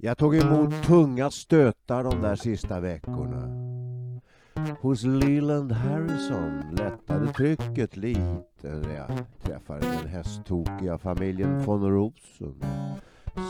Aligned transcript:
Jag 0.00 0.18
tog 0.18 0.36
emot 0.36 0.82
tunga 0.82 1.30
stötar 1.30 2.04
de 2.04 2.22
där 2.22 2.36
sista 2.36 2.80
veckorna. 2.80 3.48
Hos 4.80 5.04
Leland 5.04 5.72
Harrison 5.72 6.62
lättade 6.72 7.32
trycket 7.32 7.96
lite 7.96 8.22
när 8.62 8.94
jag 8.94 9.10
träffade 9.42 9.80
den 9.80 10.08
hästtokiga 10.08 10.98
familjen 10.98 11.64
von 11.64 11.90
Rosen. 11.90 12.62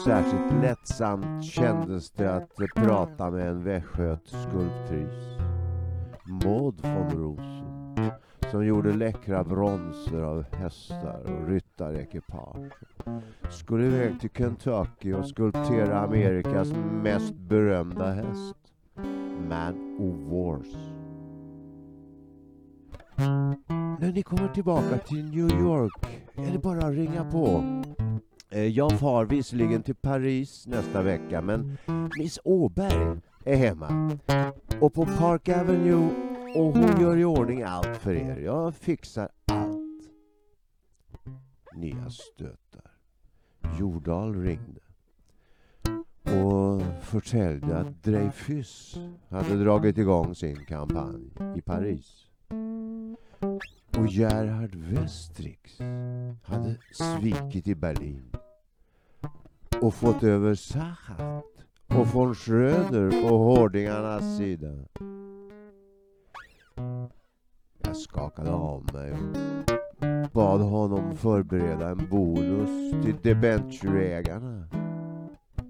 Särskilt 0.04 0.62
lättsamt 0.62 1.44
kändes 1.44 2.10
det 2.10 2.34
att 2.34 2.56
prata 2.74 3.30
med 3.30 3.48
en 3.48 3.64
västgötskulptris. 3.64 5.38
Maud 6.44 6.80
von 6.82 7.10
Rosen 7.10 8.10
som 8.50 8.66
gjorde 8.66 8.92
läckra 8.92 9.44
bronser 9.44 10.22
av 10.22 10.44
hästar 10.54 11.20
och 11.24 11.48
ryttarekipage. 11.48 12.72
Skulle 13.50 13.86
iväg 13.86 14.20
till 14.20 14.30
Kentucky 14.30 15.12
och 15.12 15.26
skulptera 15.26 16.00
Amerikas 16.00 16.72
mest 17.02 17.34
berömda 17.34 18.12
häst. 18.12 18.56
Man 19.48 19.96
of 19.98 20.32
Wars. 20.32 20.74
När 24.00 24.12
ni 24.12 24.22
kommer 24.22 24.48
tillbaka 24.48 24.98
till 24.98 25.24
New 25.24 25.60
York 25.60 26.22
är 26.34 26.52
det 26.52 26.58
bara 26.58 26.86
att 26.86 26.94
ringa 26.94 27.24
på. 27.24 27.64
Eh, 28.50 28.66
jag 28.66 28.98
far 28.98 29.24
visserligen 29.24 29.82
till 29.82 29.94
Paris 29.94 30.66
nästa 30.66 31.02
vecka 31.02 31.42
men 31.42 31.78
Miss 32.18 32.38
Åberg 32.44 33.20
är 33.44 33.56
hemma. 33.56 34.18
Och 34.80 34.94
på 34.94 35.06
Park 35.06 35.48
Avenue 35.48 36.27
och 36.54 36.72
hon 36.72 37.00
gör 37.00 37.16
i 37.16 37.24
ordning 37.24 37.62
allt 37.62 37.96
för 37.96 38.14
er. 38.14 38.36
Jag 38.36 38.74
fixar 38.74 39.28
allt. 39.44 40.10
Nya 41.74 42.10
stötar. 42.10 42.90
Jordal 43.78 44.42
ringde 44.42 44.80
och 46.22 46.82
förtällde 47.02 47.78
att 47.78 48.02
Dreyfus 48.02 48.98
hade 49.28 49.64
dragit 49.64 49.98
igång 49.98 50.34
sin 50.34 50.64
kampanj 50.64 51.30
i 51.56 51.60
Paris. 51.60 52.26
Och 53.96 54.06
Gerhard 54.06 54.74
Westrix 54.74 55.78
hade 56.44 56.76
svikit 56.92 57.66
i 57.66 57.74
Berlin 57.74 58.32
och 59.80 59.94
fått 59.94 60.22
över 60.22 60.54
Sachat 60.54 61.44
och 61.86 62.06
von 62.06 62.34
Schröder 62.34 63.28
på 63.28 63.38
hårdingarnas 63.38 64.36
sida. 64.36 64.72
Jag 67.88 67.96
skakade 67.96 68.50
av 68.50 68.92
mig 68.92 69.12
och 69.12 70.30
bad 70.32 70.60
honom 70.60 71.16
förbereda 71.16 71.88
en 71.88 72.08
bonus 72.10 73.04
till 73.04 73.16
debentureägarna. 73.22 74.68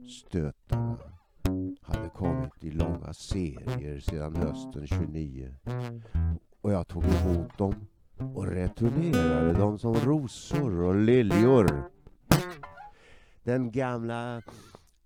Stötarna 0.09 0.97
hade 1.83 2.09
kommit 2.09 2.65
i 2.65 2.71
långa 2.71 3.13
serier 3.13 4.01
sedan 4.01 4.37
hösten 4.37 4.87
29 4.87 5.55
och 6.61 6.73
jag 6.73 6.89
tog 6.89 7.05
emot 7.05 7.59
dem 7.59 7.75
och 8.35 8.47
returnerade 8.47 9.53
dem 9.53 9.79
som 9.79 9.95
rosor 9.95 10.83
och 10.83 10.95
liljor. 10.95 11.91
Den 13.43 13.71
gamla 13.71 14.43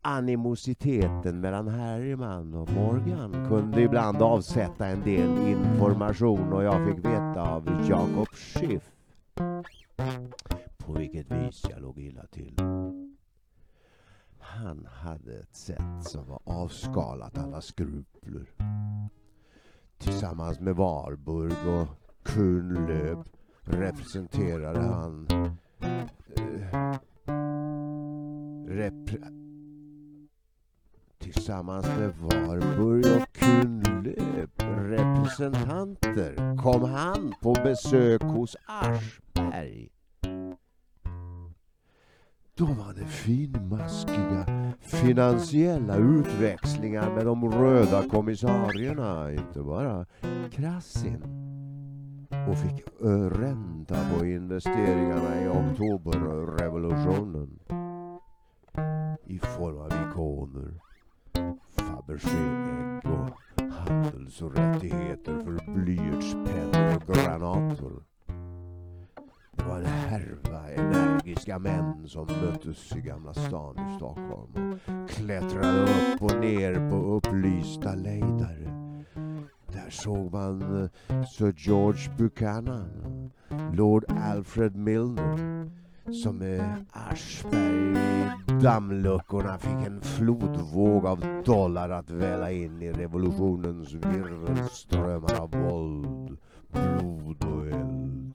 animositeten 0.03 1.41
mellan 1.41 1.69
Harryman 1.69 2.55
och 2.55 2.73
Morgan 2.73 3.49
kunde 3.49 3.83
ibland 3.83 4.23
avsätta 4.23 4.87
en 4.87 5.01
del 5.01 5.49
information 5.49 6.53
och 6.53 6.65
jag 6.65 6.87
fick 6.89 6.99
veta 7.05 7.55
av 7.55 7.87
Jacob 7.89 8.29
Schiff 8.29 8.91
på 10.77 10.93
vilket 10.93 11.31
vis 11.31 11.63
jag 11.71 11.83
låg 11.83 11.99
illa 11.99 12.27
till. 12.27 12.55
Han 14.39 14.87
hade 14.87 15.39
ett 15.41 15.57
sätt 15.57 16.05
som 16.05 16.29
var 16.29 16.41
avskalat 16.45 17.39
alla 17.39 17.61
skrupler. 17.61 18.47
Tillsammans 19.99 20.61
med 20.61 20.77
Warburg 20.77 21.67
och 21.69 21.89
Kuhnlöb 22.23 23.29
representerade 23.61 24.81
han 24.81 25.27
eh, 25.81 26.99
repre 28.67 29.42
Tillsammans 31.23 31.87
med 31.87 32.13
Warburg 32.19 33.07
och 33.17 33.33
Kuhnlöb 33.33 34.51
representanter 34.89 36.57
kom 36.63 36.83
han 36.83 37.35
på 37.43 37.53
besök 37.53 38.23
hos 38.23 38.57
Aschberg. 38.67 39.89
De 42.55 42.81
hade 42.81 43.05
finmaskiga 43.05 44.47
finansiella 44.81 45.97
utväxlingar 45.97 47.15
med 47.15 47.27
de 47.27 47.53
röda 47.53 48.09
kommissarierna, 48.09 49.33
inte 49.33 49.63
bara 49.63 50.07
Krassin. 50.51 51.23
Och 52.49 52.59
fick 52.59 52.85
ränta 53.41 53.97
på 54.11 54.27
investeringarna 54.27 55.43
i 55.43 55.49
oktoberrevolutionen. 55.49 57.59
I 59.25 59.39
form 59.39 59.79
av 59.79 59.87
ikoner, 59.87 60.81
Fabergé-ägg 62.19 63.13
och 63.13 63.73
handels 63.73 64.43
och 64.43 64.57
rättigheter 64.57 65.41
för 65.45 65.73
blyertspennor 65.75 66.97
och 66.97 67.15
granater. 67.15 67.93
Det 69.57 69.65
var 69.65 69.79
en 69.79 69.87
härva 69.87 70.71
energiska 70.71 71.59
män 71.59 72.09
som 72.09 72.27
möttes 72.27 72.97
i 72.97 73.01
Gamla 73.01 73.35
stan 73.35 73.77
i 73.79 73.97
Stockholm 73.97 74.79
och 74.87 75.11
klättrade 75.11 75.83
upp 75.83 76.23
och 76.23 76.41
ner 76.41 76.91
på 76.91 76.97
upplysta 76.97 77.95
lejdare. 77.95 78.69
Där 79.67 79.91
såg 79.91 80.33
man 80.33 80.83
eh, 81.09 81.25
Sir 81.25 81.55
George 81.57 82.11
Buchanan, 82.19 83.31
Lord 83.75 84.05
Alfred 84.09 84.77
Milner 84.77 85.71
som 86.11 86.37
med 86.39 86.85
Aschberg 86.93 87.97
i 87.97 88.63
dammluckorna 88.63 89.59
fick 89.59 89.87
en 89.87 90.01
flodvåg 90.01 91.07
av 91.07 91.43
dollar 91.45 91.91
att 91.91 92.11
välla 92.11 92.51
in 92.51 92.83
i 92.83 92.93
revolutionens 92.93 93.93
virvelströmmar 93.93 95.41
av 95.41 95.51
våld, 95.51 96.39
blod 96.73 97.45
och 97.45 97.67
eld. 97.67 98.35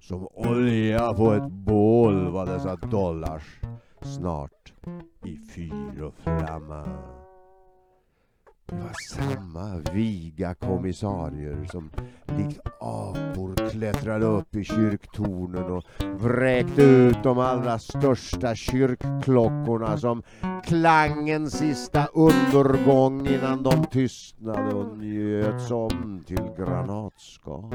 Som 0.00 0.28
olja 0.34 1.12
på 1.12 1.32
ett 1.32 1.52
bål 1.52 2.30
var 2.30 2.46
dessa 2.46 2.76
dollars 2.76 3.60
snart 4.02 4.72
i 5.24 5.36
fyr 5.36 6.02
och 6.02 6.14
flamma. 6.14 6.84
Det 8.70 8.76
var 8.76 8.92
samma 9.14 9.92
viga 9.92 10.54
kommissarier 10.54 11.68
som 11.72 11.90
likt 12.26 12.60
apor 12.80 13.70
klättrade 13.70 14.26
upp 14.26 14.54
i 14.56 14.64
kyrktornen 14.64 15.72
och 15.72 15.84
vräkte 16.20 16.82
ut 16.82 17.22
de 17.22 17.38
allra 17.38 17.78
största 17.78 18.54
kyrkklockorna 18.54 19.98
som 19.98 20.22
klangen 20.64 21.50
sista 21.50 22.06
undergång 22.06 23.26
innan 23.26 23.62
de 23.62 23.86
tystnade 23.86 24.74
och 24.74 24.98
njöts 24.98 25.70
om 25.70 26.24
till 26.26 26.50
granatskal. 26.58 27.74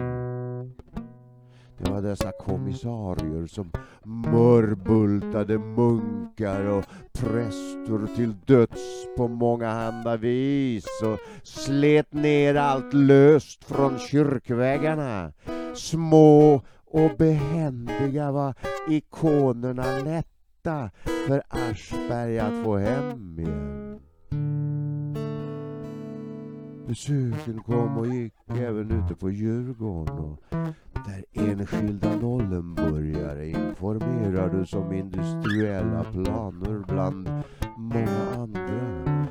Det 1.77 1.91
var 1.91 2.01
dessa 2.01 2.31
kommissarier 2.31 3.47
som 3.47 3.71
mörbultade 4.03 5.57
munkar 5.57 6.65
och 6.65 6.85
präster 7.13 8.15
till 8.15 8.33
döds 8.45 9.07
på 9.17 9.27
mångahanda 9.27 10.17
vis 10.17 10.85
och 11.03 11.19
slet 11.43 12.13
ner 12.13 12.55
allt 12.55 12.93
löst 12.93 13.63
från 13.63 13.99
kyrkväggarna. 13.99 15.31
Små 15.75 16.61
och 16.85 17.11
behändiga 17.17 18.31
var 18.31 18.53
ikonerna 18.89 19.85
lätta 20.05 20.89
för 21.27 21.43
Aschberg 21.49 22.39
att 22.39 22.63
få 22.63 22.77
hem 22.77 23.39
igen. 23.39 23.99
Besöken 26.87 27.63
kom 27.65 27.97
och 27.97 28.07
gick 28.07 28.33
även 28.47 28.91
ute 28.91 29.15
på 29.15 29.29
Djurgården 29.29 30.19
och 30.19 30.39
där 31.05 31.25
enskilda 31.31 32.15
nollenburgare 32.15 33.49
informerades 33.49 34.73
om 34.73 34.93
industriella 34.93 36.03
planer 36.03 36.83
bland 36.87 37.29
många 37.77 38.33
andra. 38.35 39.27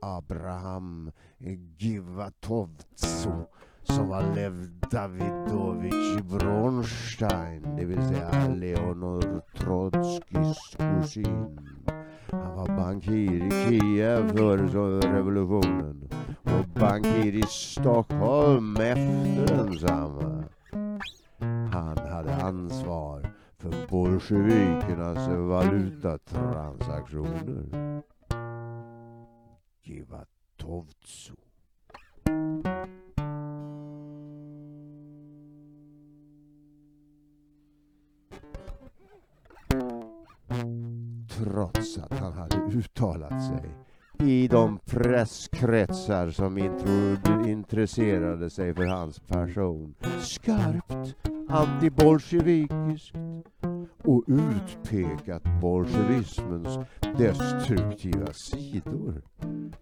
Abraham 0.00 1.10
Givatovtso 1.78 3.46
som 3.82 4.08
var 4.08 4.34
Lev 4.34 4.70
Davidovich 4.90 6.22
Bronstein, 6.22 7.76
det 7.76 7.84
vill 7.84 8.08
säga 8.08 8.48
Leonor 8.48 9.42
Trotskijs 9.56 10.76
kusin. 10.78 11.58
Han 12.30 12.56
var 12.56 12.66
bankir 12.66 13.46
i 13.46 13.50
Kiev 13.50 14.36
före 14.36 15.00
revolutionen 15.00 16.08
och 16.42 16.68
bankir 16.80 17.34
i 17.34 17.42
Stockholm 17.42 18.76
efter 18.76 19.56
densamma. 19.56 20.44
Han 21.72 21.98
hade 21.98 22.36
ansvar 22.36 23.32
för 23.58 23.88
bolsjevikernas 23.88 25.28
valutatransaktioner. 25.28 28.02
Kiva 29.84 30.24
Trots 41.38 41.98
att 41.98 42.18
han 42.18 42.32
hade 42.32 42.56
uttalat 42.56 43.44
sig 43.46 43.70
i 44.20 44.48
de 44.48 44.78
presskretsar 44.78 46.30
som 46.30 46.58
intresserade 47.46 48.50
sig 48.50 48.74
för 48.74 48.84
hans 48.84 49.20
person 49.20 49.94
skarpt 50.20 51.16
antibolsjevikiskt 51.48 53.14
och 54.04 54.24
utpekat 54.26 55.42
bolsjevismens 55.60 56.78
destruktiva 57.18 58.32
sidor 58.32 59.22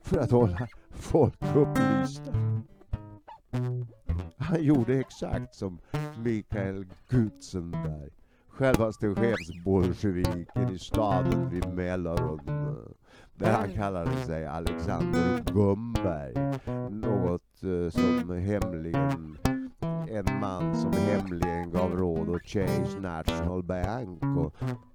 för 0.03 0.19
att 0.19 0.31
hålla 0.31 0.69
folk 0.91 1.43
upplysta. 1.57 2.33
Han 4.39 4.63
gjorde 4.63 4.95
exakt 4.95 5.55
som 5.55 5.79
Mikael 6.25 6.87
Gutzenberg, 7.09 8.11
självaste 8.59 9.15
chefsbolsjeviken 9.15 10.69
i 10.75 10.79
staden 10.79 11.51
vid 11.51 11.75
Mälarön 11.75 12.41
där 13.35 13.53
han 13.53 13.73
kallade 13.73 14.17
sig 14.17 14.47
Alexander 14.47 15.43
Gumberg. 15.53 16.35
Något 16.91 17.63
eh, 17.63 17.91
som 17.91 18.31
hemligen 18.31 19.39
en 20.09 20.41
man 20.41 20.77
som 20.77 20.93
hemligen 20.93 21.71
gav 21.71 21.97
råd 21.97 22.29
åt 22.29 22.43
Chase 22.43 23.01
National 23.01 23.63
Bank 23.63 24.23
och 24.23 24.55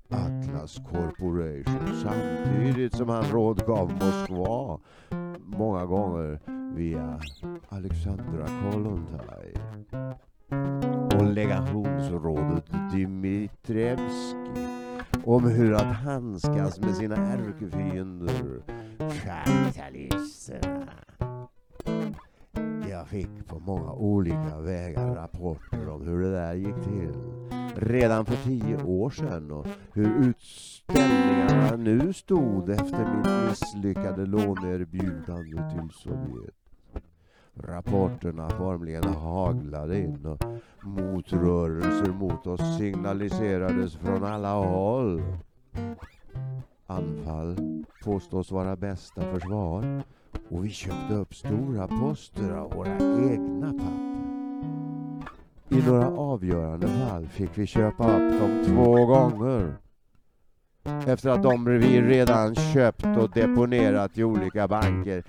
Atlas 0.10 0.76
Corporation. 0.76 2.02
Samtidigt 2.04 2.96
som 2.96 3.10
han 3.10 3.24
rådgav 3.24 3.92
Moskva 3.92 4.80
många 5.40 5.86
gånger 5.86 6.40
via 6.76 7.20
Alexandra 7.70 8.48
Kollontaj 8.72 9.54
och 11.16 11.34
legationsrådet 11.34 12.66
Dmitrevski 12.92 14.36
om 15.24 15.44
hur 15.44 15.74
att 15.74 15.96
handskas 15.96 16.80
med 16.80 16.96
sina 16.96 17.16
ärkefiender, 17.16 18.62
kapitalisterna. 19.24 20.88
Jag 22.90 23.08
fick 23.08 23.48
på 23.48 23.60
många 23.60 23.92
olika 23.92 24.60
vägar 24.60 25.16
rapporter 25.16 25.90
om 25.90 26.08
hur 26.08 26.22
det 26.22 26.32
där 26.32 26.54
gick 26.54 26.76
till 26.84 27.14
redan 27.76 28.26
för 28.26 28.36
tio 28.36 28.84
år 28.84 29.10
sedan 29.10 29.52
och 29.52 29.68
hur 29.94 30.30
utställningarna 30.30 31.76
nu 31.76 32.14
stod 32.14 32.70
efter 32.70 33.16
mitt 33.16 33.50
misslyckade 33.50 34.26
låneerbjudande 34.26 35.70
till 35.70 35.90
Sovjet. 35.92 36.61
Rapporterna 37.54 38.50
formligen 38.50 39.04
haglade 39.04 40.00
in 40.00 40.26
och 40.26 40.44
motrörelser 40.84 42.12
mot 42.12 42.48
oss 42.48 42.78
signaliserades 42.78 43.96
från 43.96 44.24
alla 44.24 44.54
håll. 44.54 45.22
Anfall 46.88 47.56
påstås 48.04 48.52
vara 48.52 48.76
bästa 48.76 49.22
försvar 49.22 50.04
och 50.50 50.66
vi 50.66 50.70
köpte 50.70 51.14
upp 51.14 51.36
stora 51.36 51.88
poster 51.88 52.52
av 52.52 52.74
våra 52.74 52.94
egna 53.32 53.74
papper. 53.74 54.12
I 55.70 55.88
några 55.88 56.08
avgörande 56.08 56.88
fall 56.88 57.28
fick 57.28 57.58
vi 57.58 57.66
köpa 57.66 58.04
upp 58.04 58.40
dem 58.40 58.64
två 58.66 59.06
gånger 59.06 59.76
efter 61.08 61.30
att 61.30 61.44
de 61.44 61.66
vi 61.66 62.02
redan 62.02 62.56
köpt 62.56 63.06
och 63.18 63.32
deponerat 63.32 64.18
i 64.18 64.24
olika 64.24 64.68
banker 64.68 65.24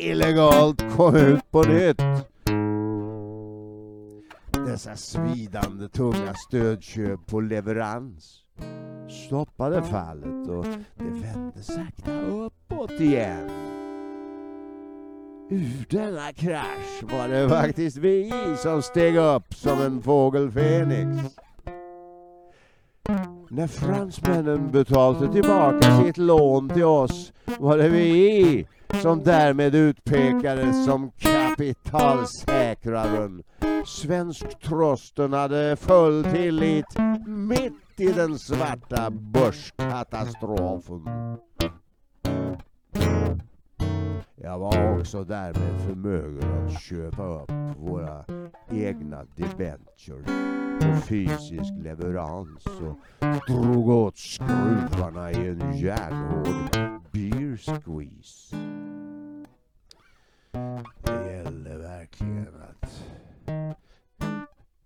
illegalt 0.00 0.96
kom 0.96 1.16
ut 1.16 1.50
på 1.50 1.62
nytt. 1.62 2.02
Dessa 4.66 4.96
svidande 4.96 5.88
tunga 5.88 6.34
stödköp 6.48 7.26
på 7.26 7.40
leverans 7.40 8.44
stoppade 9.26 9.82
fallet 9.82 10.48
och 10.48 10.64
det 10.96 11.10
vände 11.10 11.62
sakta 11.62 12.20
uppåt 12.20 12.90
igen. 12.90 13.50
Ur 15.50 15.86
denna 15.90 16.32
krasch 16.32 17.02
var 17.02 17.28
det 17.28 17.48
faktiskt 17.48 17.96
vi 17.96 18.32
som 18.58 18.82
steg 18.82 19.16
upp 19.16 19.54
som 19.54 19.80
en 19.80 20.02
fågel 20.02 20.50
Fenix. 20.50 21.36
När 23.48 23.66
fransmännen 23.66 24.70
betalade 24.70 25.32
tillbaka 25.32 26.02
sitt 26.04 26.16
lån 26.16 26.68
till 26.68 26.84
oss 26.84 27.32
var 27.58 27.78
det 27.78 27.88
vi 27.88 28.66
som 28.94 29.22
därmed 29.22 29.74
utpekades 29.74 30.84
som 30.84 31.10
kapitalsäkraren. 31.18 33.42
Svensk 33.86 34.60
Trosten 34.60 35.32
hade 35.32 35.76
full 35.76 36.24
tillit 36.24 36.96
mitt 37.26 38.00
i 38.00 38.12
den 38.12 38.38
svarta 38.38 39.10
börskatastrofen. 39.10 41.02
Jag 44.42 44.58
var 44.58 44.98
också 44.98 45.24
därmed 45.24 45.80
förmögen 45.80 46.66
att 46.66 46.82
köpa 46.82 47.26
upp 47.26 47.50
våra 47.76 48.24
egna 48.70 49.24
debentures 49.36 50.26
på 50.80 50.96
fysisk 51.06 51.72
leverans 51.82 52.66
och 52.66 52.98
drog 53.48 53.88
åt 53.88 54.18
skruvarna 54.18 55.32
i 55.32 55.48
en 55.48 55.78
järnhård 55.78 56.79
beer 57.20 57.56
squeeze. 57.56 58.56
Det 61.02 61.32
gällde 61.32 61.78
verkligen 61.78 62.48
att 62.70 63.04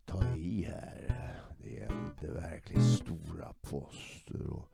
ta 0.06 0.22
i 0.36 0.64
här. 0.68 1.34
Det 1.58 1.70
gällde 1.70 2.40
verkligen 2.40 2.82
stora 2.82 3.52
poster 3.62 4.46
och, 4.50 4.68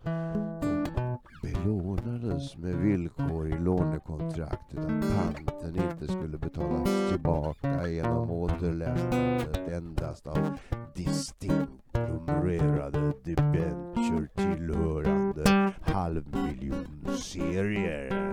och 1.04 1.28
belånades 1.42 2.56
med 2.56 2.74
villkor 2.74 3.48
i 3.48 3.58
lånekontraktet 3.58 4.78
att 4.78 4.86
panten 4.86 5.76
inte 5.76 6.12
skulle 6.12 6.38
betalas 6.38 7.10
tillbaka 7.10 7.88
genom 7.88 8.30
återlämnandet 8.30 9.56
endast 9.56 10.26
av 10.26 10.58
distinkt 10.94 11.94
numrerade 11.94 13.12
debenture 13.24 14.28
tillhörande 14.36 15.59
halvmiljonserier. 15.92 18.30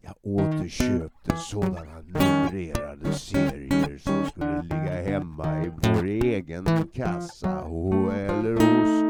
Jag 0.00 0.14
återköpte 0.22 1.36
sådana 1.36 2.00
numrerade 2.00 3.12
serier 3.12 3.98
som 3.98 4.26
skulle 4.26 4.62
ligga 4.62 5.02
hemma 5.02 5.64
i 5.64 5.68
vår 5.68 6.04
egen 6.04 6.66
kassa 6.94 7.60
eller 8.12 8.52
hos 8.52 9.02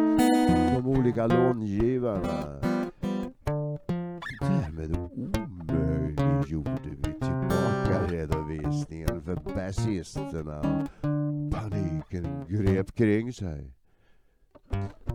de 0.75 0.87
olika 0.87 1.27
långivarna. 1.27 2.61
Därmed 4.41 4.97
omöjliggjorde 4.97 6.91
vi 6.91 7.03
tillbakaredovisningen 7.03 9.23
för 9.23 9.37
basisterna. 9.55 10.87
Paniken 11.53 12.45
grep 12.49 12.95
kring 12.95 13.33
sig. 13.33 13.73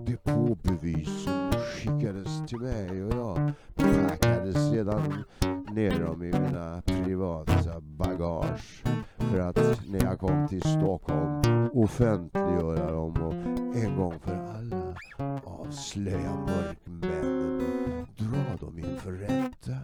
Depåbevisen 0.05 1.51
skickades 1.51 2.48
till 2.48 2.60
mig 2.60 3.03
och 3.03 3.13
jag 3.13 3.53
packade 3.75 4.53
sedan 4.53 5.24
ner 5.72 6.00
dem 6.00 6.24
i 6.24 6.31
mina 6.31 6.81
privata 6.86 7.81
bagage 7.81 8.84
för 9.17 9.39
att 9.39 9.81
när 9.88 10.03
jag 10.03 10.20
kom 10.20 10.48
till 10.48 10.62
Stockholm 10.62 11.70
offentliggöra 11.74 12.91
dem 12.91 13.13
och 13.22 13.34
en 13.77 13.96
gång 13.98 14.20
för 14.20 14.36
alla 14.36 14.96
avslöja 15.43 16.36
mörkmännen 16.36 17.62
och 18.01 18.24
dra 18.24 18.65
dem 18.65 18.79
inför 18.79 19.12
rätta. 19.12 19.77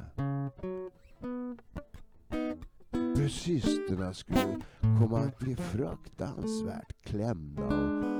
Bussisterna 3.15 4.13
skulle 4.13 4.61
komma 4.81 5.19
att 5.19 5.39
bli 5.39 5.55
fruktansvärt 5.55 7.03
klämda 7.03 7.63
och 7.65 8.16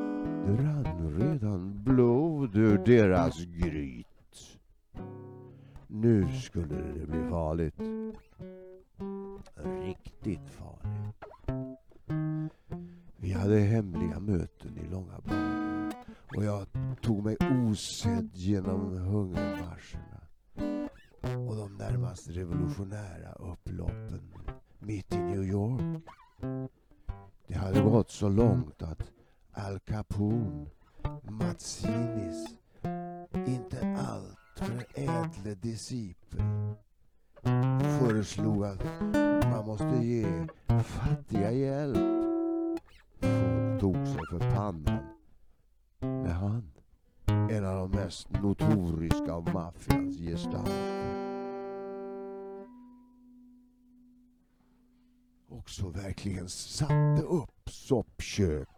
rann 0.48 1.20
redan 1.20 1.84
blod 1.84 2.56
ur 2.56 2.78
deras 2.78 3.46
gryt. 3.46 4.08
Nu 5.88 6.28
skulle 6.32 6.76
det 6.76 7.08
bli 7.08 7.30
farligt. 7.30 7.76
Riktigt 9.86 10.50
farligt. 10.50 11.24
Vi 13.18 13.32
hade 13.32 13.60
hemliga 13.60 14.20
möten 14.20 14.78
i 14.78 14.92
långa 14.92 15.20
banor 15.26 15.94
och 16.36 16.44
jag 16.44 16.68
tog 17.02 17.24
mig 17.24 17.38
osedd 17.40 18.30
genom 18.34 18.98
hungermarscherna 18.98 20.22
och 21.50 21.56
de 21.56 21.78
närmast 21.78 22.30
revolutionära 22.30 23.32
upploppen 23.34 24.34
mitt 24.80 25.14
i 25.14 25.18
New 25.18 25.44
York. 25.44 26.04
Det 27.48 27.54
hade 27.54 27.82
gått 27.82 28.12
så 28.12 28.30
långt 28.30 28.82
att 28.82 29.12
Al 29.58 29.80
Capone, 29.80 30.66
Mazzinis, 31.24 32.46
inte 33.34 33.96
allt 33.98 34.38
för 34.56 34.86
ädle 34.96 35.56
discipel 35.56 36.42
föreslog 38.00 38.66
att 38.66 38.84
man 39.52 39.66
måste 39.66 40.06
ge 40.06 40.48
fattiga 40.84 41.52
hjälp. 41.52 41.98
Folk 43.20 43.82
tog 43.82 44.08
sig 44.08 44.22
för 44.30 44.56
pannan 44.56 45.04
när 46.00 46.34
han, 46.34 46.72
en 47.26 47.66
av 47.66 47.90
de 47.90 47.98
mest 47.98 48.30
notoriska 48.30 49.34
av 49.34 49.54
maffians 49.54 50.18
gestalter, 50.18 51.08
också 55.50 55.90
verkligen 55.90 56.50
satte 56.50 57.22
upp 57.22 57.70
soppkök 57.70 58.77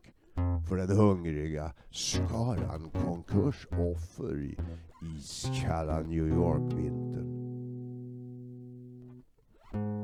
för 0.69 0.77
den 0.77 0.98
hungriga 0.98 1.72
skaran 1.91 2.89
konkursoffer 2.89 4.41
i 4.41 4.58
iskalla 5.17 6.00
New 6.00 6.27
York-vintern. 6.27 7.50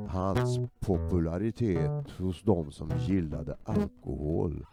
Hans 0.10 0.60
popularitet 0.80 2.12
hos 2.18 2.44
de 2.44 2.72
som 2.72 2.92
gillade 3.00 3.58
alkohol 3.64 4.66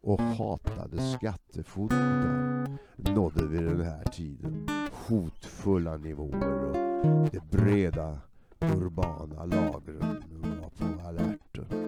och 0.00 0.20
hatade 0.20 1.02
skattefotar 1.02 2.66
nådde 2.96 3.46
vid 3.46 3.62
den 3.62 3.80
här 3.80 4.04
tiden 4.04 4.66
hotfulla 5.08 5.96
nivåer 5.96 6.64
och 6.64 7.28
de 7.30 7.40
breda 7.50 8.18
urbana 8.60 9.44
lagren 9.44 10.22
var 10.60 10.70
på 10.70 11.08
alerten. 11.08 11.83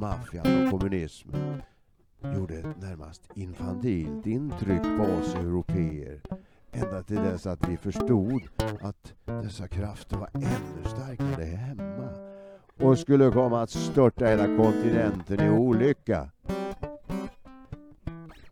Maffian 0.00 0.64
och 0.64 0.70
kommunismen 0.70 1.62
gjorde 2.34 2.54
ett 2.54 2.80
närmast 2.80 3.22
infantilt 3.34 4.26
intryck 4.26 4.82
på 4.82 5.02
oss 5.02 5.34
europeer 5.34 6.20
ända 6.72 7.02
till 7.02 7.16
dess 7.16 7.46
att 7.46 7.68
vi 7.68 7.76
förstod 7.76 8.42
att 8.80 9.14
dessa 9.24 9.68
krafter 9.68 10.16
var 10.16 10.28
ännu 10.34 10.84
starkare 10.84 11.44
hemma 11.44 12.08
och 12.80 12.98
skulle 12.98 13.30
komma 13.30 13.62
att 13.62 13.70
störta 13.70 14.26
hela 14.26 14.56
kontinenten 14.56 15.40
i 15.40 15.50
olycka. 15.50 16.30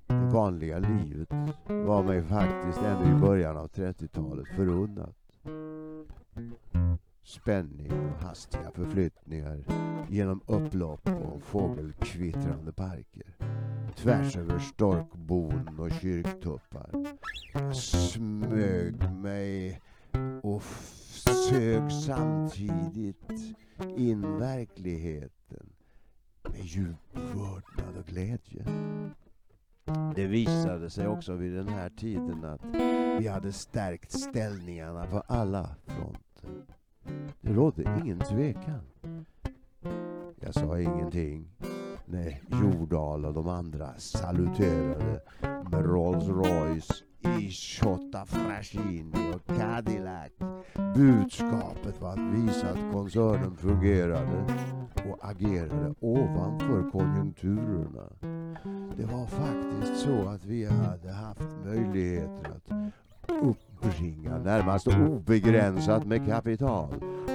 Det 0.07 0.31
vanliga 0.33 0.79
livet 0.79 1.29
var 1.67 2.03
mig 2.03 2.23
faktiskt 2.23 2.79
ännu 2.79 3.17
i 3.17 3.21
början 3.21 3.57
av 3.57 3.69
30-talet 3.69 4.49
förunnat. 4.57 5.28
Spänning 7.29 7.93
och 7.93 8.23
hastiga 8.23 8.71
förflyttningar 8.71 9.65
genom 10.11 10.41
upplopp 10.47 11.09
och 11.09 11.43
fågelkvittrande 11.43 12.73
parker. 12.73 13.37
Tvärs 13.97 14.37
över 14.37 14.59
storkbon 14.59 15.79
och 15.79 15.91
kyrktuppar. 15.91 16.91
Jag 17.53 17.77
smög 17.77 19.11
mig 19.11 19.81
och 20.43 20.63
sög 21.51 21.93
samtidigt 21.93 23.57
in 23.97 24.39
verkligheten 24.39 25.73
med 26.43 26.65
djup 26.65 26.97
vördnad 27.13 27.97
och 27.99 28.07
glädje. 28.07 28.65
Det 30.15 30.27
visade 30.27 30.91
sig 30.91 31.09
också 31.09 31.35
vid 31.35 31.55
den 31.55 31.69
här 31.69 31.91
tiden 31.91 32.45
att 32.45 32.65
vi 33.21 33.29
hade 33.29 33.53
stärkt 33.53 34.13
ställningarna 34.13 35.07
på 35.07 35.21
alla 35.21 35.77
fronter. 35.87 36.78
Det 37.41 37.53
rådde 37.53 38.01
ingen 38.05 38.19
tvekan. 38.19 38.81
Jag 40.41 40.55
sa 40.55 40.81
ingenting 40.81 41.49
när 42.07 42.41
Jordal 42.63 43.25
och 43.25 43.35
de 43.35 43.49
andra 43.49 43.89
saluterade 43.99 45.21
med 45.71 45.85
Rolls 45.85 46.29
Royce, 46.29 47.05
Ishota 47.21 48.23
e 48.23 48.27
Frashini 48.27 49.35
och 49.35 49.57
Cadillac. 49.57 50.33
Budskapet 50.95 52.01
var 52.01 52.13
att 52.13 52.35
visa 52.35 52.71
att 52.71 52.93
koncernen 52.93 53.57
fungerade 53.57 54.45
och 55.11 55.31
agerade 55.31 55.95
ovanför 56.01 56.91
konjunkturerna. 56.91 58.09
Det 58.97 59.05
var 59.05 59.27
faktiskt 59.27 60.01
så 60.01 60.29
att 60.29 60.45
vi 60.45 60.65
hade 60.65 61.13
haft 61.13 61.65
möjligheter 61.65 62.51
att 62.51 62.93
uppbringa 63.83 64.39
närmast 64.39 64.87
obegränsat 64.87 66.07
med 66.07 66.27
kapital 66.27 66.95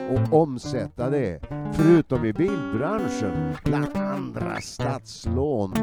och 0.09 0.41
omsätta 0.41 1.09
det, 1.09 1.39
förutom 1.73 2.25
i 2.25 2.33
bilbranschen, 2.33 3.53
bland 3.65 3.97
andra 3.97 4.61
statslån 4.61 5.73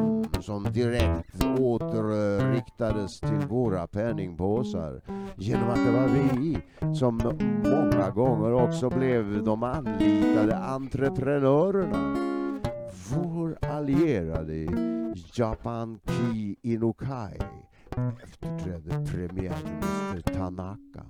som 0.40 0.62
direkt 0.62 1.44
återriktades 1.58 3.20
till 3.20 3.46
våra 3.48 3.86
penningpåsar 3.86 5.00
genom 5.36 5.70
att 5.70 5.84
det 5.86 5.92
var 5.92 6.08
vi 6.08 6.58
som 6.94 7.20
många 7.64 8.10
gånger 8.10 8.52
också 8.52 8.90
blev 8.90 9.44
de 9.44 9.62
anlitade 9.62 10.56
entreprenörerna. 10.56 12.16
Vår 13.14 13.58
allierade 13.62 14.66
Japan 15.34 16.00
Ki 16.06 16.56
Inukai 16.62 17.38
efterträdde 18.22 19.06
premiärminister 19.06 20.32
Tanaka 20.34 21.06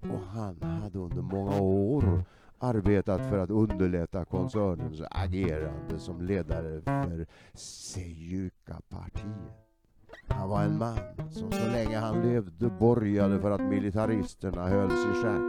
och 0.00 0.20
han 0.32 0.62
hade 0.62 0.98
under 0.98 1.22
många 1.22 1.60
år 1.60 2.24
arbetat 2.58 3.20
för 3.20 3.38
att 3.38 3.50
underlätta 3.50 4.24
koncernens 4.24 5.02
agerande 5.10 5.98
som 5.98 6.22
ledare 6.22 6.80
för 6.80 7.26
Sejuka-partiet. 7.54 9.26
Han 10.28 10.48
var 10.48 10.62
en 10.62 10.78
man 10.78 10.98
som 11.30 11.52
så 11.52 11.66
länge 11.72 11.98
han 11.98 12.22
levde 12.22 12.68
borgade 12.68 13.40
för 13.40 13.50
att 13.50 13.60
militaristerna 13.60 14.68
hölls 14.68 14.92
i 14.92 15.22
schack. 15.22 15.42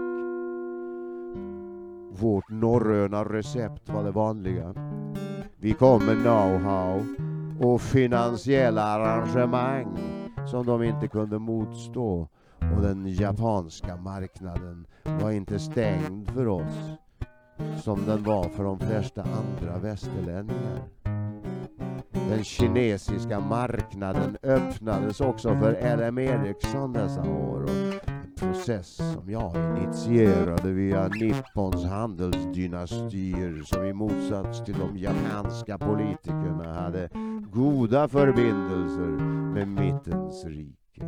Vårt 2.22 2.50
norröna 2.50 3.24
recept 3.24 3.90
var 3.90 4.04
det 4.04 4.12
vanliga. 4.12 4.74
Vi 5.58 5.74
kom 5.74 6.06
med 6.06 6.18
know-how 6.18 7.04
och 7.60 7.82
finansiella 7.82 8.84
arrangemang 8.84 9.98
som 10.46 10.66
de 10.66 10.84
inte 10.84 11.08
kunde 11.08 11.40
motstå 11.40 12.28
och 12.76 12.82
den 12.82 13.08
japanska 13.08 13.96
marknaden 13.96 14.88
var 15.04 15.32
inte 15.32 15.60
stängd 15.60 16.30
för 16.30 16.48
oss 16.48 16.92
som 17.84 18.06
den 18.06 18.24
var 18.24 18.44
för 18.44 18.64
de 18.64 18.80
flesta 18.80 19.24
andra 19.24 19.78
västerlänningar. 19.78 20.84
Den 22.30 22.44
kinesiska 22.44 23.40
marknaden 23.40 24.38
öppnades 24.44 25.22
också 25.22 25.56
för 25.56 25.98
LM 25.98 26.18
Ericsson 26.18 26.94
dessa 26.94 27.22
år. 27.22 27.66
Process 28.44 28.96
som 28.96 29.30
jag 29.30 29.56
initierade 29.56 30.72
via 30.72 31.08
Nippons 31.08 31.86
handelsdynastier 31.86 33.62
som 33.64 33.86
i 33.86 33.94
motsats 33.94 34.66
till 34.66 34.76
de 34.80 34.98
japanska 34.98 35.78
politikerna 35.78 36.74
hade 36.74 37.10
goda 37.54 38.08
förbindelser 38.08 39.24
med 39.54 39.68
mittens 39.68 40.46
rike. 40.46 41.06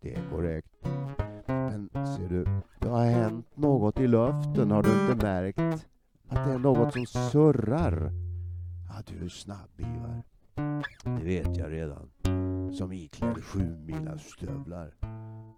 Det 0.01 0.15
är 0.15 0.29
korrekt. 0.31 0.87
Men 1.47 1.89
ser 1.93 2.29
du, 2.29 2.45
det 2.79 2.89
har 2.89 3.05
hänt 3.05 3.57
något 3.57 3.99
i 3.99 4.07
luften. 4.07 4.71
Har 4.71 4.83
du 4.83 4.89
inte 5.01 5.25
märkt 5.25 5.87
att 6.27 6.47
det 6.47 6.53
är 6.53 6.59
något 6.59 6.93
som 6.93 7.05
surrar? 7.05 8.11
Ja, 8.89 9.03
du 9.07 9.25
är 9.25 9.29
snabb, 9.29 9.69
Ivar. 9.77 10.23
Det 11.03 11.23
vet 11.23 11.57
jag 11.57 11.71
redan. 11.71 12.09
Som 12.77 12.91
iklädd 12.93 13.43
sju 13.43 13.77
stövlar. 14.19 14.93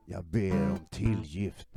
Jag 0.05 0.25
ber 0.25 0.71
om 0.71 0.79
tillgift. 0.89 1.67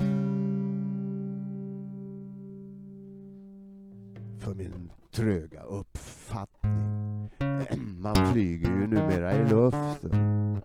För 4.39 4.55
min 4.55 4.93
tröga 5.11 5.63
uppfattning. 5.63 7.31
Man 8.03 8.33
flyger 8.33 8.69
ju 8.69 8.87
numera 8.87 9.33
i 9.33 9.49
luften. 9.49 10.61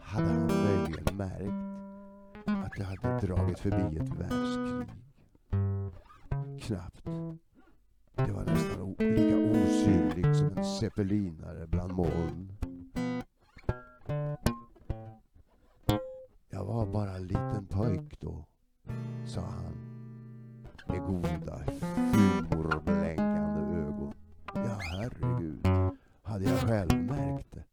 Hade 0.00 0.28
han 0.28 0.46
möjligen 0.46 1.16
märkt 1.16 1.52
att 2.44 2.78
jag 2.78 2.84
hade 2.84 3.26
dragit 3.26 3.58
förbi 3.58 3.96
ett 3.96 4.08
världskrig? 4.08 4.88
Knappt. 6.60 7.04
Det 8.14 8.32
var 8.32 8.44
nästan 8.44 8.94
lika 8.98 9.36
osynligt 9.36 10.36
som 10.36 10.58
en 10.58 10.64
zeppelinare 10.64 11.66
bland 11.66 11.92
moln. 11.92 12.61
Bara 16.92 17.16
en 17.16 17.26
liten 17.26 17.66
pojk 17.66 18.20
då, 18.20 18.44
sa 19.26 19.40
han 19.40 19.74
med 20.88 21.00
goda 21.00 21.60
humorblänkande 22.12 23.76
ögon. 23.76 24.12
Ja, 24.54 24.78
herregud, 24.80 25.66
hade 26.22 26.44
jag 26.44 26.58
själv 26.58 26.94
märkt 27.04 27.52
det. 27.52 27.64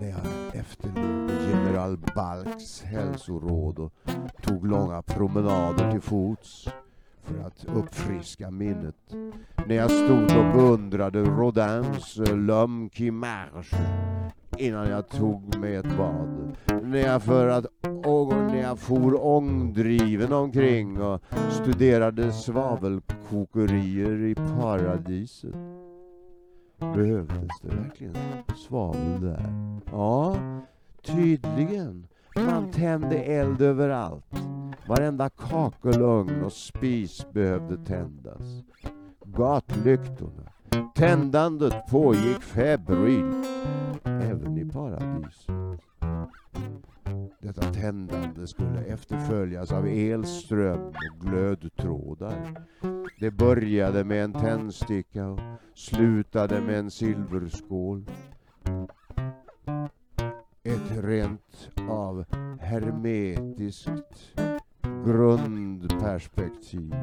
När 0.00 0.08
jag 0.08 0.56
efterlevde 0.56 1.50
general 1.50 1.98
Balks 2.14 2.82
hälsoråd 2.82 3.78
och 3.78 3.92
tog 4.42 4.66
långa 4.66 5.02
promenader 5.02 5.90
till 5.90 6.00
fots 6.00 6.68
för 7.22 7.38
att 7.38 7.64
uppfriska 7.64 8.50
minnet. 8.50 8.96
När 9.66 9.74
jag 9.74 9.90
stod 9.90 10.38
och 10.38 10.52
beundrade 10.54 11.24
Rodins 11.24 12.18
eh, 12.18 12.36
L'homme 12.36 12.88
qui 12.88 13.10
marche 13.10 13.76
innan 14.58 14.88
jag 14.90 15.08
tog 15.08 15.58
mig 15.58 15.74
ett 15.74 15.96
bad. 15.96 16.56
När 16.82 16.98
jag, 16.98 17.22
för 17.22 17.48
att, 17.48 17.66
och 18.06 18.34
när 18.34 18.62
jag 18.62 18.78
for 18.78 19.26
ångdriven 19.26 20.32
omkring 20.32 21.02
och 21.02 21.22
studerade 21.50 22.32
svavelkokerier 22.32 24.22
i 24.22 24.34
paradiset. 24.34 25.54
Behövdes 26.78 27.60
det 27.62 27.76
verkligen 27.76 28.16
svavel 28.68 29.20
där? 29.20 29.52
Ja, 29.92 30.36
tydligen. 31.02 32.06
Man 32.36 32.70
tände 32.70 33.16
eld 33.16 33.62
överallt. 33.62 34.34
Varenda 34.88 35.28
kakelugn 35.30 36.44
och 36.44 36.52
spis 36.52 37.26
behövde 37.32 37.76
tändas. 37.84 38.62
Gatlyktorna. 39.24 40.52
Tändandet 40.94 41.86
pågick 41.90 42.42
febrilt 42.42 43.46
även 44.04 44.58
i 44.58 44.72
paradiset. 44.72 45.80
Detta 47.40 47.72
tändande 47.72 48.46
skulle 48.46 48.84
efterföljas 48.84 49.72
av 49.72 49.86
elström 49.86 50.80
och 50.88 51.26
glödtrådar. 51.26 52.64
Det 53.20 53.30
började 53.30 54.04
med 54.04 54.24
en 54.24 54.32
tändsticka 54.32 55.28
och 55.28 55.40
slutade 55.74 56.60
med 56.60 56.78
en 56.78 56.90
silverskål. 56.90 58.04
Ett 60.62 61.04
rent 61.04 61.70
av 61.88 62.24
hermetiskt 62.60 64.34
grundperspektiv. 65.04 66.94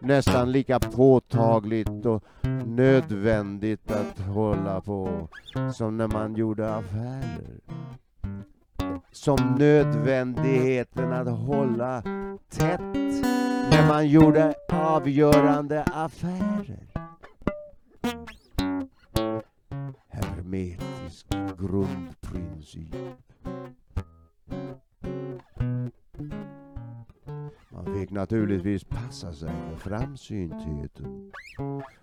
Nästan 0.00 0.52
lika 0.52 0.80
påtagligt 0.80 2.06
och 2.06 2.24
nödvändigt 2.66 3.90
att 3.90 4.18
hålla 4.18 4.80
på 4.80 5.28
som 5.74 5.96
när 5.96 6.08
man 6.08 6.34
gjorde 6.34 6.74
affärer. 6.74 7.60
Som 9.12 9.56
nödvändigheten 9.58 11.12
att 11.12 11.28
hålla 11.28 12.02
tätt 12.48 12.80
när 13.70 13.88
man 13.88 14.08
gjorde 14.08 14.54
avgörande 14.72 15.82
affärer. 15.82 16.86
Hermetisk 20.08 21.26
grundprincip. 21.58 23.03
Naturligtvis 28.24 28.84
passa 28.84 29.32
sig 29.32 29.48
med 29.48 29.78
framsyntheten. 29.78 31.32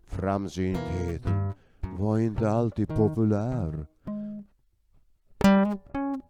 Framsyntheten 0.05 1.51
var 1.81 2.17
inte 2.17 2.49
alltid 2.49 2.88
populär. 2.88 3.86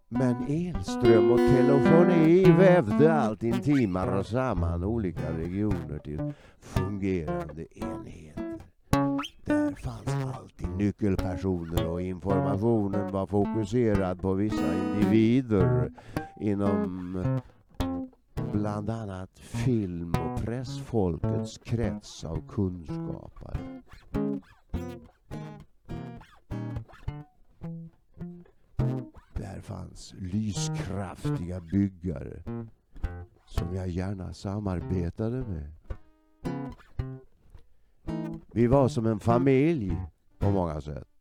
Men 0.08 0.36
elström 0.48 1.30
och 1.30 1.38
telefoni 1.38 2.52
vävde 2.52 3.12
allt 3.12 3.42
intimare 3.42 4.24
samman 4.24 4.84
olika 4.84 5.32
regioner 5.38 5.98
till 5.98 6.32
fungerande 6.60 7.66
enheter. 7.78 8.58
Där 9.44 9.74
fanns 9.74 10.36
alltid 10.36 10.68
nyckelpersoner 10.68 11.88
och 11.88 12.02
informationen 12.02 13.12
var 13.12 13.26
fokuserad 13.26 14.20
på 14.20 14.34
vissa 14.34 14.74
individer 14.74 15.90
inom 16.40 17.41
bland 18.62 18.90
annat 18.90 19.38
film 19.38 20.10
och 20.10 20.44
pressfolkets 20.44 21.58
krets 21.58 22.24
av 22.24 22.48
kunskapare. 22.48 23.82
Där 29.34 29.60
fanns 29.60 30.14
lyskraftiga 30.18 31.60
byggare 31.60 32.42
som 33.46 33.74
jag 33.74 33.88
gärna 33.88 34.34
samarbetade 34.34 35.44
med. 35.44 35.72
Vi 38.52 38.66
var 38.66 38.88
som 38.88 39.06
en 39.06 39.20
familj 39.20 39.96
på 40.38 40.50
många 40.50 40.80
sätt. 40.80 41.11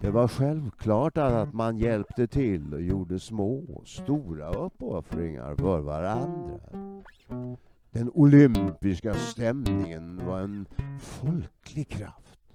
Det 0.00 0.10
var 0.10 0.28
självklart 0.28 1.18
att 1.18 1.52
man 1.54 1.78
hjälpte 1.78 2.26
till 2.26 2.74
och 2.74 2.82
gjorde 2.82 3.18
små 3.18 3.64
och 3.74 3.88
stora 3.88 4.50
uppoffringar 4.50 5.54
för 5.54 5.80
varandra. 5.80 6.60
Den 7.90 8.10
olympiska 8.14 9.14
stämningen 9.14 10.26
var 10.26 10.40
en 10.40 10.66
folklig 11.00 11.88
kraft 11.88 12.48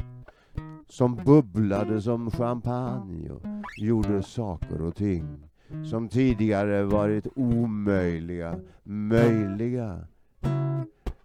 som 0.88 1.16
bubblade 1.16 2.02
som 2.02 2.32
champagne 2.32 3.30
och 3.30 3.42
gjorde 3.82 4.24
saker 4.24 4.82
och 4.82 4.96
ting 4.96 5.50
som 5.90 6.10
tidigare 6.10 6.84
varit 6.84 7.28
omöjliga 7.36 8.60
möjliga 8.84 10.08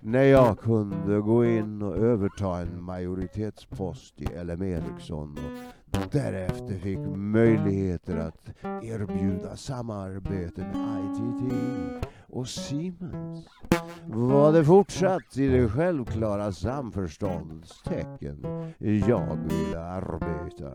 när 0.03 0.23
jag 0.23 0.59
kunde 0.59 1.21
gå 1.21 1.45
in 1.45 1.83
och 1.83 1.97
överta 1.97 2.61
en 2.61 2.83
majoritetspost 2.83 4.21
i 4.21 4.27
LM 4.45 4.63
Ericsson 4.63 5.39
och 5.91 6.13
därefter 6.13 6.79
fick 6.79 6.99
möjligheter 7.17 8.17
att 8.17 8.49
erbjuda 8.65 9.57
samarbete 9.57 10.61
med 10.61 11.05
ITT 11.05 11.55
och 12.29 12.49
Siemens 12.49 13.47
var 14.07 14.53
det 14.53 14.65
fortsatt 14.65 15.37
i 15.37 15.49
det 15.49 15.69
självklara 15.69 16.53
samförståndets 16.53 17.83
tecken 17.83 18.47
jag 18.79 19.39
ville 19.49 19.81
arbeta. 19.81 20.73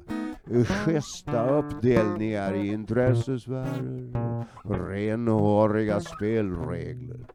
Schyssta 0.65 1.49
uppdelningar 1.49 2.53
i 2.53 2.67
intressesfärer, 2.67 4.45
renhåriga 4.63 5.99
spelregler 6.01 7.25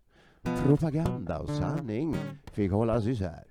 propaganda 0.43 1.39
och 1.39 1.49
sanning 1.49 2.17
fick 2.53 2.73
hållas 2.73 3.07
isär. 3.07 3.45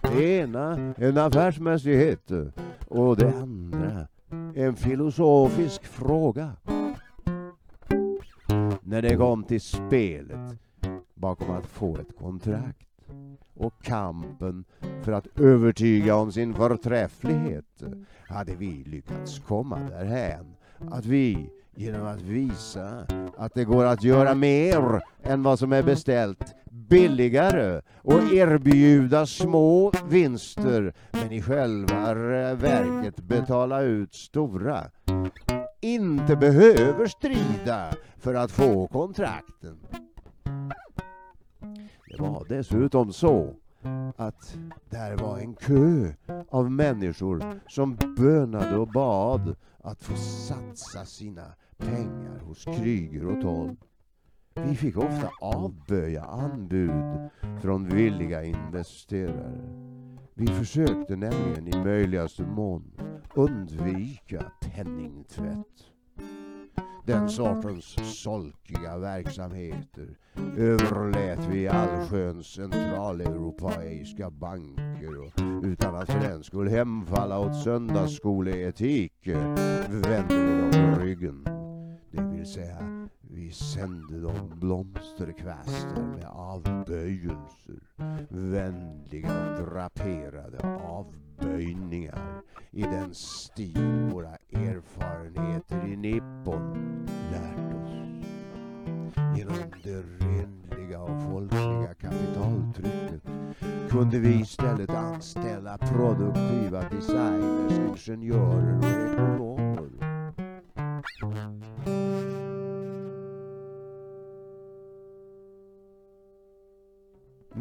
Det 0.00 0.38
ena 0.38 0.94
en 0.96 1.18
affärsmässighet 1.18 2.30
och 2.88 3.16
det 3.16 3.34
andra 3.36 4.06
en 4.54 4.76
filosofisk 4.76 5.84
fråga. 5.84 6.52
När 8.82 9.02
det 9.02 9.16
kom 9.16 9.44
till 9.44 9.60
spelet 9.60 10.58
bakom 11.14 11.50
att 11.50 11.66
få 11.66 11.96
ett 11.96 12.18
kontrakt 12.18 12.88
och 13.54 13.82
kampen 13.82 14.64
för 15.02 15.12
att 15.12 15.38
övertyga 15.40 16.16
om 16.16 16.32
sin 16.32 16.54
förträfflighet 16.54 17.82
hade 18.28 18.54
vi 18.54 18.84
lyckats 18.84 19.38
komma 19.38 19.78
därhän 19.78 20.54
att 20.90 21.06
vi 21.06 21.50
genom 21.74 22.06
att 22.06 22.22
visa 22.22 23.06
att 23.36 23.54
det 23.54 23.64
går 23.64 23.84
att 23.84 24.04
göra 24.04 24.34
mer 24.34 25.02
än 25.22 25.42
vad 25.42 25.58
som 25.58 25.72
är 25.72 25.82
beställt. 25.82 26.54
Billigare 26.70 27.82
och 27.96 28.32
erbjuda 28.32 29.26
små 29.26 29.92
vinster. 30.08 30.94
Men 31.10 31.32
i 31.32 31.42
själva 31.42 32.14
verket 32.54 33.16
betala 33.16 33.82
ut 33.82 34.14
stora. 34.14 34.84
Inte 35.80 36.36
behöver 36.36 37.06
strida 37.06 37.94
för 38.16 38.34
att 38.34 38.50
få 38.50 38.86
kontrakten. 38.86 39.78
Det 42.08 42.22
var 42.22 42.46
dessutom 42.48 43.12
så 43.12 43.54
att 44.16 44.56
där 44.90 45.16
var 45.16 45.38
en 45.38 45.54
kö 45.54 46.12
av 46.50 46.70
människor 46.70 47.60
som 47.68 47.96
bönade 48.16 48.76
och 48.76 48.88
bad 48.88 49.56
att 49.82 50.02
få 50.02 50.16
satsa 50.16 51.04
sina 51.04 51.44
pengar 51.86 52.38
hos 52.46 52.64
Kryger 52.64 53.26
och 53.26 53.42
Toll. 53.42 53.76
Vi 54.54 54.76
fick 54.76 54.96
ofta 54.96 55.30
avböja 55.40 56.24
anbud 56.24 57.30
från 57.62 57.88
villiga 57.88 58.44
investerare. 58.44 59.92
Vi 60.34 60.46
försökte 60.46 61.16
nämligen 61.16 61.68
i 61.68 61.84
möjligaste 61.84 62.42
mån 62.42 62.92
undvika 63.34 64.44
penningtvätt. 64.60 65.92
Den 67.06 67.28
sortens 67.28 67.84
solkiga 68.22 68.98
verksamheter 68.98 70.18
överlät 70.56 71.48
vi 71.50 71.68
allsköns 71.68 72.46
centraleuropeiska 72.46 74.30
banker 74.30 75.20
och 75.20 75.64
utan 75.64 75.94
att 75.94 76.10
för 76.10 76.20
den 76.20 76.44
skulle 76.44 76.70
hemfalla 76.70 77.38
åt 77.38 77.56
söndagsskoleetik 77.56 79.28
vände 79.88 80.26
vi 80.28 80.60
dem 80.60 81.00
ryggen. 81.00 81.61
Det 82.14 82.22
vill 82.22 82.46
säga, 82.46 83.08
vi 83.20 83.50
sände 83.50 84.20
dem 84.20 84.50
blomsterkvastar 84.60 86.02
med 86.02 86.26
avböjelser, 86.26 87.80
vänliga 88.28 89.56
draperade 89.56 90.58
avböjningar 90.84 92.42
i 92.70 92.82
den 92.82 93.14
stil 93.14 94.08
våra 94.12 94.36
erfarenheter 94.52 95.86
i 95.86 95.96
Nippon 95.96 96.76
lärt 97.30 97.74
oss. 97.74 97.92
Genom 99.36 99.56
det 99.82 100.02
renliga 100.18 101.00
och 101.00 101.22
folkliga 101.22 101.94
kapitaltrycket 101.94 103.22
kunde 103.90 104.18
vi 104.18 104.40
istället 104.40 104.90
anställa 104.90 105.78
produktiva 105.78 106.82
designers, 106.90 108.08
ingenjörer 108.08 108.78
och 108.78 109.12
ekonomer. 109.12 110.02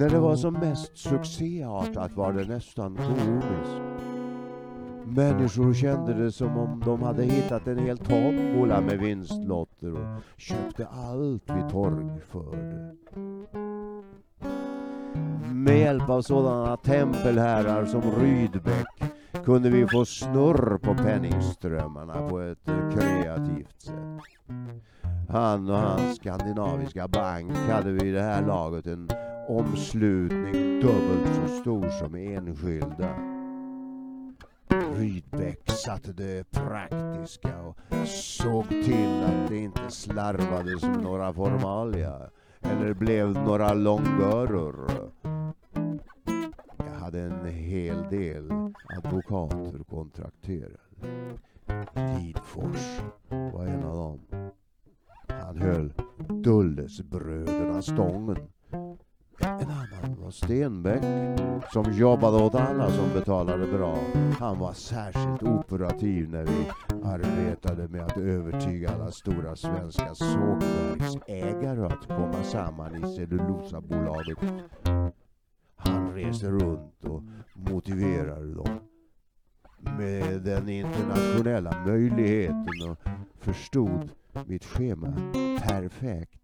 När 0.02 0.10
det 0.10 0.20
var 0.20 0.36
som 0.36 0.54
mest 0.54 0.98
succéartat 0.98 2.14
var 2.14 2.34
det 2.34 2.46
nästan 2.46 2.96
komiskt. 2.96 3.82
Människor 5.06 5.74
kände 5.74 6.14
det 6.14 6.32
som 6.32 6.58
om 6.58 6.84
de 6.86 7.02
hade 7.02 7.24
hittat 7.24 7.68
en 7.68 7.78
hel 7.78 7.98
tombola 7.98 8.82
med 8.82 9.00
vinstlotter 9.00 9.92
och 9.92 10.22
köpte 10.38 10.88
allt 10.88 11.44
vi 11.46 11.72
torgförde. 11.72 12.96
Med 15.54 15.80
hjälp 15.80 16.10
av 16.10 16.22
sådana 16.22 16.78
tempelherrar 16.78 17.86
som 17.86 18.02
Rydbeck 18.02 19.14
kunde 19.46 19.70
vi 19.70 19.88
få 19.88 20.06
snurr 20.06 20.78
på 20.78 20.96
penningströmmarna 20.96 22.30
på 22.30 22.40
ett 22.40 22.66
kreativt 22.66 23.82
sätt. 23.82 23.96
Han 25.30 25.70
och 25.70 25.78
hans 25.78 26.16
skandinaviska 26.16 27.08
bank 27.08 27.58
hade 27.58 27.92
vid 27.92 28.14
det 28.14 28.22
här 28.22 28.46
laget 28.46 28.88
en 28.88 29.10
omslutning 29.48 30.80
dubbelt 30.82 31.36
så 31.36 31.62
stor 31.62 31.90
som 31.90 32.16
enskilda. 32.16 33.16
Rydbeck 34.98 35.72
satte 35.72 36.14
det 36.14 36.52
praktiska 36.52 37.62
och 37.62 38.08
såg 38.08 38.70
till 38.70 39.24
att 39.24 39.50
det 39.50 39.58
inte 39.58 39.92
slarvades 39.92 40.84
med 40.84 41.04
några 41.04 41.34
formalia 41.34 42.30
eller 42.62 42.94
blev 42.94 43.32
några 43.32 43.74
långgöror. 43.74 44.92
Hade 47.12 47.24
en 47.24 47.46
hel 47.46 48.10
del 48.10 48.52
advokater 48.98 49.84
kontrakterade. 49.90 50.78
Tidfors 51.94 53.02
var 53.30 53.66
en 53.66 53.84
av 53.84 53.96
dem. 53.96 54.20
Han 55.28 55.58
höll 55.58 55.94
Dullesbröderna 56.44 57.82
stången. 57.82 58.38
En 59.40 59.70
annan 59.70 60.22
var 60.22 60.32
Stenbeck 60.32 61.04
som 61.74 61.94
jobbade 61.94 62.38
åt 62.38 62.56
alla 62.56 62.92
som 62.92 63.14
betalade 63.14 63.68
bra. 63.68 63.98
Han 64.40 64.60
var 64.60 64.74
särskilt 64.74 65.44
operativ 65.44 66.30
när 66.30 66.44
vi 66.44 66.68
arbetade 67.04 67.88
med 67.88 68.02
att 68.02 68.18
övertyga 68.18 68.90
alla 68.90 69.12
stora 69.12 69.56
svenska 69.56 70.16
sågverksägare 70.16 71.86
att 71.86 72.08
komma 72.08 72.44
samman 72.44 72.96
i 72.96 73.16
Cellulosabolaget. 73.16 74.38
Han 76.24 76.32
reste 76.32 76.48
runt 76.48 77.04
och 77.04 77.24
motiverade 77.54 78.54
dem 78.54 78.80
med 79.98 80.42
den 80.42 80.70
internationella 80.70 81.84
möjligheten 81.86 82.90
och 82.90 82.98
förstod 83.40 84.10
mitt 84.46 84.66
schema 84.66 85.14
perfekt. 85.62 86.42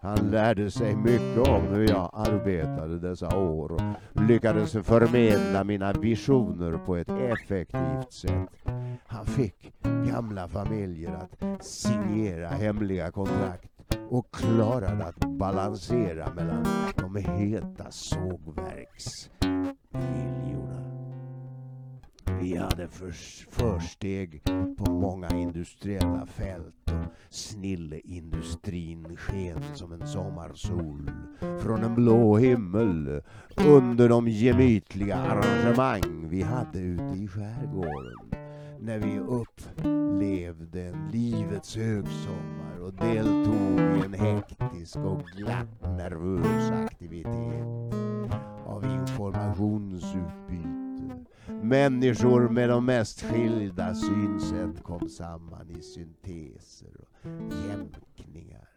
Han 0.00 0.30
lärde 0.30 0.70
sig 0.70 0.96
mycket 0.96 1.48
om 1.48 1.62
hur 1.62 1.88
jag 1.88 2.10
arbetade 2.12 2.98
dessa 2.98 3.36
år 3.36 3.72
och 3.72 3.80
lyckades 4.22 4.72
förmedla 4.72 5.64
mina 5.64 5.92
visioner 5.92 6.78
på 6.86 6.96
ett 6.96 7.08
effektivt 7.08 8.12
sätt. 8.12 8.48
Han 9.06 9.26
fick 9.26 9.72
gamla 9.82 10.48
familjer 10.48 11.14
att 11.14 11.64
signera 11.64 12.48
hemliga 12.48 13.10
kontrakt 13.10 13.73
och 14.08 14.34
klarade 14.34 15.04
att 15.04 15.38
balansera 15.38 16.34
mellan 16.34 16.66
de 16.96 17.16
heta 17.16 17.90
sågverksviljorna. 17.90 20.84
Vi 22.40 22.56
hade 22.56 22.88
förs 22.88 23.46
försteg 23.50 24.42
på 24.78 24.92
många 24.92 25.28
industriella 25.28 26.26
fält 26.26 26.74
och 26.86 27.12
snilleindustrin 27.30 29.16
sken 29.16 29.62
som 29.74 29.92
en 29.92 30.06
sommarsol 30.06 31.10
från 31.60 31.84
en 31.84 31.94
blå 31.94 32.36
himmel 32.36 33.22
under 33.66 34.08
de 34.08 34.28
gemytliga 34.28 35.16
arrangemang 35.16 36.28
vi 36.28 36.42
hade 36.42 36.78
ute 36.78 37.18
i 37.18 37.28
skärgården 37.28 38.43
när 38.84 38.98
vi 38.98 39.18
upplevde 39.18 40.82
en 40.82 41.08
livets 41.12 41.76
högsommar 41.76 42.80
och 42.80 42.92
deltog 42.92 43.80
i 43.80 44.02
en 44.04 44.14
hektisk 44.14 44.96
och 44.96 45.22
glatt 45.36 45.82
nervös 45.82 46.70
aktivitet 46.70 47.94
av 48.66 48.84
informationsutbyte 48.84 50.84
Människor 51.62 52.48
med 52.48 52.68
de 52.68 52.86
mest 52.86 53.22
skilda 53.22 53.94
synsätt 53.94 54.82
kom 54.82 55.08
samman 55.08 55.70
i 55.70 55.82
synteser 55.82 57.00
och 57.00 57.08
jämkningar. 57.68 58.68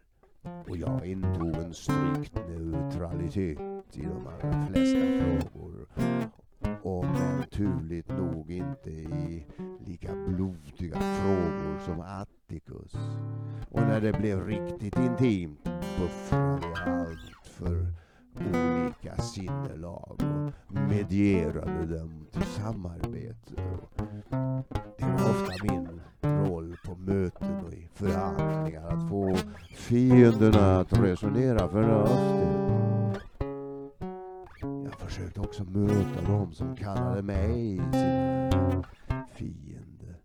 Och 0.68 0.76
jag 0.76 1.06
intog 1.06 1.56
en 1.56 1.74
strikt 1.74 2.34
neutralitet 2.48 3.58
i 3.92 4.02
de 4.02 4.26
allra 4.26 4.66
flesta 4.66 5.00
frågor. 5.52 5.86
Och 6.82 7.04
naturligt 7.04 8.08
nog 8.08 8.50
inte 8.50 8.90
i 8.90 9.46
lika 9.86 10.12
blodiga 10.14 10.98
frågor 11.00 11.78
som 11.84 12.00
Atticus. 12.00 12.92
Och 13.70 13.80
när 13.80 14.00
det 14.00 14.12
blev 14.12 14.46
riktigt 14.46 14.98
intimt 14.98 15.64
buffrade 15.98 16.66
jag 16.66 16.88
allt 16.88 17.46
för 17.46 17.86
olika 18.34 19.16
sinnelag 19.22 20.20
och 20.66 20.74
medierade 20.74 21.98
dem 21.98 22.26
till 22.32 22.42
samarbete. 22.42 23.54
Det 24.98 25.04
var 25.04 25.30
ofta 25.30 25.72
min 25.72 26.00
roll 26.22 26.76
på 26.86 26.94
möten 26.94 27.64
och 27.66 27.72
i 27.72 27.88
förhandlingar 27.94 28.88
att 28.88 29.08
få 29.08 29.36
fienderna 29.74 30.80
att 30.80 30.92
resonera 30.92 31.68
förnuftigt. 31.68 33.27
Jag 34.98 35.08
försökte 35.08 35.40
också 35.40 35.64
möta 35.64 36.22
dem 36.32 36.52
som 36.52 36.76
kallade 36.76 37.22
mig 37.22 37.76
sina 37.76 38.84
fiender. 39.32 40.16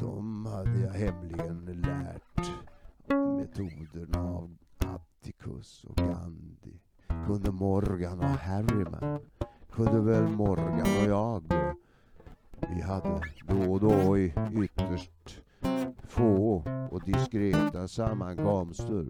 De 0.00 0.46
hade 0.46 0.80
jag 0.80 0.92
hemligen 0.92 1.64
lärt 1.64 2.50
metoderna 3.38 4.22
av 4.22 4.56
Atticus 4.78 5.84
och 5.84 5.96
Gandhi 5.96 6.80
kunde 7.26 7.50
Morgan 7.50 8.18
och 8.18 8.24
Harryman. 8.24 9.20
Kunde 9.72 10.00
väl 10.00 10.28
Morgan 10.28 10.80
och 10.80 11.08
jag. 11.08 11.42
Vi 12.68 12.82
hade 12.82 13.20
då 13.48 13.72
och 13.72 13.80
då 13.80 14.18
i 14.18 14.34
ytterst 14.62 15.42
få 16.02 16.64
och 16.90 17.02
diskreta 17.04 17.88
sammankomster. 17.88 19.06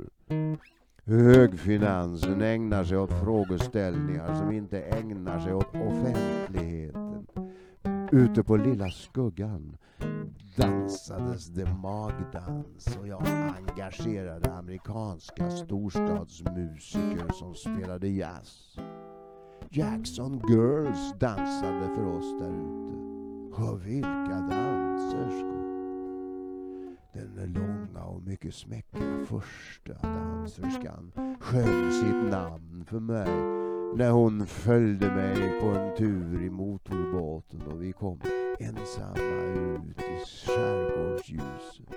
Högfinansen 1.04 2.42
ägnar 2.42 2.84
sig 2.84 2.98
åt 2.98 3.12
frågeställningar 3.12 4.34
som 4.34 4.52
inte 4.52 4.80
ägnar 4.80 5.40
sig 5.40 5.54
åt 5.54 5.74
offentligheten. 5.74 7.26
Ute 8.12 8.42
på 8.42 8.56
Lilla 8.56 8.90
Skuggan 8.90 9.76
dansades 10.56 11.46
det 11.46 11.74
magdans 11.74 12.96
och 13.00 13.08
jag 13.08 13.26
engagerade 13.58 14.52
amerikanska 14.52 15.50
storstadsmusiker 15.50 17.32
som 17.32 17.54
spelade 17.54 18.08
jazz. 18.08 18.76
Jackson 19.70 20.42
Girls 20.48 21.18
dansade 21.18 21.94
för 21.96 22.06
oss 22.06 22.38
där 22.40 22.48
ute. 22.48 23.62
Och 23.62 23.86
vilka 23.86 24.48
danserskor! 24.50 25.51
Den 27.12 27.52
långa 27.52 28.04
och 28.04 28.22
mycket 28.22 28.54
smäckra 28.54 29.24
första 29.26 29.92
danserskan 30.02 31.12
sjöng 31.40 31.92
sitt 31.92 32.30
namn 32.30 32.84
för 32.86 33.00
mig 33.00 33.28
när 33.96 34.10
hon 34.10 34.46
följde 34.46 35.10
mig 35.14 35.60
på 35.60 35.66
en 35.66 35.96
tur 35.96 36.42
i 36.42 36.50
motorbåten 36.50 37.62
och 37.62 37.82
vi 37.82 37.92
kom 37.92 38.20
ensamma 38.58 39.42
ut 39.44 40.00
i 40.00 40.24
skärgårdsljuset. 40.46 41.94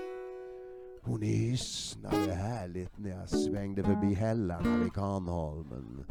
Hon 1.01 1.21
hisnade 1.21 2.34
härligt 2.34 2.97
när 2.97 3.10
jag 3.10 3.30
svängde 3.30 3.84
förbi 3.84 4.13
hällarna 4.13 4.78
vid 4.78 4.93
Kanholmen. 4.93 6.06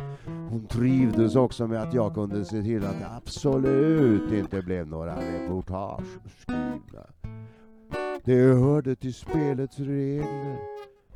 Hon 0.51 0.67
trivdes 0.67 1.37
också 1.37 1.67
med 1.67 1.83
att 1.83 1.95
jag 1.95 2.15
kunde 2.15 2.45
se 2.45 2.63
till 2.63 2.85
att 2.85 2.99
det 3.01 3.11
absolut 3.17 4.33
inte 4.33 4.63
blev 4.63 4.87
några 4.87 5.17
reportage 5.17 6.07
skrivna. 6.39 7.07
Det 8.25 8.55
hörde 8.55 8.97
till 8.97 9.15
spelets 9.15 9.79
regler. 9.79 10.59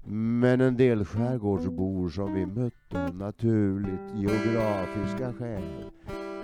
Men 0.04 0.60
en 0.60 0.76
del 0.76 1.04
skärgårdsbor 1.04 2.08
som 2.08 2.34
vi 2.34 2.46
mötte 2.46 3.04
av 3.04 3.16
naturligt 3.16 4.14
geografiska 4.14 5.32
skäl 5.32 5.62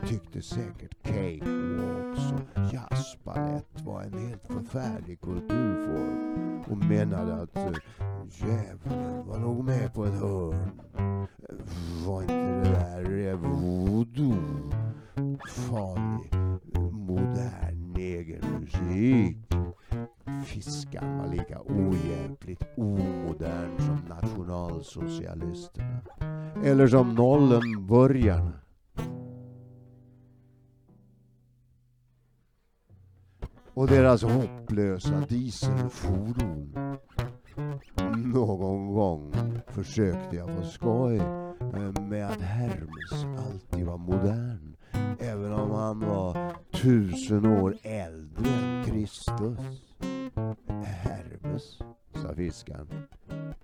tyckte 0.09 0.42
säkert 0.42 1.03
cakewalks 1.03 2.33
och 2.33 2.61
jazzbalett 2.74 3.83
var 3.85 4.03
en 4.03 4.12
helt 4.12 4.46
förfärlig 4.46 5.20
kulturform 5.20 6.61
och 6.70 6.77
menade 6.77 7.35
att 7.35 7.57
eh, 7.57 7.72
djävulen 8.31 9.27
var 9.27 9.38
nog 9.38 9.64
med 9.64 9.94
på 9.94 10.05
ett 10.05 10.20
hörn. 10.20 10.70
Var 12.07 12.22
inte 12.22 12.35
det 12.35 12.62
där 12.62 13.29
eh, 13.29 13.37
voodoo 13.37 14.70
farlig 15.46 16.35
modern 16.92 17.92
negermusik? 17.92 19.37
Fiskaren 20.44 21.18
var 21.18 21.28
lika 21.28 21.61
ohjälpligt 21.61 22.62
omodern 22.76 23.78
som 23.78 23.98
nationalsocialisterna. 24.09 26.00
Eller 26.64 26.87
som 26.87 27.14
nollenburgarna. 27.14 28.52
Och 33.74 33.87
deras 33.87 34.22
hopplösa 34.22 35.20
dieselfordon. 35.28 36.74
Någon 38.16 38.94
gång 38.94 39.33
försökte 39.68 40.37
jag 40.37 40.57
på 40.57 40.62
skoj 40.62 41.16
eh, 41.16 42.02
med 42.02 42.26
att 42.26 42.40
Hermes 42.40 43.26
alltid 43.46 43.87
var 43.87 43.98
modern. 43.98 44.76
Även 45.18 45.52
om 45.52 45.70
han 45.70 46.00
var 46.00 46.54
tusen 46.72 47.46
år 47.46 47.76
äldre 47.83 48.48
än 48.50 48.85
Kristus. 48.85 49.59
Hermes, 50.85 51.79
sa 52.14 52.35
fiskaren. 52.35 52.88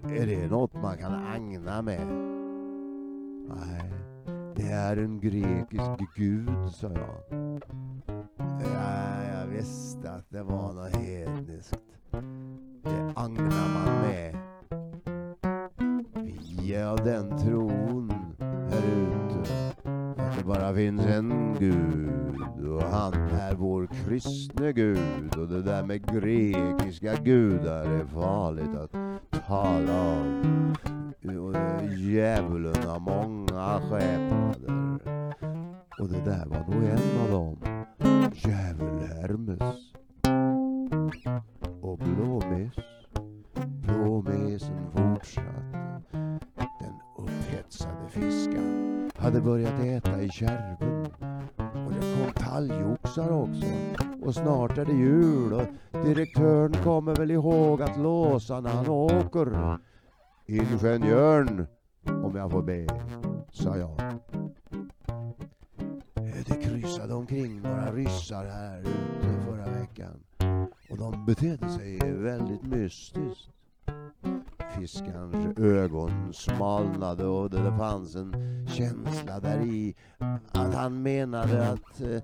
Är 0.05 0.27
det 0.27 0.51
något 0.51 0.75
man 0.75 0.99
kan 0.99 1.13
agna 1.13 1.83
med? 1.83 2.07
Nej, 3.49 3.93
det 4.57 4.73
är 4.73 4.97
en 4.97 5.21
grekisk 5.21 6.15
gud, 6.17 6.73
sa 6.73 6.89
jag. 6.89 7.41
Ja, 8.75 9.25
jag 9.35 9.47
visste 9.47 10.11
att 10.11 10.31
det 10.31 10.43
var 10.43 10.73
något 10.73 10.97
hedniskt. 10.97 11.79
Det 12.83 13.13
agnar 13.17 13.69
man 13.75 14.03
med. 14.03 14.37
Vi 16.59 16.75
är 16.75 16.87
av 16.87 16.97
den 17.05 17.39
tron 17.39 18.20
det 20.41 20.47
bara 20.47 20.75
finns 20.75 21.07
en 21.07 21.57
gud 21.59 22.69
och 22.69 22.83
han 22.83 23.13
är 23.15 23.55
vår 23.55 23.87
kristne 23.87 24.73
gud 24.73 25.37
och 25.37 25.49
det 25.49 25.63
där 25.63 25.83
med 25.83 26.21
grekiska 26.21 27.15
gudar 27.15 27.85
är 27.85 28.05
farligt 28.05 28.75
att 28.77 28.93
tala 29.47 30.13
om. 30.13 30.75
Djävulen 31.99 32.83
har 32.87 33.01
många 33.01 33.81
skepnader 33.81 34.99
och 35.99 36.09
det 36.09 36.25
där 36.25 36.47
var 36.47 36.75
nog 36.75 36.85
en 36.85 37.21
av 37.23 37.31
dem. 37.31 37.57
Djävul-Hermes. 38.35 39.90
Åker. 59.49 59.79
Ingenjörn, 60.47 61.67
om 62.25 62.37
jag 62.37 62.51
får 62.51 62.63
be, 62.63 62.87
sa 63.53 63.77
jag. 63.77 64.01
Eh, 66.15 66.45
det 66.47 66.63
kryssade 66.63 67.15
omkring 67.15 67.61
några 67.63 67.93
ryssar 67.93 68.45
här 68.45 68.81
ute 68.81 69.45
förra 69.47 69.71
veckan. 69.71 70.25
Och 70.91 70.99
de 70.99 71.27
betedde 71.27 71.69
sig 71.69 71.99
väldigt 72.13 72.63
mystiskt. 72.63 73.51
Fiskarens 74.79 75.59
ögon 75.59 76.33
smalnade 76.33 77.27
och 77.27 77.51
det 77.51 77.73
fanns 77.79 78.17
en 78.17 78.35
känsla 78.69 79.41
där 79.41 79.61
i 79.61 79.95
att 80.53 80.75
han 80.75 81.03
menade 81.03 81.69
att 81.69 82.01
eh, 82.01 82.23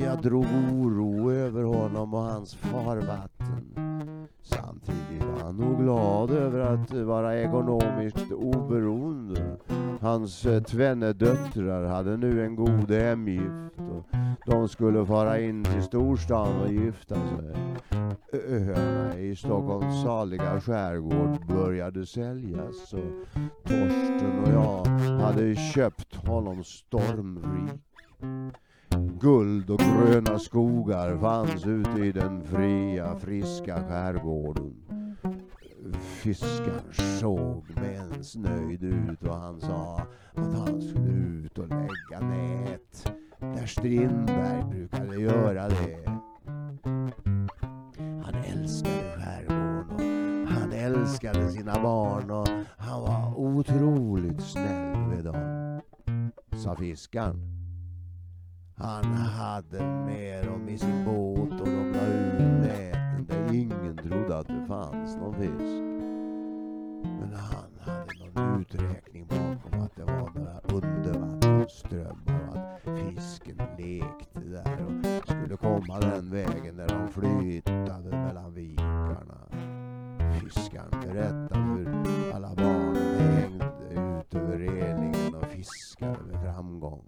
jag 0.00 0.22
drog 0.22 0.46
oro 0.72 1.32
över 1.32 1.62
honom 1.62 2.14
och 2.14 2.20
hans 2.20 2.54
farvatten. 2.54 3.76
Samtidigt 4.42 5.24
var 5.24 5.44
han 5.44 5.56
nog 5.56 5.82
glad 5.82 6.30
över 6.30 6.58
att 6.58 6.92
vara 6.92 7.40
ekonomiskt 7.40 8.32
oberoende. 8.32 9.56
Hans 10.00 10.46
eh, 10.46 10.62
tvenne 10.62 11.12
döttrar 11.12 11.84
hade 11.84 12.16
nu 12.16 12.44
en 12.44 12.56
god 12.56 12.90
hemgift 12.90 13.78
och 13.78 14.16
de 14.46 14.68
skulle 14.68 15.06
fara 15.06 15.40
in 15.40 15.64
till 15.64 15.82
storstan 15.82 16.60
och 16.60 16.72
gifta 16.72 17.14
sig. 17.14 17.56
Öarna 18.32 19.18
i 19.18 19.36
Stockholms 19.36 20.02
saliga 20.02 20.60
skärgård 20.60 21.46
började 21.46 21.85
började 21.86 22.06
säljas 22.06 22.92
och 22.92 23.38
Torsten 23.64 24.38
och 24.44 24.52
jag 24.52 24.84
hade 25.20 25.54
köpt 25.54 26.14
honom 26.14 26.64
stormrik. 26.64 27.80
Guld 29.20 29.70
och 29.70 29.78
gröna 29.78 30.38
skogar 30.38 31.18
fanns 31.18 31.66
ute 31.66 32.00
i 32.00 32.12
den 32.12 32.44
fria, 32.44 33.18
friska 33.18 33.88
skärgården. 33.88 34.74
Fiskaren 36.00 36.92
såg 37.20 37.64
mens 37.74 38.36
nöjd 38.36 38.82
ut 38.82 39.22
och 39.22 39.36
han 39.36 39.60
sa 39.60 40.02
att 40.34 40.54
han 40.54 40.82
skulle 40.82 41.10
ut 41.10 41.58
och 41.58 41.68
lägga 41.68 42.20
nät 42.20 43.12
där 43.40 43.66
Strindberg 43.66 44.64
brukade 44.70 45.16
göra 45.16 45.68
det. 45.68 46.20
Han 48.24 48.34
älskade 48.34 48.95
älskade 50.86 51.50
sina 51.50 51.82
barn 51.82 52.30
och 52.30 52.48
han 52.78 53.02
var 53.02 53.38
otroligt 53.38 54.40
snäll 54.40 54.96
med 54.96 55.24
dem, 55.24 55.80
sa 56.56 56.76
fiskaren. 56.76 57.40
Han 58.76 59.04
hade 59.14 59.82
med 59.84 60.46
dem 60.46 60.68
i 60.68 60.78
sin 60.78 61.04
båt 61.04 61.60
och 61.60 61.66
de 61.66 61.92
la 61.92 62.06
ut 62.06 62.40
näten 62.40 63.26
där 63.26 63.54
ingen 63.54 63.96
trodde 63.96 64.38
att 64.38 64.46
det 64.46 64.66
fanns 64.68 65.16
någon 65.16 65.34
fisk. 65.34 65.82
Men 67.20 67.34
han 67.34 67.78
hade 67.80 68.40
någon 68.40 68.60
uträkning 68.60 69.26
bakom 69.26 69.80
att 69.80 69.96
det 69.96 70.04
var 70.04 70.30
några 70.34 70.60
undervattensströmmar 70.60 72.50
och 72.50 72.56
att 72.56 72.98
fisken 72.98 73.56
lekte 73.78 74.40
där 74.40 74.86
och 74.86 75.28
skulle 75.28 75.56
komma 75.56 76.00
den 76.00 76.30
vägen 76.30 76.76
när 76.76 76.88
de 76.88 77.08
flyttade 77.08 78.10
mellan 78.10 78.54
vikarna. 78.54 79.35
Fiskaren 80.46 80.90
berättade 80.90 81.60
hur 81.60 82.32
alla 82.34 82.54
barnen 82.54 83.18
hängde 83.20 83.64
ut 83.90 84.34
över 84.34 84.58
relingen 84.58 85.34
och 85.34 85.46
fiskade 85.46 86.18
med 86.32 86.42
framgång. 86.42 87.04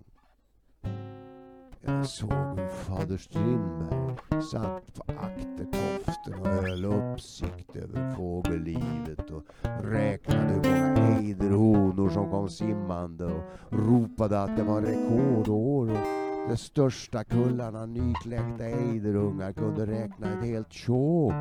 Jag 1.81 2.07
såg 2.07 2.33
hur 2.33 2.68
fader 2.68 3.16
Strindberg 3.16 4.42
satt 4.42 4.94
på 4.94 5.03
aktertoften 5.12 6.40
och 6.40 6.46
höll 6.46 6.85
uppsikt 6.85 7.77
över 7.77 8.14
fågellivet 8.14 9.31
och 9.31 9.44
räknade 9.83 10.68
hur 10.68 10.81
många 10.81 11.18
ejderhonor 11.18 12.09
som 12.09 12.31
kom 12.31 12.48
simmande 12.48 13.24
och 13.24 13.42
ropade 13.70 14.42
att 14.42 14.57
det 14.57 14.62
var 14.62 14.83
rekordår 14.83 15.90
och 15.90 16.48
de 16.48 16.57
största 16.57 17.24
kullarna 17.24 17.87
nykläckta 17.87 18.64
ejderungar 18.64 19.53
kunde 19.53 19.87
räkna 19.87 20.33
ett 20.33 20.44
helt 20.44 20.72
tjog. 20.72 21.33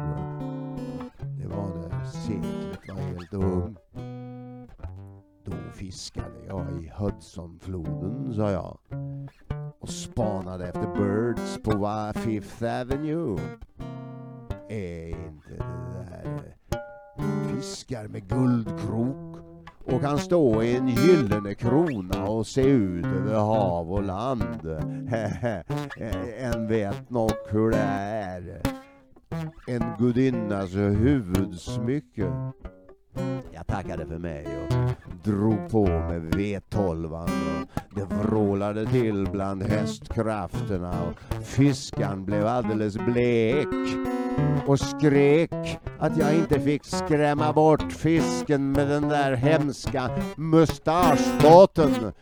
Det 1.47 1.55
var 1.55 1.67
när 1.67 2.05
seklet 2.05 2.87
var 2.87 3.01
helt 3.01 3.33
ung. 3.33 3.75
Då 5.45 5.51
fiskade 5.73 6.45
jag 6.47 6.65
i 6.71 6.91
Hudsonfloden, 6.95 8.33
sa 8.35 8.51
jag 8.51 8.77
och 9.79 9.89
spanade 9.89 10.67
efter 10.67 10.95
birds 10.95 11.63
på 11.63 12.11
Fifth 12.15 12.63
Avenue. 12.63 13.39
Är 14.69 15.07
inte 15.09 15.49
det 15.49 15.91
där 15.91 16.55
eh, 16.71 17.55
fiskar 17.55 18.07
med 18.07 18.29
guldkrok 18.29 19.37
och 19.85 20.01
kan 20.01 20.17
stå 20.17 20.63
i 20.63 20.75
en 20.75 20.87
gyllene 20.87 21.55
krona 21.55 22.25
och 22.25 22.47
se 22.47 22.61
ut 22.61 23.05
över 23.05 23.39
hav 23.39 23.93
och 23.93 24.03
land. 24.03 24.65
en 26.37 26.67
vet 26.67 27.09
nog 27.09 27.31
hur 27.49 27.71
det 27.71 27.77
är. 27.77 28.76
En 29.67 29.83
gudinnas 29.99 30.75
huvudsmycke. 30.75 32.31
Jag 33.51 33.67
tackade 33.67 34.05
för 34.05 34.17
mig 34.17 34.45
och 34.45 34.73
drog 35.23 35.69
på 35.69 35.85
med 35.85 36.35
V12 36.35 37.23
och 37.23 37.29
det 37.95 38.15
vrålade 38.15 38.85
till 38.85 39.27
bland 39.31 39.63
hästkrafterna 39.63 40.93
och 41.07 41.45
fiskaren 41.45 42.25
blev 42.25 42.47
alldeles 42.47 42.97
blek 42.97 43.67
och 44.67 44.79
skrek 44.79 45.79
att 45.99 46.17
jag 46.17 46.35
inte 46.35 46.59
fick 46.59 46.85
skrämma 46.85 47.53
bort 47.53 47.91
fisken 47.91 48.71
med 48.71 48.87
den 48.87 49.09
där 49.09 49.33
hemska 49.33 50.09
mustaschbåten. 50.37 52.13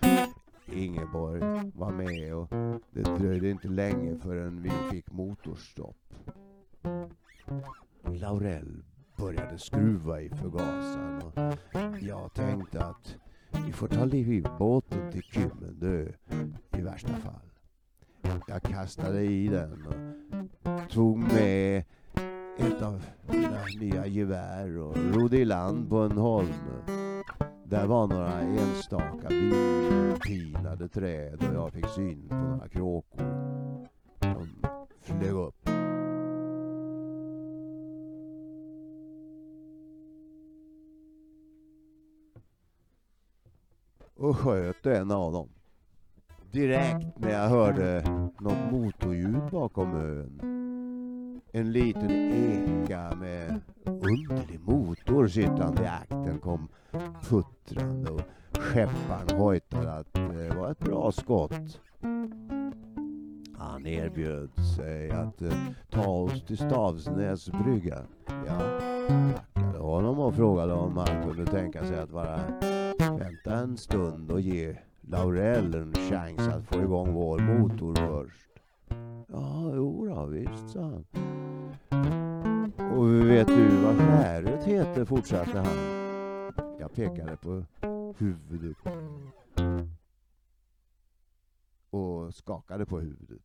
Ingeborg 0.74 1.42
var 1.76 1.92
med 1.92 2.36
och 2.36 2.48
det 2.92 3.02
dröjde 3.02 3.50
inte 3.50 3.68
länge 3.68 4.20
förrän 4.20 4.62
vi 4.62 4.72
fick 4.92 5.12
motorstopp. 5.12 6.05
Laurel 8.04 8.84
började 9.18 9.58
skruva 9.58 10.22
i 10.22 10.30
förgasaren 10.30 11.22
och 11.22 11.34
jag 12.02 12.34
tänkte 12.34 12.86
att 12.86 13.16
vi 13.66 13.72
får 13.72 13.88
ta 13.88 14.06
liv 14.06 14.48
båten 14.60 15.12
till 15.12 15.22
Kymmendö 15.22 16.08
i 16.78 16.82
värsta 16.82 17.14
fall. 17.14 17.52
Jag 18.48 18.62
kastade 18.62 19.24
i 19.24 19.48
den 19.48 19.88
och 19.88 20.92
tog 20.92 21.18
med 21.18 21.84
ett 22.58 22.82
av 22.82 23.06
mina 23.28 23.62
nya 23.80 24.08
gevär 24.08 24.78
och 24.78 24.98
rodde 24.98 25.38
i 25.38 25.46
land 25.46 25.90
på 25.90 25.98
en 25.98 26.18
holm. 26.18 26.54
Där 27.66 27.88
var 27.88 28.08
några 28.08 28.40
enstaka 28.40 29.28
vindpinade 29.30 30.88
träd 30.88 31.44
och 31.50 31.56
jag 31.56 31.74
fick 31.74 31.88
syn 31.88 32.28
på 32.30 32.36
några 32.36 32.68
kråkor. 32.68 33.26
De 34.20 34.48
flög 35.02 35.32
upp. 35.32 35.75
Och 44.18 44.38
sköt 44.38 44.86
en 44.86 45.12
av 45.12 45.32
dem. 45.32 45.50
Direkt 46.52 47.20
när 47.20 47.30
jag 47.30 47.50
hörde 47.50 48.04
något 48.40 48.72
motorljud 48.72 49.52
bakom 49.52 49.96
ön 49.96 50.42
en 51.56 51.72
liten 51.72 52.12
eka 52.12 53.16
med 53.16 53.62
underlig 53.86 54.60
motor 54.60 55.28
sittande 55.28 55.84
i 55.84 55.88
akten 55.88 56.40
kom 56.40 56.68
puttrande 57.30 58.12
och 58.12 58.22
skepparen 58.60 59.40
hojtade 59.40 59.94
att 59.94 60.14
det 60.14 60.56
var 60.56 60.72
ett 60.72 60.80
bra 60.80 61.12
skott. 61.12 61.80
Han 63.58 63.86
erbjöd 63.86 64.50
sig 64.76 65.12
att 65.12 65.42
eh, 65.42 65.54
ta 65.90 66.08
oss 66.08 66.46
till 66.46 66.58
Stavsnäs 66.58 67.50
brygga. 67.50 67.98
Jag 68.28 68.82
tackade 69.54 69.80
honom 69.80 70.20
och 70.20 70.36
frågade 70.36 70.74
om 70.74 70.98
han 70.98 71.24
kunde 71.24 71.46
tänka 71.46 71.86
sig 71.86 72.00
att 72.00 72.10
bara 72.10 72.40
vänta 73.18 73.56
en 73.56 73.78
stund 73.78 74.32
och 74.32 74.42
ge 74.42 74.78
Laurel 75.02 75.76
en 75.76 75.94
chans 75.94 76.48
att 76.48 76.66
få 76.66 76.82
igång 76.82 77.14
vår 77.14 77.40
motor 77.40 77.96
först. 77.96 78.50
Ja, 79.28 79.72
jo 79.76 80.06
då, 80.06 80.26
visst, 80.26 80.70
sa 80.70 80.82
han. 80.82 81.06
Och 82.98 83.30
vet 83.30 83.48
du 83.48 83.68
vad 83.68 83.98
skäret 83.98 84.64
heter? 84.64 85.06
fortsatte 85.06 85.60
han. 85.60 86.06
Jag 86.80 86.94
pekade 86.94 87.38
på 87.38 87.64
huvudet. 88.18 88.78
Och 91.90 92.34
skakade 92.34 92.86
på 92.86 93.00
huvudet. 93.00 93.42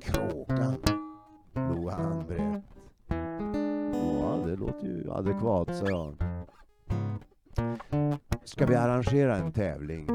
Kråkan, 0.00 0.76
log 1.54 1.90
han 1.90 2.26
brett. 2.26 2.64
Ja, 3.92 4.38
det 4.46 4.56
låter 4.56 4.86
ju 4.86 5.10
adekvat, 5.12 5.76
sa 5.76 5.86
jag. 5.86 6.16
Ska 8.44 8.66
vi 8.66 8.74
arrangera 8.74 9.36
en 9.36 9.52
tävling 9.52 10.08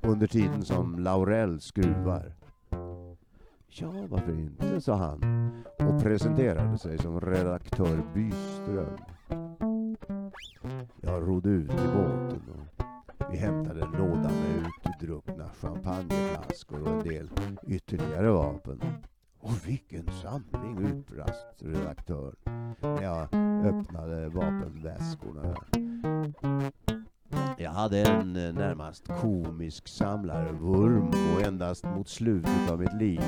under 0.00 0.26
tiden 0.26 0.64
som 0.64 0.98
Laurel 0.98 1.60
skruvar? 1.60 2.32
Ja, 3.68 3.92
varför 4.08 4.32
inte, 4.32 4.80
sa 4.80 4.94
han 4.94 5.50
och 5.78 6.02
presenterade 6.02 6.78
sig 6.78 6.98
som 6.98 7.20
redaktör 7.20 8.02
Byström. 8.14 8.96
Jag 11.00 11.28
rodde 11.28 11.48
ut 11.48 11.70
i 11.70 11.88
båten 11.94 12.42
och 13.18 13.32
vi 13.32 13.36
hämtade 13.36 13.82
en 13.82 13.90
låda 13.90 14.30
med 14.30 14.70
utdruckna 14.84 15.50
champagneflaskor 15.60 16.82
och 16.82 16.88
en 16.88 16.98
del 16.98 17.30
ytterligare 17.66 18.30
vapen. 18.30 18.80
Och 19.40 19.68
vilken 19.68 20.08
samling, 20.22 20.78
utbrast 20.78 21.46
redaktören 21.58 22.36
när 22.80 23.02
jag 23.02 23.22
öppnade 23.66 24.28
vapenväskorna. 24.28 25.56
Jag 27.62 27.70
hade 27.70 28.02
en 28.02 28.36
eh, 28.36 28.52
närmast 28.52 29.08
komisk 29.20 29.88
samlarvurm 29.88 31.08
och 31.08 31.42
endast 31.42 31.84
mot 31.84 32.08
slutet 32.08 32.70
av 32.70 32.80
mitt 32.80 32.94
liv 32.94 33.20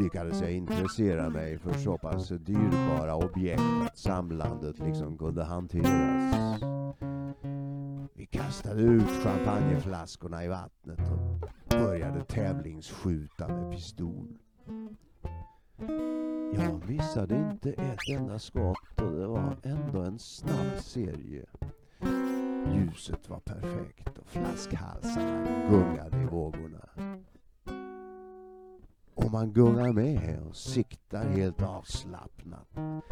lyckades 0.00 0.40
jag 0.40 0.52
intressera 0.52 1.30
mig 1.30 1.58
för 1.58 1.72
så 1.72 1.98
pass 1.98 2.28
dyrbara 2.28 3.16
objekt 3.16 3.62
att 3.86 3.98
samlandet 3.98 4.78
liksom 4.78 5.18
kunde 5.18 5.44
hanteras. 5.44 6.60
Vi 8.14 8.26
kastade 8.26 8.82
ut 8.82 9.10
champagneflaskorna 9.22 10.44
i 10.44 10.48
vattnet 10.48 11.00
och 11.00 11.50
började 11.68 12.24
tävlingsskjuta 12.24 13.48
med 13.48 13.72
pistol. 13.72 14.38
Jag 16.54 16.88
missade 16.88 17.36
inte 17.36 17.70
ett 17.70 18.18
enda 18.18 18.38
skott 18.38 19.00
och 19.00 19.12
det 19.12 19.26
var 19.26 19.56
ändå 19.62 20.00
en 20.00 20.18
snabb 20.18 20.78
serie. 20.80 21.46
Ljuset 22.74 23.30
var 23.30 23.40
perfekt 23.40 24.18
och 24.18 24.26
flaskhalsarna 24.26 25.68
gungade 25.70 26.22
i 26.22 26.24
vågorna. 26.24 26.88
Om 29.14 29.32
man 29.32 29.52
gungar 29.52 29.92
med 29.92 30.42
och 30.48 30.56
siktar 30.56 31.28
helt 31.28 31.62
avslappnat 31.62 32.68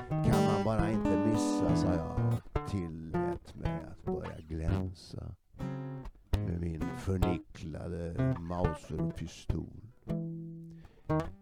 kan 0.08 0.44
man 0.44 0.64
bara 0.64 0.90
inte 0.90 1.26
missa, 1.26 1.76
sa 1.76 1.94
jag 1.94 2.34
och 2.34 2.70
tillät 2.70 3.54
mig 3.54 3.84
att 3.90 4.04
börja 4.04 4.40
glänsa 4.40 5.34
med 6.30 6.60
min 6.60 6.84
förnicklade 6.98 8.34
Mauserpistol. 8.40 9.82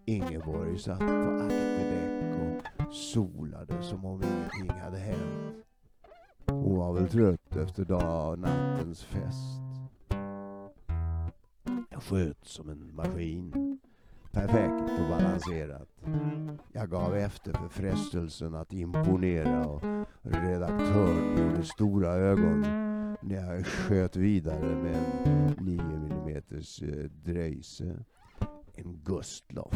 Ingeborg 0.04 0.78
satt 0.78 0.98
på 0.98 1.04
akterdäck 1.04 2.36
och 2.40 2.94
solade 2.94 3.82
som 3.82 4.04
om 4.04 4.22
ingenting 4.22 4.80
hade 4.80 4.98
hänt. 4.98 5.65
Hon 6.46 6.78
var 6.78 6.92
väl 6.92 7.08
trött 7.08 7.56
efter 7.56 7.84
dag 7.84 8.32
och 8.32 8.38
nattens 8.38 9.04
fest. 9.04 9.60
Jag 11.90 12.02
sköt 12.02 12.44
som 12.44 12.68
en 12.68 12.94
maskin. 12.94 13.78
Perfekt 14.32 15.00
och 15.00 15.08
balanserat. 15.08 15.88
Jag 16.72 16.90
gav 16.90 17.16
efter 17.16 17.52
för 17.52 17.68
frestelsen 17.68 18.54
att 18.54 18.72
imponera 18.72 19.66
och 19.66 19.82
redaktören 20.22 21.38
gjorde 21.38 21.64
stora 21.64 22.12
ögon 22.12 22.60
när 23.20 23.54
jag 23.54 23.66
sköt 23.66 24.16
vidare 24.16 24.76
med 24.76 24.96
en 25.24 25.64
9 25.64 25.80
mm 25.82 26.36
eh, 26.36 27.10
Dreise, 27.24 28.04
en 28.74 29.00
Gustloff 29.04 29.74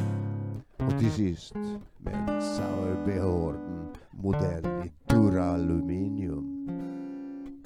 och 0.86 0.98
till 0.98 1.10
sist 1.10 1.54
med 1.98 2.14
en 2.14 2.42
Sauerbehorden 2.42 3.88
modell 4.10 4.64
i 4.64 4.92
duraluminium. 5.06 6.66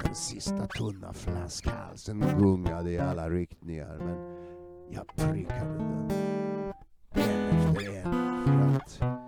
Den 0.04 0.14
sista 0.14 0.66
tunna 0.66 1.12
flaskhalsen 1.12 2.24
gungade 2.38 2.90
i 2.90 2.98
alla 2.98 3.30
riktningar 3.30 3.98
men 3.98 4.16
jag 4.90 5.06
prickade 5.16 5.78
den 5.78 6.10
en 7.14 7.50
efter 7.50 7.94
en 7.96 8.44
för 8.44 8.76
att 8.76 9.23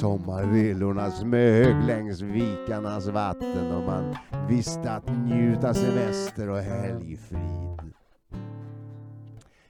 sommarvillorna 0.00 1.10
smög 1.10 1.84
längs 1.86 2.20
vikarnas 2.20 3.06
vatten 3.06 3.72
och 3.72 3.82
man 3.82 4.16
visste 4.48 4.92
att 4.92 5.08
njuta 5.08 5.74
semester 5.74 6.48
och 6.48 6.58
helgfrid. 6.58 7.92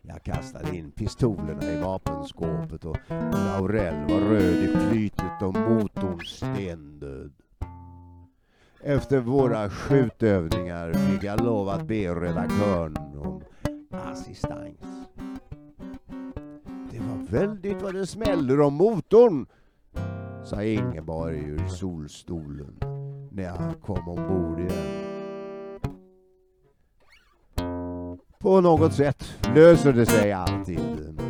Jag 0.03 0.22
kastade 0.22 0.76
in 0.76 0.91
pistolerna 0.91 1.72
i 1.72 1.81
vapenskåpet 1.81 2.85
och 2.85 2.97
Laurel 3.09 3.95
var 4.09 4.20
röd 4.20 4.64
i 4.64 4.68
flytet 4.68 5.43
och 5.43 5.55
motorn 5.55 6.20
stendöd. 6.24 7.33
Efter 8.83 9.20
våra 9.20 9.70
skjutövningar 9.70 10.93
fick 10.93 11.22
jag 11.22 11.45
lov 11.45 11.68
att 11.68 11.87
be 11.87 12.14
redaktören 12.14 12.97
om 12.97 13.43
assistans. 13.91 15.09
Det 16.91 16.99
var 16.99 17.26
väldigt 17.31 17.83
vad 17.83 17.95
det 17.95 18.07
smäller 18.07 18.61
om 18.61 18.74
motorn, 18.74 19.47
sa 20.49 20.63
Ingeborg 20.63 21.39
ur 21.39 21.69
solstolen 21.69 22.79
när 23.33 23.43
jag 23.43 23.81
kom 23.83 24.09
ombord 24.09 24.61
igen. 24.61 24.71
På 28.39 28.61
något 28.61 28.93
sätt 28.93 29.39
löser 29.55 29.93
det 29.93 30.07
sig 30.07 30.33
alltid. 30.33 31.21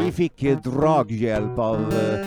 Vi 0.00 0.12
fick 0.12 0.40
draghjälp 0.62 1.58
av 1.58 1.76
eh, 1.76 2.26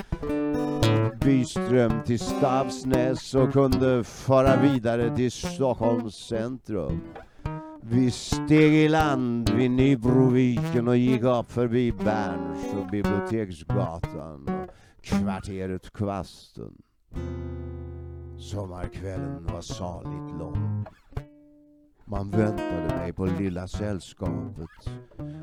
Byström 1.25 2.03
till 2.05 2.19
Stavsnäs 2.19 3.35
och 3.35 3.53
kunde 3.53 4.03
fara 4.03 4.61
vidare 4.61 5.15
till 5.15 5.31
Stockholms 5.31 6.15
centrum. 6.15 7.01
Vi 7.81 8.11
steg 8.11 8.73
i 8.73 8.89
land 8.89 9.49
vid 9.49 9.71
Nybroviken 9.71 10.87
och 10.87 10.97
gick 10.97 11.23
upp 11.23 11.51
förbi 11.51 11.91
Berns 11.91 12.73
och 12.81 12.91
Biblioteksgatan 12.91 14.47
och 14.47 14.82
kvarteret 15.03 15.91
Kvasten. 15.91 16.81
Sommarkvällen 18.37 19.45
var 19.45 19.61
saligt 19.61 20.39
lång. 20.39 20.85
Man 22.05 22.31
väntade 22.31 22.95
mig 22.95 23.13
på 23.13 23.25
Lilla 23.25 23.67
Sällskapet 23.67 24.87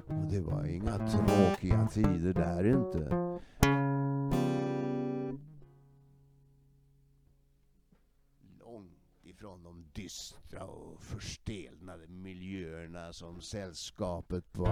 och 0.07 0.31
det 0.31 0.41
var 0.41 0.65
inga 0.65 0.99
tråkiga 1.09 1.87
tider 1.87 2.33
där 2.33 2.67
inte. 2.67 3.09
Långt 8.59 8.99
ifrån 9.23 9.63
de 9.63 9.85
dystra 9.93 10.65
och 10.65 11.03
förstelnade 11.03 12.07
miljöerna 12.07 13.13
som 13.13 13.41
sällskapet 13.41 14.53
på 14.53 14.67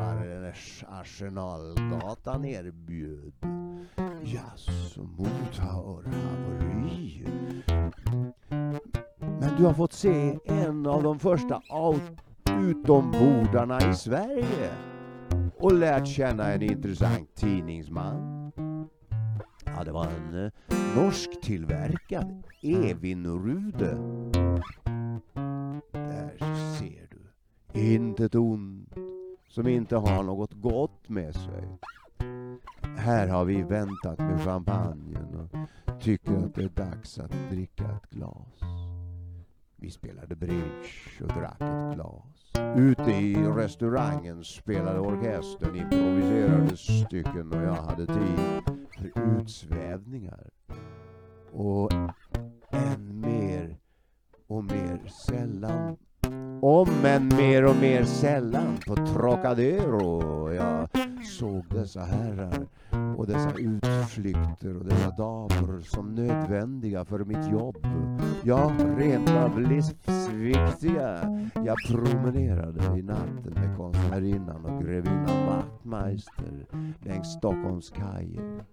Arsenalgatan 0.88 2.44
erbjöd. 2.44 3.57
Jaså, 4.34 5.08
motorhaveri. 5.16 7.24
Men 9.18 9.56
du 9.58 9.64
har 9.64 9.74
fått 9.74 9.92
se 9.92 10.38
en 10.44 10.86
av 10.86 11.02
de 11.02 11.18
första 11.18 11.62
utombordarna 12.60 13.90
i 13.90 13.94
Sverige 13.94 14.70
och 15.58 15.72
lärt 15.72 16.06
känna 16.06 16.52
en 16.52 16.62
intressant 16.62 17.34
tidningsman. 17.34 18.52
Ja, 19.64 19.84
det 19.84 19.92
var 19.92 20.06
en 20.06 20.44
eh, 20.44 20.50
norsktillverkad 20.96 22.42
Evinrude. 22.62 23.98
Där 25.92 26.38
ser 26.78 27.08
du. 27.10 27.18
Intet 27.80 28.34
ont 28.34 28.94
som 29.48 29.68
inte 29.68 29.96
har 29.96 30.22
något 30.22 30.52
gott 30.52 31.08
med 31.08 31.34
sig. 31.34 31.78
Här 32.96 33.28
har 33.28 33.44
vi 33.44 33.62
väntat 33.62 34.18
med 34.18 34.44
champagnen 34.44 35.34
och 35.34 36.00
tycker 36.00 36.36
att 36.36 36.54
det 36.54 36.62
är 36.62 36.68
dags 36.68 37.18
att 37.18 37.32
dricka 37.50 37.84
ett 37.84 38.10
glas. 38.10 38.60
Vi 39.76 39.90
spelade 39.90 40.36
bridge 40.36 41.20
och 41.20 41.28
drack 41.28 41.60
ett 41.60 41.94
glas. 41.94 42.52
Ute 42.76 43.10
i 43.10 43.34
restaurangen 43.34 44.44
spelade 44.44 44.98
orkestern 44.98 45.76
improviserade 45.76 46.76
stycken 46.76 47.52
och 47.52 47.62
jag 47.62 47.74
hade 47.74 48.06
tid 48.06 48.62
för 48.98 49.40
utsvävningar. 49.40 50.50
Och 51.52 51.92
än 52.70 53.20
mer 53.20 53.78
och 54.46 54.64
mer 54.64 55.12
sällan 55.26 55.96
om 56.62 57.04
än 57.04 57.28
mer 57.28 57.64
och 57.64 57.76
mer 57.76 58.04
sällan 58.04 58.76
på 58.86 58.96
Trocadero. 58.96 60.52
Jag 60.52 60.88
såg 61.38 61.64
dessa 61.70 62.00
herrar 62.00 62.66
och 63.16 63.26
dessa 63.26 63.52
utflykter 63.58 64.76
och 64.76 64.84
dessa 64.84 65.10
damer 65.10 65.80
som 65.80 66.14
nödvändiga 66.14 67.04
för 67.04 67.24
mitt 67.24 67.52
jobb. 67.52 67.86
Ja, 68.44 68.72
rent 68.98 69.30
av 69.30 69.60
livsviktiga. 69.60 71.38
Jag 71.54 71.76
promenerade 71.88 72.98
i 72.98 73.02
natten 73.02 73.52
med 73.54 73.76
konstnärinnan 73.76 74.64
och 74.64 74.84
grevinnan 74.84 75.46
Wachtmeister 75.46 76.66
längs 77.04 77.32
Stockholms 77.32 77.90
kajer. 77.90 78.64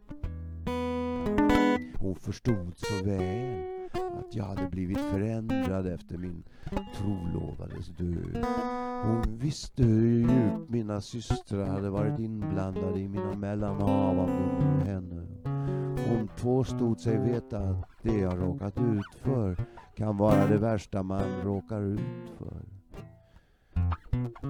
Hon 2.00 2.16
förstod 2.16 2.74
så 2.78 3.06
väl 3.06 3.75
att 3.96 4.36
jag 4.36 4.44
hade 4.44 4.68
blivit 4.70 4.98
förändrad 4.98 5.88
efter 5.88 6.18
min 6.18 6.44
trolovades 6.98 7.88
död. 7.88 8.46
Hon 9.04 9.38
visste 9.38 9.84
hur 9.84 10.20
djupt 10.20 10.70
mina 10.70 11.02
systrar 11.02 11.66
hade 11.66 11.90
varit 11.90 12.20
inblandade 12.20 13.00
i 13.00 13.08
mina 13.08 13.34
mellanhavanden 13.34 14.78
med 14.78 14.88
henne. 14.88 15.26
Hon 16.10 16.30
påstod 16.42 17.00
sig 17.00 17.18
veta 17.18 17.58
att 17.58 17.90
det 18.02 18.18
jag 18.18 18.42
råkat 18.42 18.78
ut 18.78 19.22
för 19.24 19.66
kan 19.96 20.18
vara 20.18 20.48
det 20.48 20.58
värsta 20.58 21.04
man 21.04 21.42
råkar 21.44 21.82
ut 21.82 22.00
för. 22.38 22.66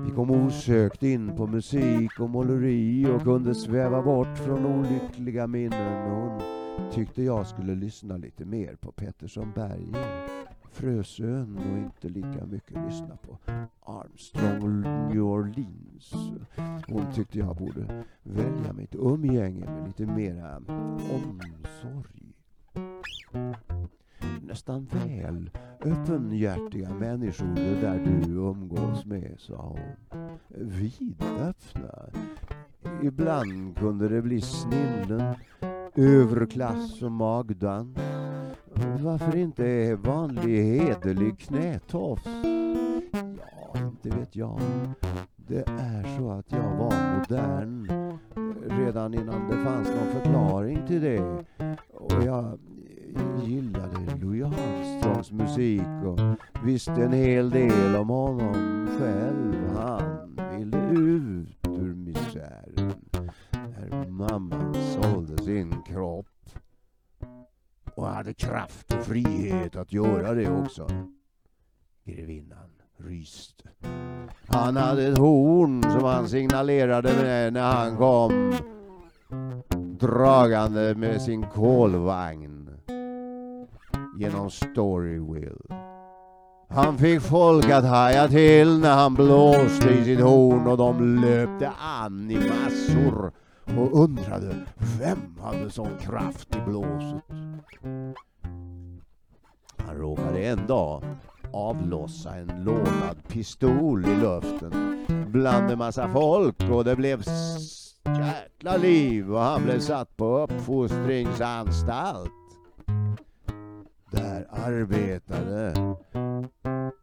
Vi 0.06 0.12
kom 0.12 0.32
osökt 0.32 1.04
in 1.04 1.36
på 1.36 1.48
musik 1.48 2.20
och 2.20 2.30
måleri 2.30 3.08
och 3.16 3.24
kunde 3.24 3.56
sväva 3.56 4.02
bort 4.02 4.38
från 4.38 4.66
olyckliga 4.66 5.48
minnen. 5.48 6.12
Hon 6.12 6.42
tyckte 6.92 7.24
jag 7.24 7.48
skulle 7.48 7.76
lyssna 7.76 8.18
lite 8.18 8.46
mer 8.46 8.76
på 8.76 8.92
Pettersson 8.92 9.52
Berger, 9.56 10.26
Frösön 10.72 11.58
och 11.58 11.78
inte 11.78 12.10
lika 12.10 12.46
mycket 12.46 12.86
lyssna 12.88 13.18
på 13.18 13.38
Armstrong 13.80 14.64
och 14.64 15.10
New 15.10 15.24
Orleans. 15.24 16.14
Hon 16.88 17.14
tyckte 17.14 17.40
jag 17.40 17.56
borde 17.56 18.04
välja 18.24 18.74
mitt 18.74 18.96
umgänge 18.96 19.66
med 19.66 19.88
lite 19.88 20.06
mera 20.06 20.58
omsorg. 21.12 22.34
Nästan 24.42 24.86
väl 24.86 25.50
öppenhjärtiga 25.82 26.90
människor 26.90 27.56
det 27.56 27.82
där 27.82 28.06
du 28.06 28.32
umgås 28.32 29.06
med, 29.06 29.36
sa 29.38 29.56
hon. 29.56 30.20
Vidöppna. 30.50 32.10
Ibland 33.04 33.78
kunde 33.78 34.10
det 34.10 34.22
bli 34.22 34.42
snillen 34.42 35.36
överklass 35.96 37.02
och 37.02 37.12
magdans. 37.12 37.98
Varför 39.00 39.36
inte 39.36 39.96
vanlig 39.96 40.64
hederlig 40.64 41.40
knätofs? 41.40 42.26
Ja, 43.74 43.88
inte 43.88 44.10
vet 44.10 44.36
jag. 44.36 44.60
Det 45.38 45.64
är 45.68 46.18
så 46.18 46.32
att 46.32 46.52
jag 46.52 46.76
var 46.78 47.18
modern 47.18 47.92
redan 48.80 49.14
innan 49.14 49.50
det 49.50 49.58
fanns 49.58 49.90
någon 49.90 50.22
förklaring 50.22 50.88
till 50.88 51.02
det. 51.02 51.46
Och 51.94 52.24
jag 52.24 52.60
gillade 53.44 54.16
Louis 54.22 54.44
Armstrongs 54.44 55.32
musik 55.32 55.82
och 56.06 56.20
visste 56.66 56.92
en 56.92 57.14
hel 57.14 57.50
del 57.50 57.96
om 57.96 58.10
honom 58.10 58.88
själv. 59.00 59.78
Han 59.78 60.40
ville 60.58 60.78
ut 60.92 61.68
ur 61.68 61.96
misär. 61.96 62.65
Mamman 64.08 64.74
sålde 64.74 65.44
sin 65.44 65.84
kropp 65.88 66.28
och 67.96 68.08
hade 68.08 68.34
kraft 68.34 68.94
och 68.94 69.04
frihet 69.04 69.76
att 69.76 69.94
göra 69.94 70.34
det 70.34 70.50
också. 70.50 70.88
Grevinnan 72.04 72.70
ryste. 72.98 73.70
Han 74.48 74.78
hade 74.78 75.08
ett 75.08 75.18
horn 75.18 75.84
som 75.84 76.04
han 76.04 76.30
signalerade 76.30 77.14
med 77.24 77.54
när 77.54 77.74
han 77.74 77.98
kom 77.98 78.54
dragande 80.00 80.96
med 80.96 81.22
sin 81.22 81.46
kolvagn 81.50 82.70
genom 84.18 84.52
Storywill. 84.52 85.62
Han 86.70 86.98
fick 86.98 87.22
folk 87.22 87.70
att 87.70 87.86
haja 87.86 88.28
till 88.28 88.80
när 88.80 88.94
han 88.94 89.14
blåste 89.14 89.90
i 89.90 90.06
sitt 90.06 90.20
horn 90.20 90.68
och 90.68 90.78
de 90.78 91.22
löpte 91.22 91.72
an 91.80 92.32
i 92.32 92.38
massor 92.38 93.32
och 93.66 94.04
undrade 94.04 94.56
vem 95.00 95.38
hade 95.42 95.70
sån 95.70 95.98
kraft 96.02 96.56
i 96.56 96.60
blåset. 96.70 97.24
Han 99.78 99.96
råkade 99.96 100.40
en 100.40 100.68
dag 100.68 101.04
avlossa 101.56 102.36
en 102.36 102.64
lånad 102.64 103.18
pistol 103.28 104.06
i 104.06 104.16
luften 104.16 104.72
bland 105.28 105.72
en 105.72 105.78
massa 105.78 106.08
folk 106.08 106.70
och 106.72 106.84
det 106.84 106.96
blev 106.96 107.24
jäkla 108.06 108.78
liv 108.78 109.34
och 109.34 109.40
han 109.40 109.64
blev 109.64 109.80
satt 109.80 110.18
på 110.18 110.40
uppfostringsanstalt. 110.40 112.32
Där 114.12 114.48
arbetade 114.50 115.74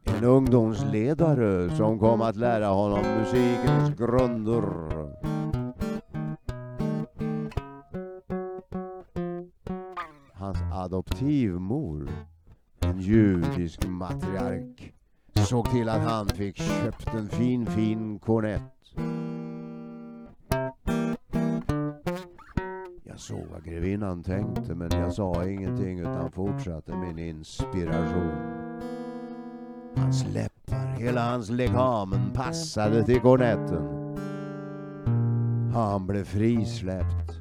en 0.04 0.24
ungdomsledare 0.24 1.76
som 1.76 1.98
kom 1.98 2.20
att 2.20 2.36
lära 2.36 2.66
honom 2.66 3.02
musikens 3.18 3.98
grunder. 3.98 4.62
Adoptivmor, 10.82 12.08
en 12.80 13.00
judisk 13.00 13.86
matriark, 13.88 14.92
såg 15.34 15.70
till 15.70 15.88
att 15.88 16.02
han 16.02 16.28
fick 16.28 16.56
köpt 16.56 17.14
en 17.14 17.28
fin, 17.28 17.66
fin 17.66 18.18
kornett. 18.18 18.62
Jag 23.04 23.20
såg 23.20 23.46
vad 23.52 23.64
grevinnan 23.64 24.22
tänkte 24.22 24.74
men 24.74 24.90
jag 24.92 25.12
sa 25.12 25.48
ingenting 25.48 25.98
utan 25.98 26.32
fortsatte 26.32 26.96
min 26.96 27.18
inspiration. 27.18 28.36
Hans 29.96 30.26
läppar, 30.34 30.96
hela 30.98 31.30
hans 31.30 31.50
legamen 31.50 32.32
passade 32.34 33.04
till 33.04 33.20
kornetten. 33.20 34.02
Han 35.74 36.06
blev 36.06 36.24
frisläppt 36.24 37.31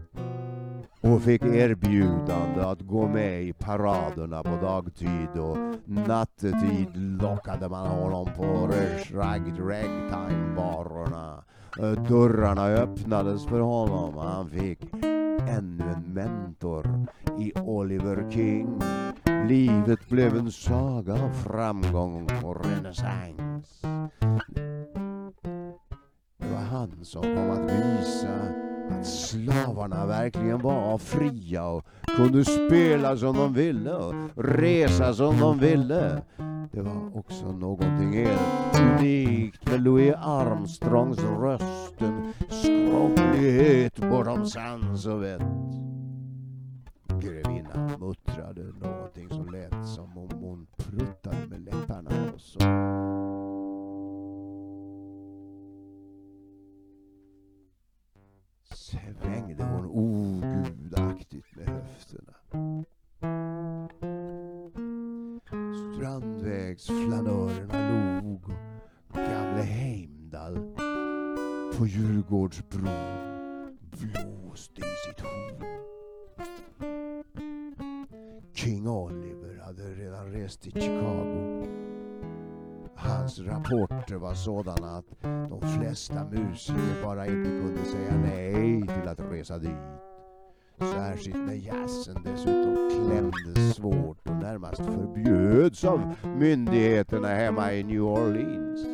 och 1.01 1.21
fick 1.21 1.43
erbjudande 1.43 2.61
att 2.61 2.81
gå 2.81 3.07
med 3.07 3.43
i 3.43 3.53
paraderna 3.53 4.43
på 4.43 4.57
dagtid 4.61 5.37
och 5.39 5.57
nattetid 5.85 6.87
lockade 6.95 7.69
man 7.69 7.87
honom 7.87 8.29
på 8.37 8.69
ragtime-barerna. 9.13 11.43
Eh, 11.79 11.91
dörrarna 11.91 12.65
öppnades 12.65 13.45
för 13.45 13.59
honom 13.59 14.17
och 14.17 14.23
han 14.23 14.49
fick 14.49 14.79
ännu 15.47 15.83
en 15.95 16.13
mentor 16.13 17.07
i 17.39 17.53
Oliver 17.59 18.31
King. 18.31 18.81
Livet 19.47 20.09
blev 20.09 20.37
en 20.37 20.51
saga 20.51 21.13
av 21.13 21.29
framgång 21.29 22.29
och 22.43 22.65
renässans. 22.65 23.81
Det 26.37 26.47
var 26.53 26.61
han 26.61 27.05
som 27.05 27.21
kom 27.21 27.49
att 27.49 27.71
visa 27.71 28.70
att 28.99 29.07
slavarna 29.07 30.05
verkligen 30.05 30.61
var 30.61 30.97
fria 30.97 31.67
och 31.67 31.85
kunde 32.15 32.45
spela 32.45 33.17
som 33.17 33.35
de 33.35 33.53
ville 33.53 33.93
och 33.93 34.13
resa 34.35 35.13
som 35.13 35.39
de 35.39 35.59
ville. 35.59 36.21
Det 36.71 36.81
var 36.81 37.17
också 37.17 37.51
någonting 37.51 38.13
helt 38.13 38.81
unikt 38.81 39.71
med 39.71 39.81
Louis 39.81 40.15
Armstrongs 40.17 41.19
röst. 41.19 42.01
En 42.01 42.33
skrovlighet 42.49 43.97
bortom 43.97 44.45
sans 44.45 45.05
och 45.05 45.23
vett. 45.23 45.41
Grevinnan 47.21 47.99
muttrade 47.99 48.63
någonting 48.63 49.29
som 49.29 49.53
lät 49.53 49.87
som 49.87 50.17
om 50.17 50.29
hon 50.41 50.67
pruttade 50.77 51.47
med 51.49 51.61
läpparna 51.65 52.09
och 52.33 52.41
så 52.41 52.59
svängde 58.91 59.63
hon 59.63 59.85
ogudaktigt 59.85 61.55
med 61.55 61.67
höfterna. 61.67 62.33
Strandvägsflanörerna 65.95 68.21
log 68.21 68.43
och 69.07 69.15
gamle 69.15 69.61
Heimdall 69.61 70.55
på 71.77 71.87
Djurgårdsbron 71.87 73.77
blåste 73.91 74.81
i 74.81 74.95
sitt 75.05 75.19
horn. 75.19 75.65
King 78.53 78.87
Oliver 78.87 79.61
hade 79.65 79.83
redan 79.83 80.31
rest 80.31 80.61
till 80.61 80.71
Chicago. 80.71 81.80
Hans 83.21 83.39
rapporter 83.39 84.15
var 84.15 84.33
sådana 84.33 84.97
att 84.97 85.05
de 85.21 85.61
flesta 85.61 86.25
musiker 86.25 87.03
bara 87.03 87.27
inte 87.27 87.49
kunde 87.49 87.85
säga 87.85 88.17
nej 88.17 88.81
till 88.81 89.09
att 89.09 89.19
resa 89.31 89.57
dit. 89.57 89.71
Särskilt 90.79 91.45
när 91.45 91.53
jazzen 91.53 92.17
dessutom 92.23 92.89
klämdes 92.89 93.75
svårt 93.75 94.27
och 94.27 94.35
närmast 94.35 94.85
förbjöds 94.85 95.83
av 95.83 96.15
myndigheterna 96.37 97.27
hemma 97.27 97.73
i 97.73 97.83
New 97.83 98.03
Orleans. 98.03 98.85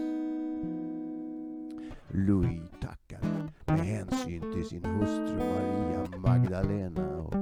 Louis 2.07 2.71
tackade 2.81 3.27
med 3.65 3.79
hänsyn 3.79 4.53
till 4.53 4.65
sin 4.65 4.85
hustru 4.85 5.37
Maria 5.37 6.17
Magdalena 6.17 7.17
och 7.17 7.33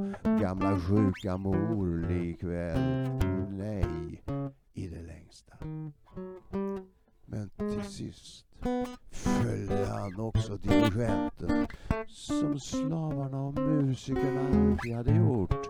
gamla 0.42 0.80
sjuka 0.80 1.38
mor 1.38 2.08
likväl 2.08 3.10
nej 3.50 4.22
till 7.70 7.92
sist 7.92 8.46
följde 9.12 9.86
han 9.86 10.20
också 10.20 10.58
dirigenten 10.58 11.68
som 12.08 12.60
slavarna 12.60 13.42
och 13.42 13.54
musikerna 13.54 14.42
alltid 14.42 14.96
hade 14.96 15.16
gjort. 15.16 15.66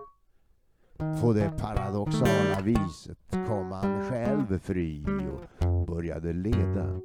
På 1.21 1.33
det 1.33 1.51
paradoxala 1.57 2.61
viset 2.63 3.17
kom 3.31 3.71
han 3.71 4.09
själv 4.09 4.59
fri 4.59 5.05
och 5.59 5.85
började 5.87 6.33
leda. 6.33 6.99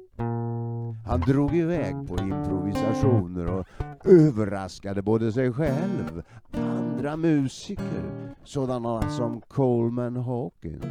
Han 1.05 1.21
drog 1.21 1.55
iväg 1.55 2.07
på 2.07 2.17
improvisationer 2.17 3.45
och 3.45 3.67
överraskade 4.05 5.01
både 5.01 5.31
sig 5.31 5.53
själv, 5.53 6.23
andra 6.51 7.17
musiker, 7.17 8.35
sådana 8.43 9.09
som 9.09 9.41
Coleman 9.41 10.15
Hawkins, 10.15 10.85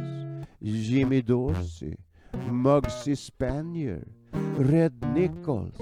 Jimmy 0.59 1.21
Dorsey, 1.21 1.97
Muggsy 2.33 3.15
Spanier, 3.15 4.07
Red 4.57 4.93
Nichols, 5.13 5.77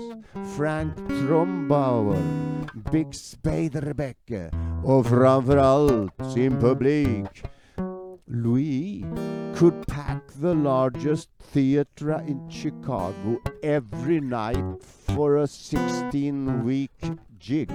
Frank 0.56 0.96
Trombauer, 0.96 2.22
Big 2.92 3.14
Spade 3.14 3.82
Rebecca 3.82 4.52
och 4.84 5.06
framförallt 5.06 6.34
sin 6.34 6.60
publik. 6.60 7.44
Louis 8.28 9.06
could 9.56 9.88
pack 9.88 10.22
the 10.42 10.54
largest 10.54 11.30
theatre 11.54 12.24
in 12.28 12.50
Chicago 12.50 13.42
every 13.64 14.22
night 14.22 14.84
for 14.84 15.38
a 15.38 15.48
16 15.48 16.64
week 16.64 17.04
jig. 17.40 17.72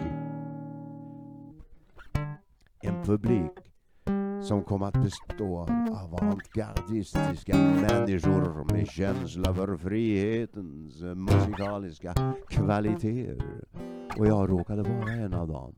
En 2.83 3.05
publik 3.05 3.51
som 4.45 4.65
kom 4.65 4.83
att 4.83 5.03
bestå 5.03 5.59
av 5.59 5.71
avantgardistiska 5.93 7.57
människor 7.57 8.73
med 8.73 8.89
känsla 8.89 9.55
för 9.55 9.77
frihetens 9.77 11.03
musikaliska 11.03 12.15
kvaliteter. 12.49 13.65
Och 14.19 14.27
jag 14.27 14.51
råkade 14.51 14.83
vara 14.83 15.13
en 15.13 15.35
av 15.35 15.49
dem. 15.49 15.75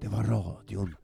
Det 0.00 0.08
var 0.08 0.22
radion 0.22 0.94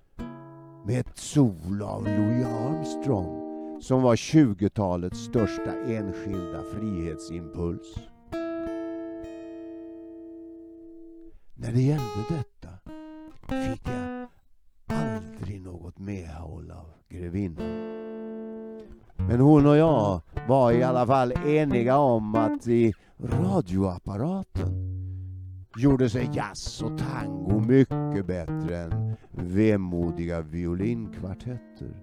med 0.86 1.00
ett 1.00 1.18
solo 1.18 1.84
av 1.84 2.04
Louis 2.04 2.46
Armstrong 2.46 3.42
som 3.80 4.02
var 4.02 4.16
20-talets 4.16 5.18
största 5.18 5.72
enskilda 5.86 6.62
frihetsimpuls. 6.62 7.98
När 11.54 11.72
det 11.72 11.82
gällde 11.82 12.24
detta 12.28 12.68
fick 13.48 13.86
jag 13.86 14.21
aldrig 14.92 15.60
något 15.60 15.98
medhåll 15.98 16.70
av 16.70 16.86
grevinnan. 17.08 17.92
Men 19.16 19.40
hon 19.40 19.66
och 19.66 19.76
jag 19.76 20.20
var 20.48 20.72
i 20.72 20.82
alla 20.82 21.06
fall 21.06 21.32
eniga 21.46 21.96
om 21.98 22.34
att 22.34 22.66
i 22.66 22.94
radioapparaten 23.18 24.92
gjorde 25.76 26.10
sig 26.10 26.30
jazz 26.32 26.82
och 26.82 26.98
tango 26.98 27.60
mycket 27.60 28.26
bättre 28.26 28.78
än 28.78 29.16
vemodiga 29.30 30.40
violinkvartetter 30.40 32.02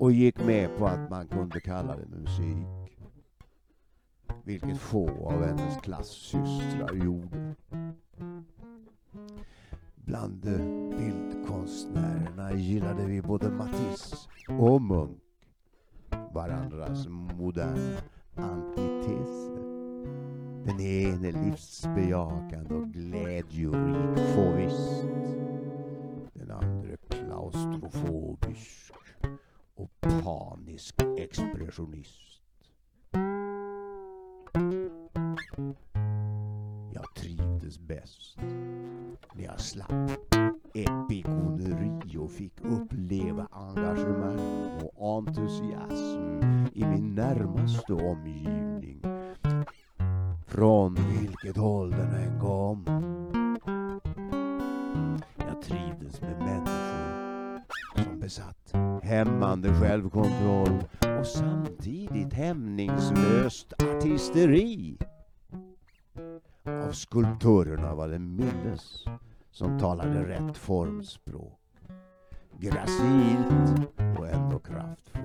och 0.00 0.12
gick 0.12 0.44
med 0.44 0.78
på 0.78 0.86
att 0.86 1.10
man 1.10 1.28
kunde 1.28 1.60
kalla 1.60 1.96
det 1.96 2.06
musik. 2.06 2.66
Vilket 4.44 4.78
få 4.78 5.08
av 5.26 5.44
hennes 5.44 5.76
klassystrar 5.82 6.94
gjorde. 6.94 7.54
Bland 10.06 10.40
bildkonstnärerna 10.90 12.52
gillade 12.52 13.06
vi 13.06 13.22
både 13.22 13.50
Matisse 13.50 14.16
och 14.48 14.82
Munch. 14.82 15.20
varandras 16.32 17.08
moderna 17.08 17.96
antiteser. 18.36 19.56
Den 20.64 20.80
ene 20.80 21.32
livsbejakande 21.32 22.74
och 22.74 22.86
glädjerik 22.92 24.18
fåvist. 24.34 25.04
Den 26.32 26.50
andra 26.50 26.96
klaustrofobisk 27.08 28.92
och 29.74 29.90
panisk 30.00 31.02
expressionist. 31.18 32.42
Jag 36.94 37.14
trivdes 37.16 37.78
bäst 37.78 38.38
jag 39.38 39.60
slapp 39.60 40.34
epikoneri 40.74 42.16
och 42.18 42.30
fick 42.30 42.60
uppleva 42.60 43.48
engagemang 43.50 44.80
och 44.82 45.18
entusiasm 45.18 46.40
i 46.72 46.84
min 46.84 47.14
närmaste 47.14 47.92
omgivning. 47.92 49.02
Från 50.46 50.94
vilket 50.94 51.56
håll 51.56 51.90
den 51.90 52.14
än 52.14 52.40
kom. 52.40 52.84
Jag 55.36 55.62
trivdes 55.62 56.20
med 56.20 56.38
människor 56.38 57.60
som 58.04 58.20
besatt 58.20 58.72
hämmande 59.02 59.80
självkontroll 59.80 60.84
och 61.20 61.26
samtidigt 61.26 62.32
hämningslöst 62.32 63.82
artisteri. 63.82 64.98
Av 66.64 66.92
skulptörerna 66.92 67.94
var 67.94 68.08
det 68.08 68.18
Milles 68.18 69.04
som 69.56 69.78
talade 69.78 70.28
rätt 70.28 70.56
formspråk. 70.56 71.60
Gracilt 72.58 73.88
och 74.18 74.28
ändå 74.28 74.58
kraftfullt. 74.58 75.24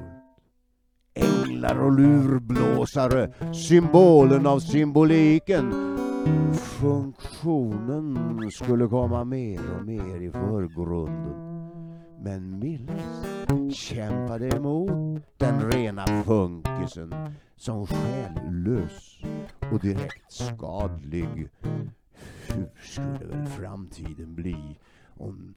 Änglar 1.13 1.79
och 1.79 1.99
lurblåsare, 1.99 3.33
symbolen 3.53 4.47
av 4.47 4.59
symboliken. 4.59 5.73
Funktionen 6.53 8.51
skulle 8.51 8.87
komma 8.87 9.23
mer 9.23 9.59
och 9.75 9.85
mer 9.85 10.21
i 10.21 10.31
förgrunden. 10.31 11.67
Men 12.23 12.59
Mills 12.59 13.75
kämpade 13.75 14.47
emot 14.47 15.21
den 15.37 15.71
rena 15.71 16.05
funkisen 16.23 17.13
som 17.55 17.87
själlös 17.87 19.19
och 19.71 19.79
direkt 19.79 20.31
skadlig. 20.31 21.49
Hur 22.47 22.69
skulle 22.81 23.25
väl 23.25 23.45
framtiden 23.47 24.35
bli 24.35 24.79
om 25.07 25.55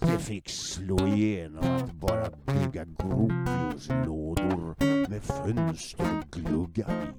det 0.00 0.18
fick 0.18 0.48
slå 0.48 1.06
igenom 1.06 1.64
att 1.64 1.92
bara 1.92 2.30
bygga 2.30 2.84
grovjordslådor 2.84 4.74
med 5.10 5.22
fönster 5.22 6.18
och 6.18 6.30
gluggar 6.30 7.04
i? 7.04 7.12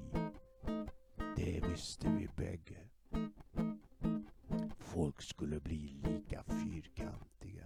Det 1.36 1.64
visste 1.70 2.10
vi 2.10 2.28
bägge. 2.36 2.78
Folk 4.78 5.22
skulle 5.22 5.60
bli 5.60 6.02
lika 6.04 6.44
fyrkantiga. 6.44 7.66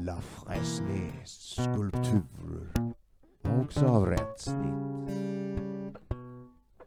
La 0.00 0.20
Fresnés 0.20 1.30
skulpturer 1.40 2.94
också 3.42 3.86
av 3.86 4.06
rätt 4.06 4.40
snitt. 4.40 5.75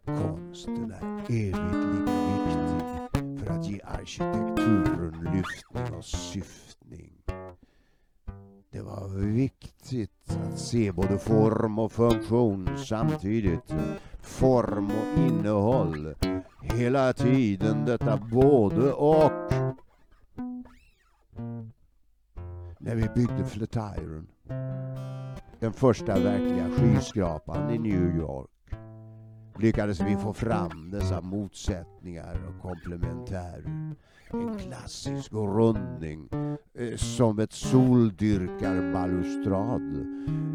Konsten 0.06 0.92
är 0.92 1.04
evigt 1.30 1.58
lika 1.94 2.30
viktig 2.36 3.40
för 3.40 3.54
att 3.54 3.66
ge 3.66 3.82
arkitekturen 3.84 5.30
lyftning 5.34 5.98
och 5.98 6.06
syftning. 6.06 7.14
Det 8.72 8.82
var 8.82 9.08
viktigt 9.18 10.38
att 10.52 10.60
se 10.60 10.92
både 10.92 11.18
form 11.18 11.80
och 11.80 11.92
funktion 11.92 12.78
samtidigt. 12.78 13.74
Form 14.22 14.86
och 14.86 15.20
innehåll. 15.20 16.16
Hela 16.62 17.14
tiden 17.14 17.86
detta 17.86 18.18
både 18.18 18.94
och. 18.94 19.32
När 22.80 22.96
vi 22.96 23.10
byggde 23.16 23.46
Flatiron, 23.46 24.28
den 25.60 25.74
första 25.74 26.20
verkliga 26.20 26.70
skyskrapan 26.70 27.70
i 27.72 27.78
New 27.78 28.18
York, 28.18 28.59
lyckades 29.60 30.02
vi 30.02 30.16
få 30.16 30.34
fram 30.34 30.90
dessa 30.92 31.22
motsättningar 31.22 32.40
och 32.50 32.62
komplementärer. 32.62 33.96
En 34.32 34.60
klassisk 34.60 35.34
rundning 35.34 36.30
eh, 36.74 36.96
som 36.96 37.40
ett 37.40 37.54
soldyrkarbalustrad. 37.54 40.08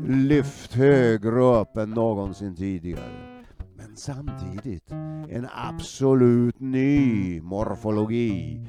Lyft 0.07 0.73
högre 0.73 1.61
upp 1.61 1.77
än 1.77 1.91
någonsin 1.91 2.57
tidigare. 2.57 3.45
Men 3.77 3.97
samtidigt 3.97 4.91
en 5.31 5.49
absolut 5.55 6.61
ny 6.61 7.41
morfologi. 7.41 8.67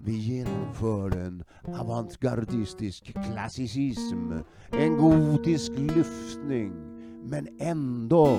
Vi 0.00 0.12
genomförde 0.12 1.20
en 1.20 1.44
avantgardistisk 1.80 3.12
klassicism, 3.12 4.32
en 4.70 4.96
gotisk 4.96 5.72
lyftning, 5.78 6.72
men 7.24 7.48
ändå 7.60 8.38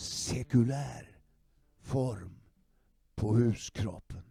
sekulär 0.00 1.08
form 1.82 2.34
på 3.16 3.34
huskroppen. 3.34 4.22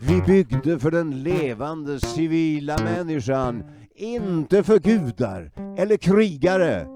Vi 0.00 0.22
byggde 0.22 0.78
för 0.78 0.90
den 0.90 1.22
levande 1.22 2.00
civila 2.00 2.78
människan, 2.78 3.64
inte 3.94 4.62
för 4.62 4.78
gudar 4.78 5.50
eller 5.78 5.96
krigare. 5.96 6.86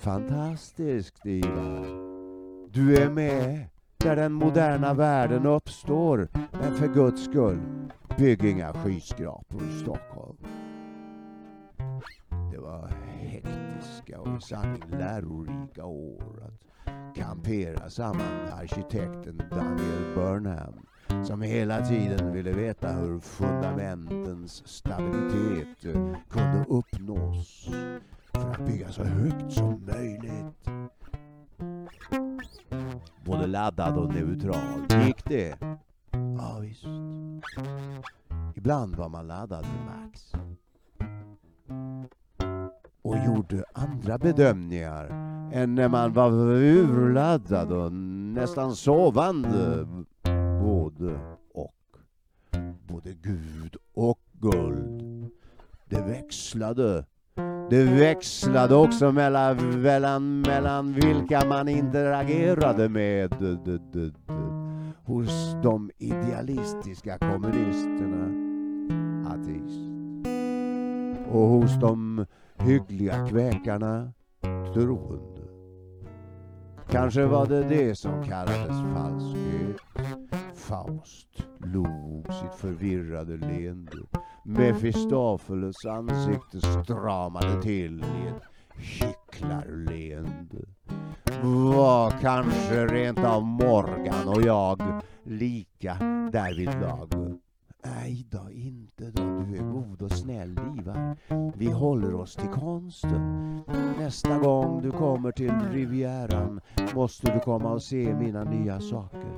Fantastiskt, 0.00 1.26
Ivar. 1.26 1.86
Du 2.72 2.96
är 2.96 3.10
med 3.10 3.66
där 3.96 4.16
den 4.16 4.32
moderna 4.32 4.94
världen 4.94 5.46
uppstår. 5.46 6.28
Men 6.52 6.76
för 6.76 6.88
guds 6.88 7.24
skull, 7.24 7.60
bygg 8.18 8.44
inga 8.44 8.72
skyskrapor 8.72 9.62
i 9.62 9.80
Stockholm. 9.80 10.36
Det 12.52 12.58
var 12.58 12.90
friska 13.86 14.20
och 14.20 14.38
i 14.38 14.40
sanning 14.40 14.82
lärorika 14.90 15.84
år 15.84 16.42
att 16.42 17.16
kampera 17.16 17.90
samman 17.90 18.36
med 18.44 18.52
arkitekten 18.52 19.42
Daniel 19.50 20.14
Burnham 20.14 20.86
som 21.24 21.42
hela 21.42 21.86
tiden 21.86 22.32
ville 22.32 22.52
veta 22.52 22.92
hur 22.92 23.20
fundamentens 23.20 24.68
stabilitet 24.68 25.84
eh, 25.84 26.16
kunde 26.30 26.64
uppnås 26.68 27.68
för 28.32 28.50
att 28.50 28.66
bygga 28.66 28.88
så 28.88 29.04
högt 29.04 29.52
som 29.52 29.86
möjligt. 29.86 30.68
Både 33.24 33.46
laddad 33.46 33.98
och 33.98 34.14
neutral. 34.14 35.04
Gick 35.06 35.24
det? 35.24 35.58
Ja, 36.38 36.58
visst. 36.60 36.84
Ibland 38.56 38.96
var 38.96 39.08
man 39.08 39.26
laddad 39.26 39.62
till 39.62 39.84
max 39.84 40.32
och 43.06 43.16
gjorde 43.26 43.64
andra 43.72 44.18
bedömningar 44.18 45.06
än 45.52 45.74
när 45.74 45.88
man 45.88 46.12
var 46.12 46.32
urladdad 46.62 47.72
och 47.72 47.92
nästan 47.92 48.76
sovande. 48.76 49.86
Både 50.62 51.18
och. 51.54 51.74
Både 52.88 53.12
Gud 53.12 53.76
och 53.94 54.20
guld. 54.32 55.30
Det 55.84 56.00
växlade. 56.00 57.04
Det 57.70 57.84
växlade 57.84 58.74
också 58.74 59.12
mellan, 59.12 59.82
mellan, 59.82 60.40
mellan 60.40 60.92
vilka 60.92 61.48
man 61.48 61.68
interagerade 61.68 62.88
med 62.88 63.34
hos 65.04 65.56
de 65.62 65.90
idealistiska 65.98 67.18
kommunisterna, 67.18 68.26
ateist, 69.28 69.80
och 71.32 71.48
hos 71.48 71.80
de 71.80 72.26
hyggliga 72.58 73.26
kväkarna 73.26 74.12
troende. 74.74 75.42
Kanske 76.90 77.26
var 77.26 77.46
det 77.46 77.62
det 77.62 77.98
som 77.98 78.24
kallades 78.24 78.94
falskhet. 78.94 79.76
Faust 80.54 81.46
log 81.58 82.26
sitt 82.32 82.54
förvirrade 82.54 83.36
leende. 83.36 83.96
Mefistofeles 84.44 85.84
ansikte 85.86 86.60
stramade 86.60 87.62
till 87.62 88.00
i 88.00 88.28
ett 88.28 88.42
hycklarleende. 88.76 90.64
Var 91.42 92.10
kanske 92.10 92.86
rent 92.86 93.18
av 93.18 93.42
Morgan 93.42 94.28
och 94.28 94.42
jag 94.42 94.82
lika 95.24 95.94
därvidlag? 96.32 97.36
Nej 97.94 98.26
då, 98.30 98.50
inte 98.50 99.10
då. 99.10 99.22
Du 99.22 99.56
är 99.56 99.62
god 99.62 100.02
och 100.02 100.12
snäll, 100.12 100.58
Ivar. 100.78 101.16
Vi 101.56 101.70
håller 101.70 102.14
oss 102.14 102.34
till 102.34 102.48
konsten. 102.48 103.60
Nästa 103.98 104.38
gång 104.38 104.82
du 104.82 104.90
kommer 104.90 105.32
till 105.32 105.52
Rivieran 105.72 106.60
måste 106.94 107.32
du 107.32 107.40
komma 107.40 107.72
och 107.72 107.82
se 107.82 108.14
mina 108.14 108.44
nya 108.44 108.80
saker. 108.80 109.30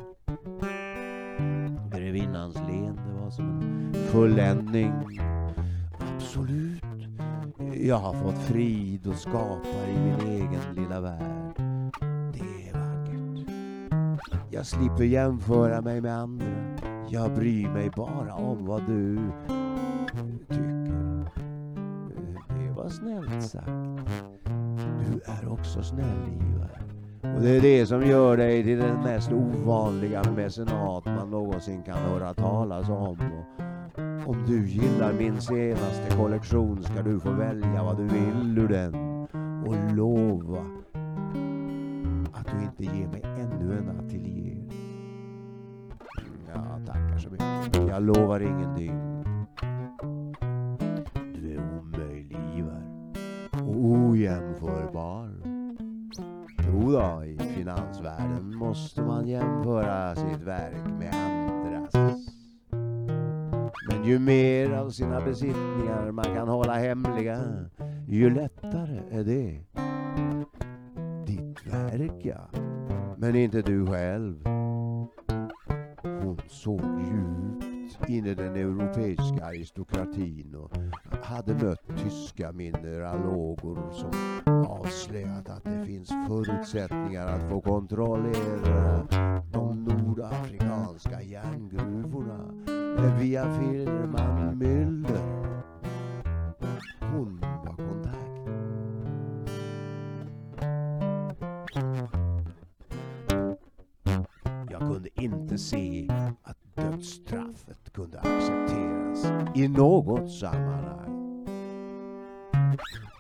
Grevinnans 1.97 2.55
leende 2.55 3.13
var 3.21 3.31
som 3.31 3.45
en 3.45 3.95
fulländning. 3.95 4.93
Absolut. 6.15 6.83
Jag 7.75 7.99
har 7.99 8.15
fått 8.15 8.39
frid 8.39 9.07
och 9.07 9.15
skapar 9.15 9.89
i 9.89 9.99
min 9.99 10.29
egen 10.29 10.75
lilla 10.75 11.01
värld. 11.01 11.55
Det 12.33 12.69
är 12.69 12.73
vackert. 12.73 13.53
Jag 14.51 14.67
slipper 14.67 15.05
jämföra 15.05 15.81
mig 15.81 16.01
med 16.01 16.19
andra. 16.19 16.88
Jag 17.11 17.35
bryr 17.35 17.69
mig 17.69 17.91
bara 17.97 18.35
om 18.35 18.67
vad 18.67 18.87
du 18.87 19.19
tycker. 20.49 21.31
Det 22.49 22.71
var 22.77 22.89
snällt 22.89 23.43
sagt. 23.43 23.67
Du 24.99 25.21
är 25.25 25.53
också 25.53 25.83
snäll 25.83 26.29
Ivar. 26.41 26.83
Och 27.37 27.43
det 27.43 27.57
är 27.57 27.61
det 27.61 27.87
som 27.87 28.07
gör 28.07 28.37
dig 28.37 28.65
till 28.65 28.79
den 28.79 29.03
mest 29.03 29.33
ovanliga 29.33 30.23
mecenat 30.37 31.07
man 31.07 31.31
någonsin 31.31 31.83
kan 31.83 31.99
höra 31.99 32.35
talas 32.35 32.89
om. 32.89 33.17
Och 34.27 34.29
om 34.29 34.45
du 34.47 34.69
gillar 34.69 35.13
min 35.13 35.41
senaste 35.41 36.17
kollektion 36.17 36.83
ska 36.83 37.03
du 37.03 37.21
få 37.21 37.31
välja 37.31 37.83
vad 37.85 37.97
du 37.97 38.05
vill 38.05 38.59
ur 38.59 38.69
den. 38.69 38.95
Och 39.67 39.95
lova 39.97 40.65
att 42.33 42.47
du 42.47 42.65
inte 42.65 42.97
ger 42.97 43.09
mig 43.09 43.23
ännu 43.25 43.79
en 43.79 43.89
ateljé. 43.89 44.57
Ja, 46.55 46.79
pengar 47.19 47.39
som 47.39 47.47
helst. 47.47 47.91
Jag 47.91 48.03
lovar 48.03 48.41
ingenting. 48.41 49.25
Du 51.35 51.53
är 51.53 51.79
omöjlig 51.79 52.39
Ivar. 52.57 52.83
Och 53.53 53.85
ojämförbar. 53.85 55.29
Jodå, 56.67 57.25
i 57.25 57.39
finansvärlden 57.39 58.57
måste 58.57 59.03
man 59.03 59.29
jämföra 59.29 60.15
sitt 60.17 60.43
verk 60.43 60.87
med 60.99 61.15
andras. 61.15 61.93
Men 63.91 64.05
ju 64.05 64.19
mer 64.19 64.73
av 64.73 64.91
sina 64.91 65.21
besittningar 65.21 66.11
man 66.11 66.25
kan 66.25 66.49
hålla 66.49 66.75
hemliga, 66.75 67.41
ju 68.09 68.31
lättare 68.31 69.01
är 69.11 69.25
det. 69.25 69.61
Ditt 71.27 71.67
verk 71.67 72.21
ja, 72.25 72.49
men 73.17 73.37
inte 73.37 73.63
du 73.63 73.87
själv. 73.87 74.68
Hon 76.23 76.41
såg 76.49 76.81
djupt 76.81 78.09
in 78.09 78.27
i 78.27 78.35
den 78.35 78.57
europeiska 78.57 79.45
aristokratin 79.45 80.55
och 80.55 80.77
hade 81.25 81.55
mött 81.55 81.87
tyska 81.97 82.53
mineralogor 82.53 83.91
som 83.93 84.11
avslöjat 84.67 85.49
att 85.49 85.65
det 85.65 85.85
finns 85.87 86.09
förutsättningar 86.29 87.27
att 87.27 87.51
få 87.51 87.61
kontrollera 87.61 89.07
de 89.53 89.85
nordafrikanska 89.85 91.23
järngruvorna 91.23 92.39
via 93.21 93.45
firman 93.59 94.59
Müller. 94.59 95.55
Hon 97.01 97.41
var 97.41 97.77
inte 105.21 105.59
se 105.59 106.09
att 106.43 106.57
dödsstraffet 106.75 107.93
kunde 107.93 108.21
accepteras 108.21 109.33
i 109.55 109.69
något 109.69 110.33
sammanhang. 110.33 111.45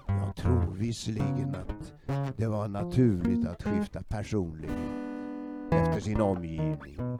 Jag 0.06 0.36
tror 0.36 0.74
visserligen 0.74 1.54
att 1.54 1.92
det 2.36 2.46
var 2.46 2.68
naturligt 2.68 3.48
att 3.48 3.62
skifta 3.62 4.02
personlighet 4.02 4.76
efter 5.70 6.00
sin 6.00 6.20
omgivning. 6.20 7.18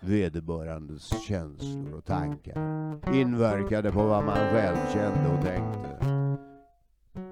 Vederbörandes 0.00 1.22
känslor 1.22 1.94
och 1.94 2.04
tankar 2.04 2.56
inverkade 3.14 3.92
på 3.92 4.06
vad 4.06 4.24
man 4.24 4.36
själv 4.36 4.76
kände 4.92 5.34
och 5.38 5.44
tänkte. 5.44 5.98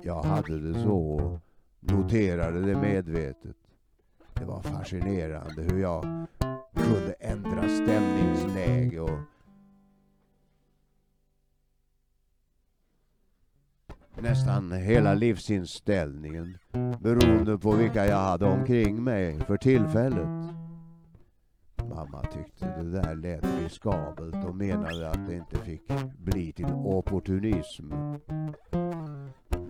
Jag 0.02 0.22
hade 0.22 0.60
det 0.60 0.82
så 0.82 0.98
och 0.98 1.40
noterade 1.80 2.60
det 2.60 2.76
medvetet. 2.76 3.56
Det 4.34 4.44
var 4.44 4.60
fascinerande 4.60 5.62
hur 5.62 5.78
jag 5.80 6.26
kunde 6.76 7.12
ändra 7.20 7.68
stämningsläge 7.68 9.00
och 9.00 9.18
nästan 14.22 14.72
hela 14.72 15.14
livsinställningen 15.14 16.58
beroende 17.00 17.58
på 17.58 17.70
vilka 17.70 18.06
jag 18.06 18.16
hade 18.16 18.46
omkring 18.46 19.04
mig 19.04 19.40
för 19.40 19.56
tillfället. 19.56 20.56
Mamma 21.88 22.22
tyckte 22.22 22.82
det 22.82 22.90
där 22.90 23.14
lät 23.14 23.44
riskabelt 23.62 24.44
och 24.44 24.56
menade 24.56 25.10
att 25.10 25.26
det 25.28 25.34
inte 25.34 25.56
fick 25.56 25.82
bli 26.18 26.52
till 26.52 26.72
opportunism. 26.74 27.90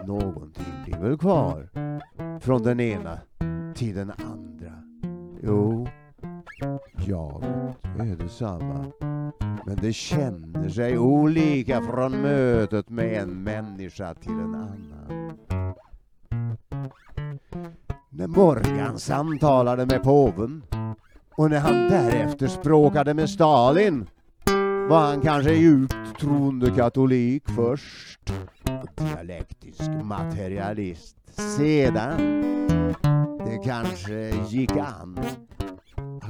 Någonting 0.06 0.84
blir 0.84 0.98
väl 0.98 1.18
kvar 1.18 1.68
från 2.40 2.62
den 2.62 2.80
ena 2.80 3.18
till 3.74 3.94
den 3.94 4.10
andra. 4.10 4.72
Jo, 5.42 5.86
jaget 7.06 7.76
är 7.98 8.16
detsamma. 8.16 8.92
Men 9.66 9.76
det 9.76 9.92
känner 9.92 10.68
sig 10.68 10.98
olika 10.98 11.82
från 11.82 12.22
mötet 12.22 12.88
med 12.88 13.22
en 13.22 13.42
människa 13.42 14.14
till 14.14 14.32
en 14.32 14.54
annan. 14.54 15.32
När 18.10 18.26
Morgan 18.26 18.98
samtalade 18.98 19.86
med 19.86 20.02
påven 20.02 20.62
och 21.36 21.50
när 21.50 21.60
han 21.60 21.74
därefter 21.74 22.46
språkade 22.46 23.14
med 23.14 23.30
Stalin 23.30 24.06
var 24.88 25.00
han 25.00 25.20
kanske 25.20 25.52
djupt 25.52 26.20
troende 26.20 26.70
katolik 26.70 27.42
först 27.48 28.32
och 28.82 29.04
dialektisk 29.04 29.90
materialist 30.02 31.16
sedan. 31.56 32.42
Det 33.46 33.60
kanske 33.64 34.30
gick 34.48 34.72
an 34.76 35.18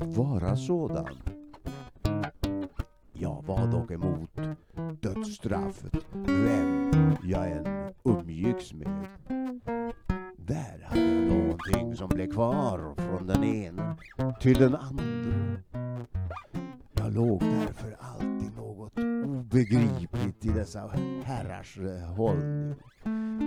att 0.00 0.16
vara 0.16 0.56
sådan. 0.56 1.18
Jag 3.12 3.44
var 3.46 3.66
dock 3.66 3.90
emot 3.90 4.30
dödsstraffet 5.00 5.94
vem 6.12 6.90
jag 7.22 7.50
än 7.50 7.94
umgicks 8.04 8.72
med. 8.72 9.06
Där 10.36 10.84
hade 10.84 11.00
jag 11.00 11.32
någonting 11.32 11.96
som 11.96 12.08
blev 12.08 12.32
kvar 12.32 12.94
från 12.96 13.26
den 13.26 13.44
ena 13.44 13.96
till 14.40 14.58
den 14.58 14.74
andra. 14.74 15.62
Jag 16.92 17.12
låg 17.14 17.40
därför 17.40 17.96
alltid 18.00 18.56
något 18.56 18.65
obegripligt 19.46 20.44
i 20.44 20.48
dessa 20.48 20.90
herrars 21.24 21.78
hållning. 22.16 22.74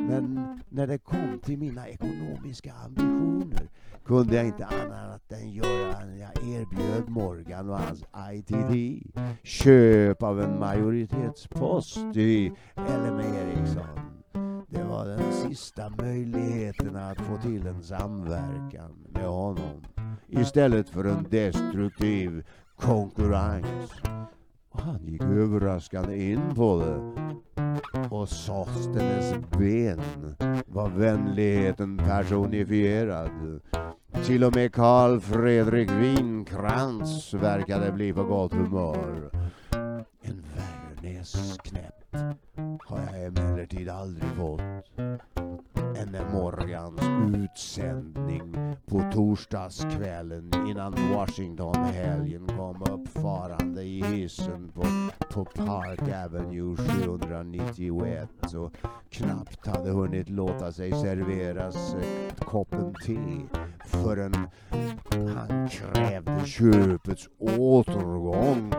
Men 0.07 0.59
när 0.69 0.87
det 0.87 0.97
kom 0.97 1.39
till 1.43 1.57
mina 1.57 1.87
ekonomiska 1.87 2.73
ambitioner 2.85 3.69
kunde 4.05 4.35
jag 4.35 4.45
inte 4.45 4.65
annat 4.65 5.31
än 5.31 5.51
göra 5.51 6.15
jag 6.19 6.43
erbjöd 6.43 7.09
Morgan 7.09 7.69
och 7.69 7.79
hans 7.79 8.03
ITT 8.33 9.03
köp 9.43 10.23
av 10.23 10.41
en 10.41 10.59
majoritetspost 10.59 11.97
i 12.15 12.51
LM 12.75 13.19
Ericsson. 13.19 13.99
Det 14.69 14.83
var 14.83 15.05
den 15.05 15.33
sista 15.33 15.89
möjligheten 15.89 16.95
att 16.95 17.21
få 17.21 17.37
till 17.37 17.67
en 17.67 17.83
samverkan 17.83 19.07
med 19.09 19.27
honom 19.27 19.83
istället 20.27 20.89
för 20.89 21.05
en 21.05 21.27
destruktiv 21.29 22.43
konkurrens. 22.75 23.91
Och 24.69 24.81
han 24.81 25.07
gick 25.07 25.21
överraskande 25.21 26.31
in 26.31 26.55
på 26.55 26.79
det. 26.79 27.29
Och 28.09 28.29
Sostenes 28.29 29.33
ben 29.57 30.01
var 30.65 30.89
vänligheten 30.89 31.97
personifierad. 31.97 33.61
Till 34.25 34.43
och 34.43 34.55
med 34.55 34.73
Karl 34.73 35.19
Fredrik 35.19 35.91
Winkrans 35.91 37.33
verkade 37.33 37.91
bli 37.91 38.13
på 38.13 38.23
gott 38.23 38.53
humör. 38.53 39.29
En 40.21 40.43
värre 40.55 41.23
knäpp 41.63 42.15
har 42.85 42.99
jag 43.11 43.25
emellertid 43.25 43.89
aldrig 43.89 44.29
fått 44.29 44.61
än 45.95 46.11
när 46.11 46.29
Morgans 46.33 47.01
utsändning 47.35 48.55
på 48.85 49.11
torsdagskvällen 49.13 50.51
innan 50.67 50.95
Washington-helgen 51.13 52.47
kom 52.47 52.83
uppfarande 52.83 53.83
i 53.83 54.03
hissen 54.03 54.71
på, 54.73 54.85
på 55.33 55.45
Park 55.45 56.01
Avenue 56.25 56.75
791 56.77 58.29
och 58.55 58.73
knappt 59.09 59.67
hade 59.67 59.89
hunnit 59.89 60.29
låta 60.29 60.71
sig 60.71 60.91
serveras 60.91 61.95
koppen 62.39 62.93
te 63.05 63.19
förrän 63.85 64.33
han 65.11 65.69
krävde 65.69 66.45
köpets 66.45 67.29
återgång 67.39 68.73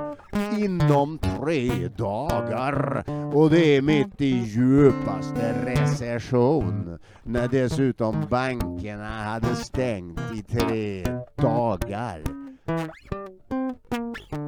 inom 0.59 1.19
tre 1.19 1.89
dagar. 1.89 3.05
Och 3.35 3.51
det 3.51 3.77
är 3.77 3.83
mitt 3.83 4.21
i 4.21 4.39
djupaste 4.39 5.55
recession 5.65 6.99
när 7.23 7.49
dessutom 7.49 8.27
bankerna 8.31 9.23
hade 9.23 9.55
stängt 9.55 10.21
i 10.35 10.43
tre 10.43 11.05
dagar. 11.37 12.23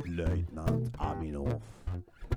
Löjtnant 0.07 0.95
Aminov 0.99 1.63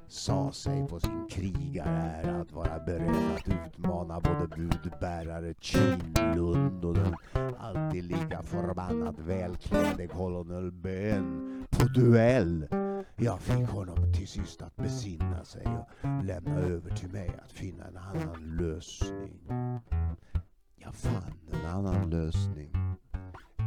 sa 0.08 0.52
sig 0.52 0.88
på 0.88 1.00
sin 1.00 1.28
krigarära 1.30 2.42
att 2.42 2.52
vara 2.52 2.80
beredd 2.80 3.36
att 3.36 3.48
utmana 3.48 4.20
både 4.20 4.48
budbärare 4.48 5.54
Kinlund 5.60 6.86
och 6.86 6.94
den 6.94 7.16
alltid 7.60 8.04
lika 8.04 8.42
förbannat 8.44 9.20
välklädde 9.20 10.08
kolonel 10.08 10.72
Bön 10.72 11.66
på 11.70 11.86
duell. 11.88 12.68
Jag 13.16 13.40
fick 13.42 13.68
honom 13.68 14.14
till 14.14 14.28
sist 14.28 14.62
att 14.62 14.76
besinna 14.76 15.46
sig 15.46 15.66
och 15.66 16.24
lämna 16.26 16.56
över 16.60 16.96
till 16.96 17.10
mig 17.10 17.32
att 17.46 17.52
finna 17.52 17.86
en 17.86 17.98
annan 17.98 18.58
lösning. 18.58 19.40
Jag 20.76 20.96
fann 20.96 21.34
en 21.52 21.66
annan 21.66 22.10
lösning. 22.10 22.72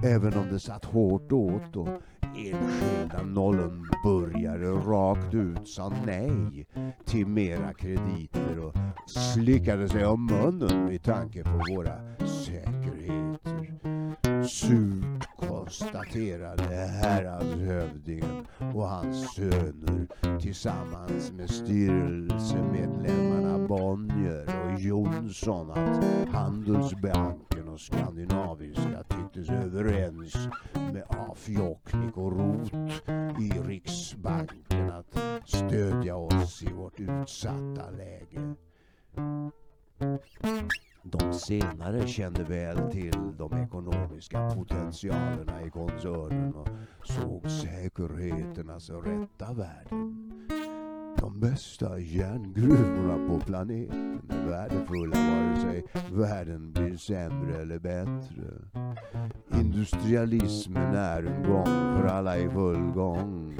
Även 0.04 0.38
om 0.38 0.48
det 0.50 0.60
satt 0.60 0.84
hårt 0.84 1.32
åt 1.32 1.76
och 1.76 1.88
enskilda 2.36 3.22
nollonburgare 3.22 4.70
rakt 4.70 5.34
ut 5.34 5.68
sa 5.68 5.92
nej 6.06 6.66
till 7.04 7.26
mera 7.26 7.74
krediter 7.74 8.58
och 8.58 8.74
slickade 9.06 9.88
sig 9.88 10.06
om 10.06 10.26
munnen 10.26 10.86
med 10.86 11.02
tanke 11.02 11.44
på 11.44 11.74
våra 11.74 12.26
säkerheter. 12.26 13.97
Surt 14.44 15.26
konstaterade 15.36 16.74
häradshövdingen 16.74 18.46
och 18.74 18.88
hans 18.88 19.34
söner 19.34 20.06
tillsammans 20.40 21.32
med 21.32 21.50
styrelsemedlemmarna 21.50 23.68
Bonnier 23.68 24.46
och 24.64 24.80
Jonsson 24.80 25.70
att 25.70 26.04
Handelsbanken 26.32 27.68
och 27.68 27.80
Skandinaviska 27.80 29.02
tycktes 29.08 29.50
överens 29.50 30.48
med 30.74 31.04
Afjoknik 31.08 32.16
och 32.16 32.32
Rot 32.32 32.72
i 33.40 33.50
Riksbanken 33.66 34.90
att 34.90 35.18
stödja 35.46 36.16
oss 36.16 36.62
i 36.62 36.72
vårt 36.72 37.00
utsatta 37.00 37.90
läge. 37.90 38.54
De 41.10 41.32
senare 41.32 42.06
kände 42.06 42.44
väl 42.44 42.90
till 42.90 43.36
de 43.38 43.62
ekonomiska 43.62 44.50
potentialerna 44.50 45.62
i 45.62 45.70
koncernen 45.70 46.54
och 46.54 46.68
såg 47.04 47.50
säkerheternas 47.50 48.90
rätta 48.90 49.52
värden. 49.52 50.32
De 51.20 51.40
bästa 51.40 51.98
järngruvorna 51.98 53.28
på 53.28 53.40
planeten 53.46 54.20
är 54.28 54.48
värdefulla 54.48 55.16
vare 55.16 55.60
sig 55.60 55.84
världen 56.12 56.72
blir 56.72 56.96
sämre 56.96 57.62
eller 57.62 57.78
bättre. 57.78 58.44
Industrialismen 59.60 60.94
är 60.94 61.22
en 61.22 61.42
gång 61.42 61.66
för 61.66 62.04
alla 62.04 62.38
i 62.38 62.48
full 62.50 62.90
gång. 62.90 63.56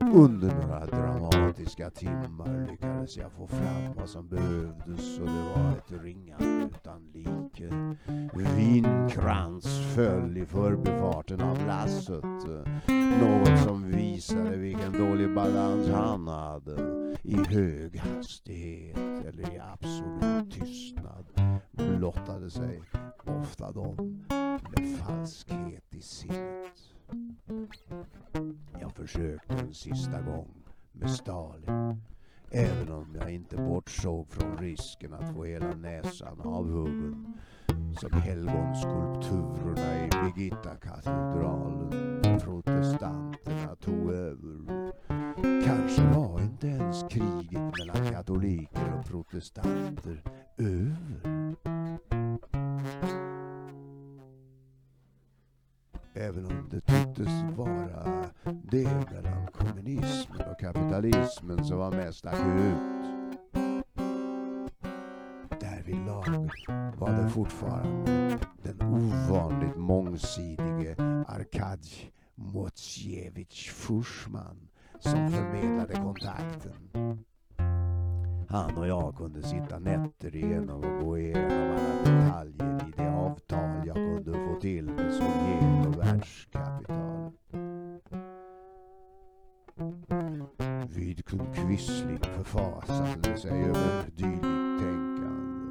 Under 0.00 0.54
några 0.54 0.86
dramatiska 0.86 1.90
timmar 1.90 2.66
lyckades 2.70 3.16
jag 3.16 3.32
få 3.32 3.46
fram 3.46 3.94
vad 3.96 4.08
som 4.08 4.28
behövdes 4.28 5.18
och 5.18 5.26
det 5.26 5.42
var 5.56 5.72
ett 5.72 6.02
ringande 6.02 6.70
utan 6.76 7.12
like. 7.12 7.70
Vinkrans 8.56 9.94
föll 9.94 10.38
i 10.38 10.46
förbifarten 10.46 11.40
av 11.40 11.66
lasset. 11.66 12.24
Något 13.20 13.58
som 13.64 13.90
visade 13.90 14.56
vilken 14.56 14.92
dålig 14.92 15.34
balans 15.34 15.88
han 15.88 16.28
hade. 16.28 17.04
I 17.22 17.36
hög 17.36 17.96
hastighet 17.96 18.96
eller 18.98 19.54
i 19.54 19.60
absolut 19.72 20.52
tystnad 20.52 21.24
blottade 21.72 22.50
sig 22.50 22.82
ofta 23.24 23.72
de 23.72 24.24
med 24.76 24.98
falskhet 24.98 25.94
i 25.94 26.00
sinnet. 26.00 26.93
Jag 28.80 28.92
försökte 28.92 29.54
en 29.54 29.74
sista 29.74 30.22
gång 30.22 30.64
med 30.92 31.10
Stalin. 31.10 32.02
Även 32.50 32.92
om 32.92 33.16
jag 33.20 33.30
inte 33.30 33.56
bortsåg 33.56 34.28
från 34.28 34.58
risken 34.58 35.14
att 35.14 35.34
få 35.34 35.44
hela 35.44 35.74
näsan 35.74 36.40
avhuggen. 36.40 37.34
Som 38.00 38.12
helgonskulpturerna 38.12 40.06
i 40.06 40.08
Birgitta-katedralen. 40.08 41.90
Protestanterna 42.40 43.76
tog 43.76 44.10
över. 44.10 44.92
Kanske 45.64 46.02
var 46.02 46.40
inte 46.40 46.66
ens 46.66 47.02
kriget 47.10 47.78
mellan 47.78 48.12
katoliker 48.12 48.98
och 48.98 49.06
protestanter 49.06 50.22
över. 50.58 51.54
Även 56.16 56.46
om 56.46 56.68
det 56.70 56.80
tycktes 57.14 57.56
vara 57.56 58.26
det 58.44 59.12
mellan 59.12 59.46
kommunismen 59.52 60.50
och 60.50 60.60
kapitalismen 60.60 61.64
som 61.64 61.78
var 61.78 61.90
mest 61.90 62.26
akut. 62.26 62.78
Därvidlag 65.60 66.50
var 66.98 67.22
det 67.22 67.30
fortfarande 67.30 68.38
den 68.62 68.82
ovanligt 68.82 69.76
mångsidige 69.76 70.94
Arkadj 71.28 72.12
Motsjevitj 72.34 73.70
Fursman 73.70 74.68
som 75.00 75.30
förmedlade 75.30 75.94
kontakten. 75.94 76.90
Han 78.48 78.76
och 78.76 78.88
jag 78.88 79.16
kunde 79.16 79.42
sitta 79.42 79.78
nätter 79.78 80.36
igenom 80.36 80.84
och 80.84 81.04
gå 81.04 81.18
igenom 81.18 81.52
alla 81.52 81.98
detaljer 82.04 82.63
Vidkun 91.34 91.54
Quisling 91.54 92.18
förfasade 92.18 93.38
sig 93.38 93.50
över 93.50 94.04
dylikt 94.16 94.80
tänkande. 94.80 95.70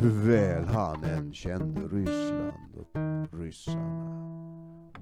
Hur 0.00 0.10
väl 0.30 0.64
han 0.64 1.04
än 1.04 1.32
kände 1.32 1.80
Ryssland 1.80 2.76
och 2.76 2.86
ryssarna 3.40 4.20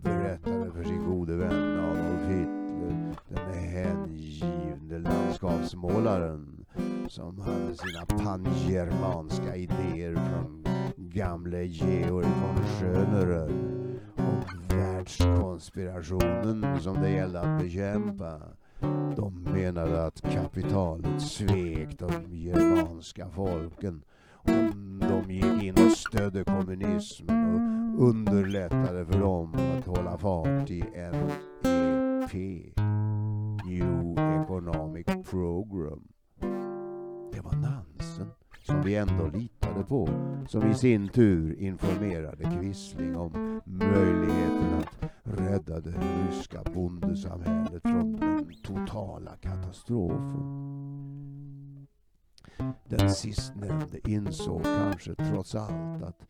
berättade 0.03 0.73
för 0.73 0.85
sin 0.85 1.11
gode 1.11 1.37
vän 1.37 1.79
Adolf 1.79 2.29
Hitler, 2.29 3.15
den 3.29 3.55
hängivne 3.55 4.99
landskapsmålaren 4.99 6.65
som 7.09 7.41
hade 7.41 7.77
sina 7.77 8.07
pangermanska 8.07 9.57
idéer 9.57 10.15
från 10.15 10.65
gamle 10.97 11.65
Georg 11.65 12.27
von 12.27 12.65
Schönerer 12.67 13.51
om 14.17 14.43
världskonspirationen 14.69 16.81
som 16.81 17.03
det 17.03 17.11
gällde 17.11 17.41
att 17.41 17.63
bekämpa. 17.63 18.41
De 19.19 19.31
menade 19.31 20.05
att 20.07 20.23
kapitalet 20.23 21.23
svek 21.23 21.99
de 21.99 22.37
germanska 22.37 23.29
folken 23.29 24.03
om 24.35 24.99
de 25.01 25.35
gick 25.35 25.63
in 25.63 25.87
och 25.87 25.93
stödde 25.93 26.45
kommunismen 26.45 27.55
och 27.99 28.09
underlättade 28.09 29.07
för 29.07 29.21
dem 29.21 29.55
att 29.55 29.87
hålla 29.87 30.19
fart 30.19 30.71
i 30.71 30.81
NEP, 30.81 32.33
New 33.67 34.19
Economic 34.43 35.07
Program. 35.31 36.09
Det 37.33 37.41
var 37.41 37.53
Nansen 37.53 38.31
som 38.69 38.83
vi 38.83 38.97
ändå 38.97 39.27
litade 39.27 39.85
på, 39.85 40.09
som 40.49 40.71
i 40.71 40.75
sin 40.75 41.09
tur 41.09 41.61
informerade 41.61 42.45
Quisling 42.45 43.17
om 43.17 43.61
möjligheten 43.65 44.75
att 44.79 45.11
rädda 45.23 45.81
det 45.81 45.95
ryska 46.29 46.63
bondesamhället 46.75 47.83
från 47.83 48.13
den 48.13 48.53
totala 48.65 49.37
katastrofen. 49.37 50.67
Den 52.89 53.11
sistnämnde 53.11 54.11
insåg 54.11 54.63
kanske 54.65 55.15
trots 55.15 55.55
allt 55.55 56.03
att 56.03 56.27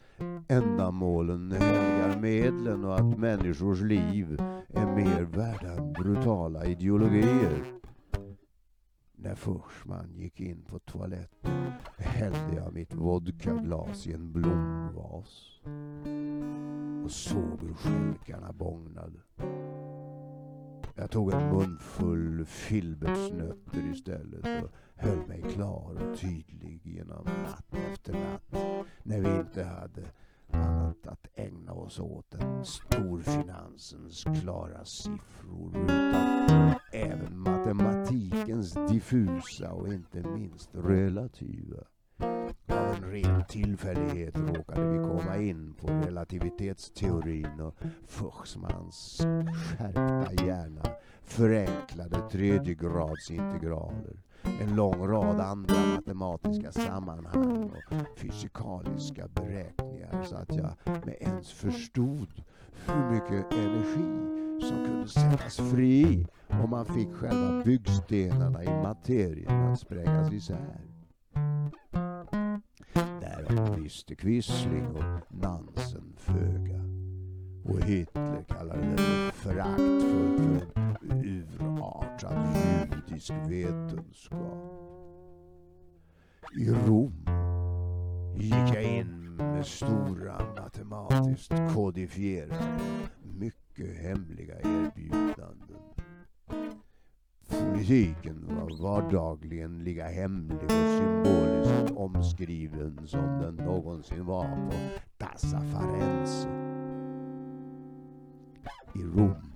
ändamålen 0.48 1.52
helgar 1.52 2.20
medlen 2.20 2.84
och 2.84 2.94
att 2.94 3.18
människors 3.18 3.80
liv 3.80 4.40
är 4.68 4.86
mer 4.86 5.22
värda 5.22 5.72
än 5.72 5.92
brutala 5.92 6.64
ideologier. 6.64 7.77
När 9.20 9.34
Fursman 9.34 10.14
gick 10.14 10.40
in 10.40 10.62
på 10.62 10.78
toaletten 10.78 11.72
hällde 11.96 12.54
jag 12.56 12.72
mitt 12.72 12.94
vodkaglas 12.94 14.06
i 14.06 14.12
en 14.12 14.32
blomvas 14.32 15.60
och 17.04 17.10
såg 17.10 17.60
hur 17.62 17.74
skälkarna 17.74 18.52
bågnade. 18.52 19.18
Jag 20.94 21.10
tog 21.10 21.32
en 21.32 21.48
munfull 21.48 22.44
filbertsnötter 22.46 23.90
istället 23.92 24.64
och 24.64 24.70
höll 24.94 25.26
mig 25.26 25.42
klar 25.42 26.10
och 26.10 26.18
tydlig 26.18 26.80
genom 26.86 27.24
natt 27.24 27.74
efter 27.92 28.12
natt 28.12 28.86
när 29.02 29.20
vi 29.20 29.40
inte 29.40 29.64
hade 29.64 30.02
annat 30.50 31.06
att 31.06 31.26
ägna 31.34 31.72
oss 31.72 32.00
åt 32.00 32.34
än 32.34 32.64
storfinansens 32.64 34.24
klara 34.40 34.84
siffror 34.84 35.76
utan 35.84 36.74
även 36.92 37.38
matematik 37.38 38.27
matematikens 38.48 38.74
diffusa 38.88 39.72
och 39.72 39.92
inte 39.92 40.22
minst 40.22 40.70
relativa. 40.72 41.76
Av 42.66 42.94
en 42.94 43.10
ren 43.10 43.44
tillfällighet 43.48 44.36
råkade 44.36 44.88
vi 44.88 44.98
komma 44.98 45.36
in 45.36 45.74
på 45.80 45.86
relativitetsteorin 45.88 47.60
och 47.60 47.74
Fuchsmans 48.06 49.20
skärpta 49.54 50.44
hjärna 50.44 50.82
förenklade 51.22 52.28
tredjegradsintegraler 52.30 54.16
en 54.60 54.76
lång 54.76 55.06
rad 55.06 55.40
andra 55.40 55.74
matematiska 55.94 56.72
sammanhang 56.72 57.70
och 57.70 58.18
fysikaliska 58.18 59.28
beräkningar 59.28 60.22
så 60.24 60.36
att 60.36 60.56
jag 60.56 60.70
med 60.86 61.16
ens 61.20 61.52
förstod 61.52 62.42
hur 62.86 63.10
mycket 63.10 63.52
energi 63.52 64.47
som 64.60 64.84
kunde 64.84 65.08
sättas 65.08 65.56
fri 65.56 66.26
om 66.48 66.70
man 66.70 66.86
fick 66.86 67.12
själva 67.12 67.64
byggstenarna 67.64 68.64
i 68.64 68.82
materien 68.82 69.72
att 69.72 69.80
sprängas 69.80 70.32
isär. 70.32 70.80
Därav 73.20 73.80
visste 73.80 74.14
Quisling 74.14 74.86
och 74.86 75.34
Nansen 75.42 76.14
föga. 76.16 76.80
Och 77.64 77.80
Hitler 77.80 78.44
kallade 78.48 78.96
det 78.96 79.32
föraktfullt 79.32 80.72
för 80.74 81.10
en 81.10 81.24
urartad 81.24 82.56
judisk 82.56 83.32
vetenskap. 83.48 84.78
I 86.60 86.70
Rom 86.70 87.26
gick 88.36 88.74
jag 88.74 88.84
in 88.84 89.36
med 89.36 89.66
stora 89.66 90.54
matematiskt 90.56 91.52
kodifierade, 91.74 92.78
mycket 93.22 93.67
mycket 93.78 94.02
hemliga 94.02 94.54
erbjudanden. 94.54 95.78
Politiken 97.48 98.46
var 98.48 98.82
vardagligen 98.82 99.84
lika 99.84 100.08
hemlig 100.08 100.64
och 100.64 100.70
symboliskt 100.70 101.96
omskriven 101.96 103.06
som 103.06 103.38
den 103.40 103.54
någonsin 103.54 104.26
var 104.26 104.44
på 104.44 104.76
Tassa 105.18 105.60
Farense. 105.60 106.48
I 108.94 109.02
Rom 109.02 109.52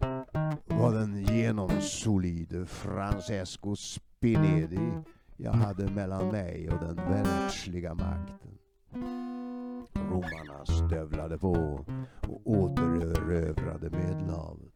var 0.66 0.94
den 0.94 1.22
genomsolide 1.24 2.66
Francesco 2.66 3.76
Spinedi 3.76 4.92
jag 5.36 5.52
hade 5.52 5.90
mellan 5.90 6.28
mig 6.28 6.70
och 6.70 6.78
den 6.78 6.96
världsliga 6.96 7.94
makten. 7.94 8.61
Romarna 10.12 10.66
stövlade 10.66 11.38
på 11.38 11.84
och 12.28 12.40
återerövrade 12.44 13.90
Medelhavet. 13.90 14.72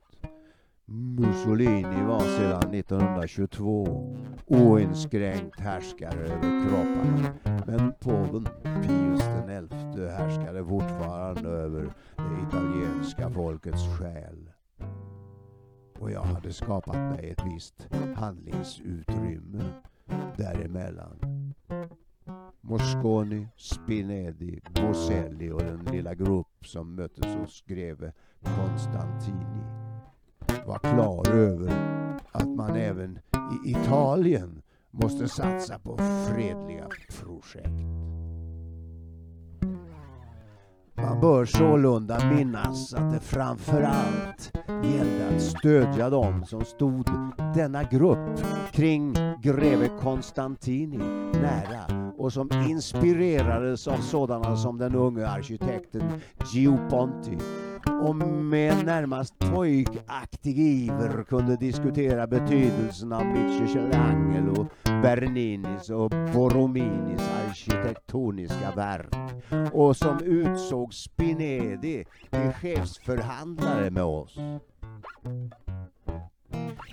Mussolini 0.84 2.03
var 2.07 2.20
sedan 2.20 2.74
1922 2.74 4.16
oinskränkt 4.47 5.61
härskare 5.61 6.20
över 6.20 6.68
kropparna. 6.68 7.34
Men 7.66 7.93
påven 7.93 8.49
Pius 8.62 9.20
XI 9.20 10.09
härskade 10.09 10.64
fortfarande 10.64 11.49
över 11.49 11.95
det 12.16 12.49
italienska 12.49 13.30
folkets 13.30 13.99
själ. 13.99 14.51
Och 15.99 16.11
jag 16.11 16.22
hade 16.22 16.53
skapat 16.53 16.97
mig 16.97 17.30
ett 17.30 17.45
visst 17.55 17.89
handlingsutrymme 18.16 19.64
däremellan. 20.37 21.18
Mosconi, 22.69 23.49
Spinedi, 23.57 24.61
Boselli 24.75 25.51
och 25.51 25.62
den 25.62 25.85
lilla 25.93 26.14
grupp 26.14 26.67
som 26.67 26.95
möttes 26.95 27.35
hos 27.35 27.62
greve 27.67 28.12
Konstantini 28.43 29.62
var 30.67 30.79
klar 30.79 31.35
över 31.35 31.73
att 32.33 32.49
man 32.49 32.77
även 32.77 33.19
i 33.64 33.71
Italien 33.71 34.62
måste 34.91 35.29
satsa 35.29 35.79
på 35.79 35.97
fredliga 35.99 36.89
projekt. 37.21 37.87
Man 40.95 41.21
bör 41.21 41.45
sålunda 41.45 42.35
minnas 42.35 42.95
att 42.95 43.12
det 43.12 43.21
framför 43.21 43.83
allt 43.83 44.53
gällde 44.85 45.29
att 45.35 45.43
stödja 45.43 46.11
dem 46.11 46.45
som 46.45 46.64
stod 46.64 47.11
denna 47.55 47.83
grupp 47.83 48.41
kring 48.73 49.14
greve 49.43 49.89
Konstantini 50.01 50.99
nära 51.33 52.05
och 52.27 52.33
som 52.33 52.51
inspirerades 52.68 53.89
av 53.89 53.97
sådana 53.97 54.57
som 54.57 54.79
den 54.79 54.95
unge 54.95 55.29
arkitekten 55.29 56.03
Gio 56.53 56.79
Ponti. 56.91 57.39
Och 58.03 58.16
med 58.16 58.87
närmast 58.87 59.39
pojkaktig 59.39 60.59
iver 60.59 61.24
kunde 61.24 61.57
diskutera 61.57 62.27
betydelsen 62.27 63.12
av 63.12 63.27
Michelangelo, 63.27 64.66
Berninis 64.85 65.91
och 65.91 66.11
Borominis 66.35 67.31
arkitektoniska 67.49 68.72
verk. 68.77 69.14
Och 69.72 69.97
som 69.97 70.18
utsåg 70.24 70.95
Spinedi 70.95 72.05
till 72.31 72.53
chefsförhandlare 72.53 73.91
med 73.91 74.05
oss. 74.05 74.37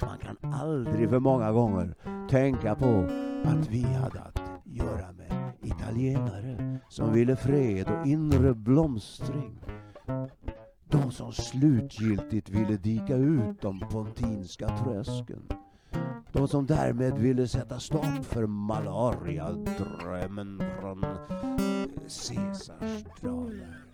Man 0.02 0.18
kan 0.22 0.54
aldrig 0.54 1.10
för 1.10 1.20
många 1.20 1.52
gånger 1.52 1.96
tänka 2.30 2.76
på 2.76 3.10
att 3.46 3.70
vi 3.70 3.84
hade 3.84 4.20
att 4.20 4.43
göra 4.76 5.12
med 5.12 5.52
italienare 5.62 6.80
som 6.90 7.14
ville 7.14 7.36
fred 7.36 7.88
och 7.90 8.08
inre 8.08 8.54
blomstring. 8.54 9.60
De 10.90 11.12
som 11.12 11.32
slutgiltigt 11.32 12.50
ville 12.50 12.78
dika 12.78 13.16
ut 13.16 13.62
de 13.62 13.80
pontinska 13.80 14.78
trösken. 14.78 15.42
De 16.32 16.48
som 16.48 16.66
därmed 16.66 17.18
ville 17.18 17.48
sätta 17.48 17.80
stopp 17.80 18.26
för 18.26 18.46
malaria-drömmen 18.46 20.64
från 20.80 21.06
Caesars 22.00 23.04
dagar. 23.22 23.86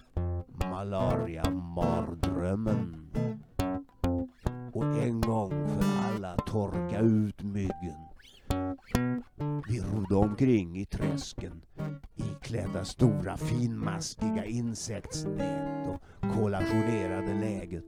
Malaria-mardrömmen. 0.70 2.96
Och 4.74 4.84
en 4.84 5.22
gång 5.22 5.50
för 5.50 5.84
alla 6.16 6.36
torka 6.36 7.00
ut 7.00 7.44
myggen. 7.44 8.09
Vi 9.70 9.80
rodde 9.80 10.16
omkring 10.16 10.78
i 10.78 10.86
träsken 10.86 11.62
iklädda 12.16 12.86
stora 12.86 13.38
finmaskiga 13.38 14.46
insektsnät 14.46 15.88
och 15.88 16.02
kollationerade 16.36 17.34
läget. 17.34 17.84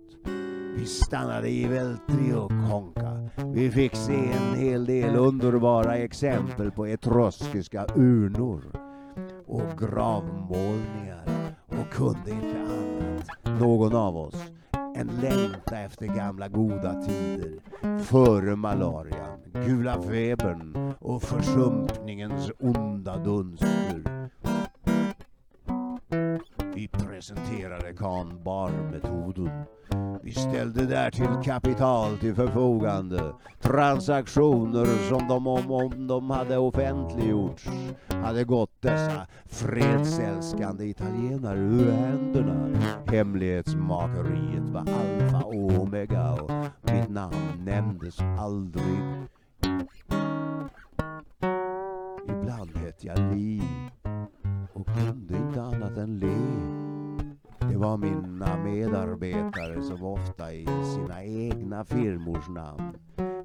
Vi 0.75 0.85
stannade 0.85 1.49
i 1.49 1.67
vältri 1.67 2.33
och 2.33 2.51
Konka. 2.69 3.29
Vi 3.53 3.71
fick 3.71 3.95
se 3.95 4.15
en 4.15 4.59
hel 4.59 4.85
del 4.85 5.15
underbara 5.15 5.97
exempel 5.97 6.71
på 6.71 6.85
etruskiska 6.85 7.85
urnor 7.95 8.63
och 9.47 9.79
gravmålningar 9.79 11.55
och 11.67 11.93
kunde 11.93 12.31
inte 12.31 12.59
annat, 12.59 13.59
någon 13.59 13.95
av 13.95 14.17
oss, 14.17 14.51
en 14.95 15.07
längta 15.21 15.79
efter 15.79 16.05
gamla 16.05 16.47
goda 16.47 17.01
tider 17.01 17.59
före 18.03 18.55
malarian, 18.55 19.39
gula 19.65 20.01
febern 20.01 20.93
och 20.99 21.23
försumpningens 21.23 22.51
onda 22.59 23.17
dunster. 23.17 24.29
Vi 26.75 26.87
presenterade 26.87 27.93
Kan 27.93 28.43
Bar-metoden. 28.43 29.49
Vi 30.23 30.31
ställde 30.31 30.85
därtill 30.85 31.43
kapital 31.43 32.17
till 32.17 32.35
förfogande. 32.35 33.33
Transaktioner 33.61 35.09
som 35.09 35.27
de 35.27 35.47
om, 35.47 35.71
om 35.71 36.07
de 36.07 36.29
hade 36.29 36.57
offentliggjorts 36.57 37.67
hade 38.07 38.43
gått 38.43 38.81
dessa 38.81 39.27
fredsälskande 39.45 40.85
italienare 40.85 41.59
ur 41.59 41.91
händerna. 41.91 42.77
Hemlighetsmakeriet 43.07 44.69
var 44.71 44.81
alfa 44.81 45.45
och 45.45 45.81
omega 45.81 46.31
och 46.31 46.51
mitt 46.81 47.09
namn 47.09 47.65
nämndes 47.65 48.19
aldrig. 48.39 48.97
Ibland 52.29 52.77
hette 52.77 53.07
jag 53.07 53.19
Li 53.19 53.61
och 54.73 54.87
kunde 54.87 55.37
inte 55.37 55.61
annat 55.61 55.97
än 55.97 56.19
le. 56.19 56.37
Det 57.71 57.77
var 57.77 57.97
mina 57.97 58.63
medarbetare 58.63 59.83
som 59.83 60.03
ofta 60.03 60.53
i 60.53 60.65
sina 60.65 61.23
egna 61.23 61.85
firmors 61.85 62.49
namn 62.49 62.93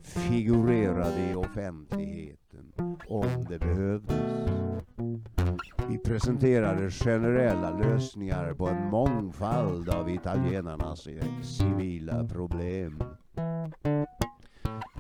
figurerade 0.03 1.31
i 1.31 1.35
offentligheten 1.35 2.73
om 3.09 3.45
det 3.49 3.59
behövdes. 3.59 4.17
Vi 5.89 5.99
presenterade 5.99 6.91
generella 6.91 7.71
lösningar 7.71 8.55
på 8.55 8.69
en 8.69 8.91
mångfald 8.91 9.89
av 9.89 10.11
italienarnas 10.11 11.09
civila 11.43 12.25
problem. 12.25 13.03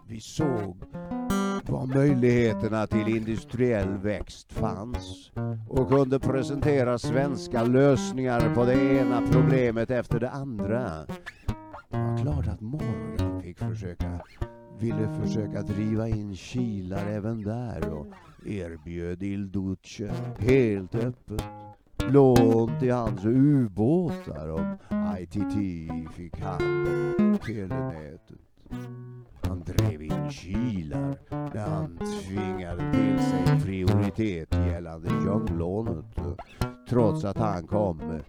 Vi 0.09 0.21
såg 0.21 0.77
var 1.69 1.87
möjligheterna 1.87 2.87
till 2.87 3.17
industriell 3.17 3.99
växt 3.99 4.53
fanns 4.53 5.33
och 5.69 5.89
kunde 5.89 6.19
presentera 6.19 6.99
svenska 6.99 7.65
lösningar 7.65 8.55
på 8.55 8.65
det 8.65 8.99
ena 8.99 9.23
problemet 9.33 9.91
efter 9.91 10.21
det 10.21 10.31
andra. 10.31 11.07
Det 11.91 11.99
var 11.99 12.19
klart 12.23 12.49
att 12.49 12.61
Morgan 12.61 13.43
fick 13.43 13.59
försöka, 13.59 14.21
ville 14.79 15.21
försöka 15.23 15.63
driva 15.63 16.09
in 16.09 16.37
kilar 16.37 17.07
även 17.07 17.43
där 17.43 17.93
och 17.93 18.07
erbjöd 18.47 19.23
Il 19.23 19.53
Duce 19.53 20.11
helt 20.39 20.95
öppet 20.95 21.45
lån 22.11 22.79
till 22.81 22.93
hans 22.93 23.25
ubåtar 23.25 24.49
om 24.49 24.77
ITT 25.19 26.15
fick 26.17 26.41
hand 26.41 26.89
om 27.19 27.39
telenätet. 27.47 28.39
Han 29.49 29.61
drev 29.61 30.03
in 30.03 30.31
kilar 30.31 31.19
när 31.55 31.69
han 31.69 31.99
tvingade 31.99 32.93
till 32.93 33.19
sig 33.19 33.61
prioritet 33.65 34.55
gällande 34.55 35.09
jobblånet 35.25 36.05
trots 36.89 37.25
att 37.25 37.39
han 37.39 37.67
kom 37.67 37.97
med 37.97 38.25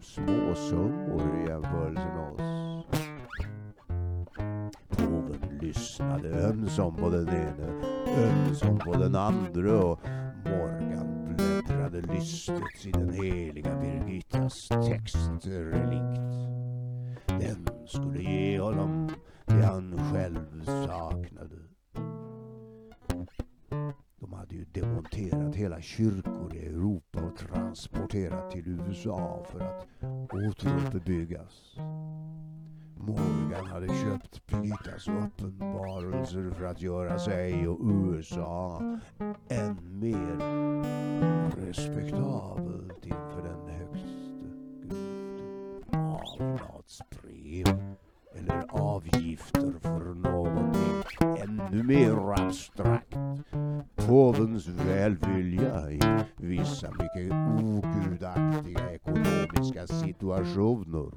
småsummor 0.00 1.22
i 1.38 1.48
jämförelse 1.48 2.06
med 2.06 2.32
oss. 2.32 2.84
Påven 4.88 5.58
lyssnade 5.60 6.28
ömsom 6.28 6.96
på 6.96 7.10
den 7.10 7.28
ene, 7.28 7.82
ömsom 8.18 8.78
på 8.78 8.92
den 8.92 9.14
andra 9.14 9.84
och 9.84 10.00
Morgan 10.44 11.36
bläddrade 11.36 12.00
lystet 12.00 12.86
i 12.86 12.90
den 12.92 13.12
heliga 13.12 13.80
Birgittas 13.80 14.68
textrelikt. 14.68 16.20
Den 17.26 17.68
skulle 17.86 18.22
ge 18.22 18.60
honom 18.60 19.10
det 19.50 19.66
han 19.66 20.12
själv 20.12 20.64
saknade. 20.64 21.56
De 24.20 24.32
hade 24.32 24.54
ju 24.54 24.64
demonterat 24.64 25.54
hela 25.54 25.80
kyrkor 25.80 26.54
i 26.54 26.66
Europa 26.66 27.20
och 27.20 27.36
transporterat 27.36 28.50
till 28.50 28.68
USA 28.68 29.44
för 29.50 29.60
att 29.60 29.86
återuppbyggas. 30.32 31.76
Morgan 32.96 33.66
hade 33.66 33.88
köpt 33.88 34.46
Birgittas 34.46 35.08
uppenbarelser 35.08 36.50
för 36.50 36.64
att 36.64 36.82
göra 36.82 37.18
sig 37.18 37.68
och 37.68 37.78
USA 37.82 38.82
än 39.48 39.98
mer 40.00 40.36
respektabelt 41.66 43.06
inför 43.06 43.42
den 43.42 43.68
högste 43.68 44.08
gud. 44.82 44.92
Avlatsbrev 45.92 47.96
eller 48.40 48.64
avgifter 48.68 49.72
för 49.80 50.14
någonting 50.14 51.02
ännu 51.42 51.82
mer 51.82 52.40
abstrakt. 52.40 53.16
Påvens 53.96 54.66
välvilja 54.68 55.90
i 55.90 56.00
vissa 56.36 56.90
mycket 56.90 57.32
ogudaktiga 57.62 58.92
ekonomiska 58.92 59.86
situationer. 59.86 61.10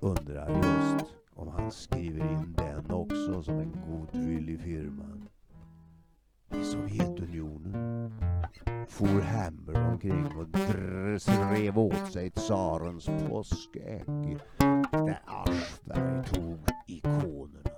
Undrar 0.00 0.56
just 0.56 1.06
om 1.34 1.48
han 1.48 1.70
skriver 1.70 2.20
in 2.20 2.54
den 2.58 2.90
också 2.90 3.42
som 3.42 3.58
en 3.58 3.76
godvillig 3.88 4.60
firma. 4.60 5.25
I 6.50 6.64
Sovjetunionen 6.64 8.12
for 8.88 9.20
Hammer 9.20 9.90
omkring 9.92 10.26
och 10.26 10.48
drev 11.26 11.78
åt 11.78 12.12
sig 12.12 12.30
tsarens 12.30 13.06
påskägg 13.06 14.38
där 14.90 15.22
Aschberg 15.26 16.24
tog 16.24 16.58
ikonerna. 16.86 17.70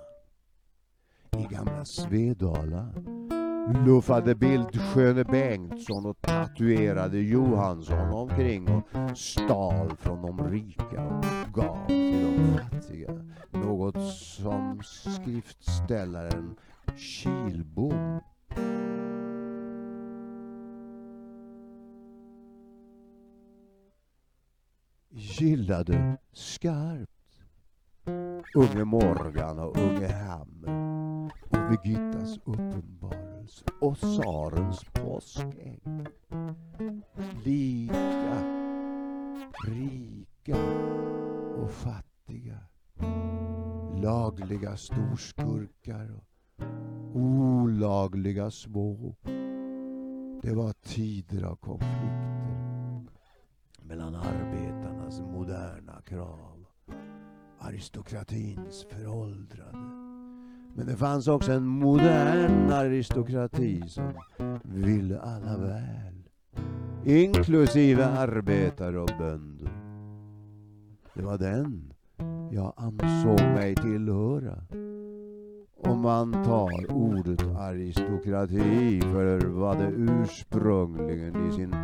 I 1.37 1.43
gamla 1.43 1.85
Svedala 1.85 2.93
luffade 3.85 4.35
Bildsköne 4.35 5.23
Bengtsson 5.23 6.05
och 6.05 6.21
tatuerade 6.21 7.19
Johansson 7.19 8.09
omkring 8.13 8.69
och 8.69 9.17
stal 9.17 9.97
från 9.97 10.21
de 10.21 10.51
rika 10.51 11.05
och 11.05 11.53
gav 11.53 11.87
till 11.87 12.23
de 12.23 12.57
fattiga. 12.57 13.11
Något 13.51 14.13
som 14.13 14.81
skriftställaren 14.83 16.55
Kilbom 16.97 18.19
gillade 25.11 26.17
skarpt. 26.33 27.11
Unge 28.55 28.85
Morgan 28.85 29.59
och 29.59 29.77
Unge 29.77 30.07
Ham 30.07 30.65
och 31.49 31.57
Birgittas 31.69 32.37
uppenbarelse 32.37 33.65
och 33.81 33.97
tsarens 33.97 34.83
påskägg. 34.93 35.81
Lika 37.45 38.43
rika 39.67 40.57
och 41.57 41.71
fattiga. 41.71 42.59
Lagliga 44.01 44.77
storskurkar 44.77 46.15
och 46.15 46.25
olagliga 47.15 48.51
små. 48.51 49.15
Det 50.41 50.53
var 50.53 50.73
tider 50.73 51.43
av 51.43 51.55
konflikter 51.55 52.68
mellan 53.89 54.15
arbetarnas 54.15 55.21
moderna 55.21 56.01
krav 56.05 56.65
aristokratins 57.59 58.85
föråldrade. 58.89 59.77
Men 60.75 60.85
det 60.85 60.95
fanns 60.95 61.27
också 61.27 61.51
en 61.51 61.67
modern 61.67 62.71
aristokrati 62.71 63.81
som 63.87 64.13
ville 64.63 65.19
alla 65.19 65.57
väl. 65.57 66.29
Inklusive 67.05 68.05
arbetare 68.05 68.99
och 68.99 69.11
bönder. 69.19 69.71
Det 71.13 71.21
var 71.21 71.37
den 71.37 71.93
jag 72.51 72.73
ansåg 72.77 73.41
mig 73.41 73.75
tillhöra. 73.75 74.63
Om 75.99 76.03
man 76.03 76.43
tar 76.43 76.91
ordet 76.91 77.41
aristokrati 77.57 79.01
för 79.01 79.45
vad 79.47 79.77
det 79.77 79.91
ursprungligen 79.97 81.49
i 81.49 81.51
sin 81.51 81.75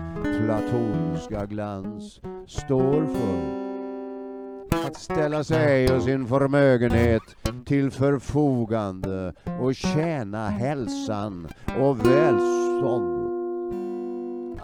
platonska 0.45 1.45
glans 1.45 2.21
står 2.47 3.05
för 3.05 4.87
att 4.87 4.95
ställa 4.95 5.43
sig 5.43 5.95
och 5.95 6.03
sin 6.03 6.27
förmögenhet 6.27 7.21
till 7.65 7.91
förfogande 7.91 9.33
och 9.61 9.75
tjäna 9.75 10.49
hälsan 10.49 11.47
och 11.79 12.05
välstånd. 12.05 13.29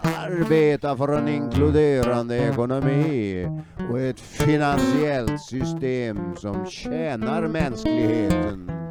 Arbeta 0.02 0.96
för 0.96 1.18
en 1.18 1.28
inkluderande 1.28 2.36
ekonomi 2.36 3.46
och 3.90 4.00
ett 4.00 4.20
finansiellt 4.20 5.40
system 5.40 6.36
som 6.36 6.66
tjänar 6.66 7.48
mänskligheten. 7.48 8.81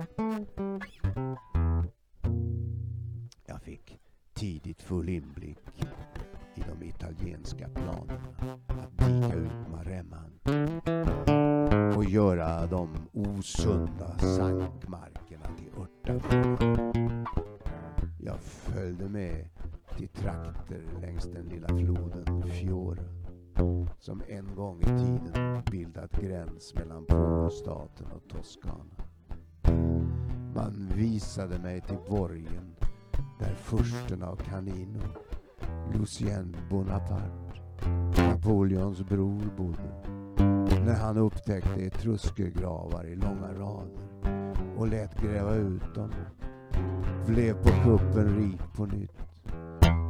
Osunda 13.42 14.18
sankmarkerna 14.20 15.46
till 15.58 15.70
örtagårdar. 15.82 17.26
Jag 18.20 18.40
följde 18.40 19.10
med 19.10 19.50
till 19.98 20.08
trakter 20.08 20.84
längs 21.02 21.26
den 21.26 21.46
lilla 21.46 21.68
floden 21.68 22.44
Fiora 22.44 23.04
som 24.00 24.22
en 24.28 24.56
gång 24.56 24.82
i 24.82 24.86
tiden 24.86 25.62
bildat 25.72 26.12
gräns 26.12 26.74
mellan 26.76 27.06
påvestaten 27.06 28.08
och 28.12 28.30
Toscana. 28.30 28.96
Man 30.56 30.92
visade 30.96 31.60
mig 31.60 31.82
till 31.82 32.00
borgen 32.10 32.76
där 33.40 33.56
fursten 33.56 34.24
av 34.24 34.36
Canino, 34.36 35.04
Lucien 35.94 36.56
Bonaparte, 36.70 37.62
Napoleons 38.18 39.02
bror 39.02 39.44
bodde. 39.58 40.21
Mm. 40.82 40.94
När 40.94 41.00
han 41.00 41.18
upptäckte 41.18 41.82
etruskergravar 41.82 43.06
i 43.06 43.16
långa 43.16 43.54
rader 43.54 43.98
och 44.78 44.88
lät 44.88 45.22
gräva 45.22 45.56
ut 45.56 45.96
dem. 45.96 46.12
Blev 47.28 47.54
på 47.54 47.70
kuppen 47.84 48.36
rik 48.36 48.62
på 48.76 48.86
nytt. 48.86 49.18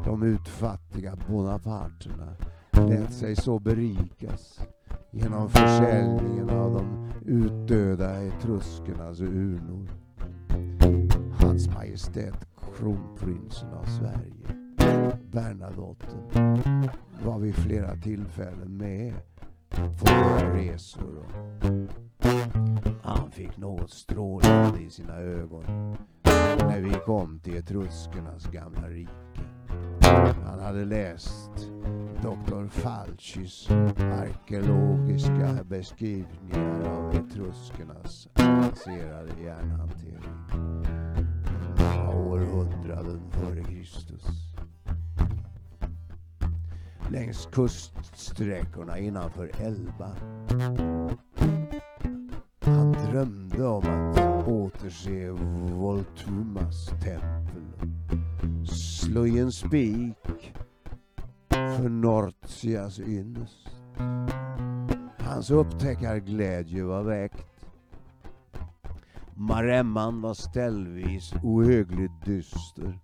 De 0.06 0.24
utfattiga 0.24 1.18
Bonaparterna 1.28 2.36
lät 2.72 3.14
sig 3.14 3.36
så 3.36 3.60
berikas 3.60 4.60
genom 5.12 5.50
försäljningen 5.50 6.50
av 6.50 6.74
de 6.74 7.12
utdöda 7.26 8.22
etruskernas 8.22 9.22
urnor. 9.22 9.88
Hans 11.42 11.68
Majestät 11.68 12.48
kronprinsen 12.78 13.74
av 13.74 13.86
Sverige, 13.86 14.56
Bernadotten, 15.32 16.58
var 17.24 17.40
vid 17.40 17.56
flera 17.56 17.96
tillfällen 17.96 18.78
med 18.78 19.14
våra 19.80 20.58
resor. 20.58 21.26
Han 23.04 23.32
fick 23.32 23.58
något 23.58 23.92
strålande 23.92 24.80
i 24.80 24.90
sina 24.90 25.16
ögon 25.16 25.96
när 26.58 26.82
vi 26.82 26.94
kom 27.06 27.40
till 27.40 27.58
etruskernas 27.58 28.46
gamla 28.46 28.90
rike. 28.90 29.12
Han 30.46 30.60
hade 30.60 30.86
läst 30.86 31.52
Dr. 32.22 32.68
Falchis 32.68 33.70
arkeologiska 34.00 35.64
beskrivningar 35.64 36.90
av 36.90 37.16
etruskernas 37.16 38.28
avancerade 38.34 39.32
järnhantering. 39.44 40.82
Århundraden 42.16 43.22
före 43.32 43.64
Kristus. 43.64 44.51
Längs 47.12 47.46
kuststräckorna 47.52 48.98
innanför 49.00 49.52
Elba. 49.62 50.16
Han 52.60 52.92
drömde 52.92 53.68
om 53.68 53.84
att 53.84 54.48
återse 54.48 55.30
Voltumas 55.72 56.88
tempel. 56.88 57.64
Slå 58.68 59.28
i 59.28 59.40
en 59.40 59.52
spik 59.52 60.54
för 61.50 61.90
Nortias 61.90 63.00
ynnest. 63.00 63.70
Hans 65.20 65.52
upptäckarglädje 65.52 66.84
var 66.84 67.04
väckt. 67.04 67.66
Maremman 69.36 70.22
var 70.22 70.34
ställvis 70.34 71.34
ohögligt 71.44 72.26
dyster 72.26 73.00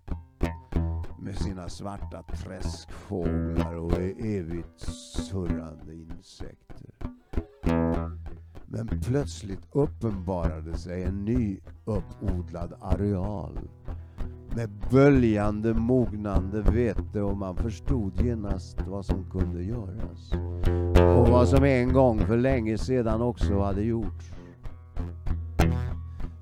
med 1.20 1.36
sina 1.36 1.68
svarta 1.68 2.22
träskfåglar 2.22 3.74
och 3.74 3.92
e- 3.92 4.14
evigt 4.18 4.80
surrande 4.80 5.94
insekter. 5.94 6.90
Men 8.66 8.88
plötsligt 9.04 9.66
uppenbarade 9.72 10.76
sig 10.76 11.04
en 11.04 11.24
ny 11.24 11.60
uppodlad 11.84 12.74
areal 12.80 13.58
med 14.56 14.70
böljande, 14.90 15.74
mognande 15.74 16.62
vete 16.62 17.22
och 17.22 17.36
man 17.36 17.56
förstod 17.56 18.20
genast 18.20 18.80
vad 18.86 19.06
som 19.06 19.30
kunde 19.30 19.62
göras. 19.62 20.32
Och 21.18 21.28
vad 21.28 21.48
som 21.48 21.64
en 21.64 21.92
gång 21.92 22.18
för 22.18 22.36
länge 22.36 22.78
sedan 22.78 23.22
också 23.22 23.60
hade 23.60 23.82
gjorts. 23.82 24.32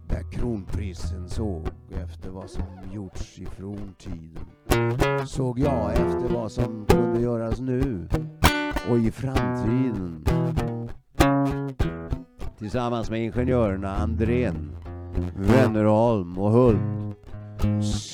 Där 0.08 0.32
kronprinsen 0.32 1.28
såg 1.28 1.68
efter 1.90 2.30
vad 2.30 2.50
som 2.50 2.64
gjorts 2.92 3.38
i 3.38 3.44
forntiden 3.44 4.46
såg 5.26 5.58
jag 5.58 5.92
efter 5.92 6.34
vad 6.34 6.52
som 6.52 6.86
kunde 6.88 7.20
göras 7.20 7.60
nu 7.60 8.08
och 8.90 8.98
i 8.98 9.10
framtiden. 9.10 10.24
Tillsammans 12.58 13.10
med 13.10 13.24
ingenjörerna 13.24 13.96
Andrén, 13.96 14.76
Wennerholm 15.36 16.38
och 16.38 16.50
Hult 16.50 17.16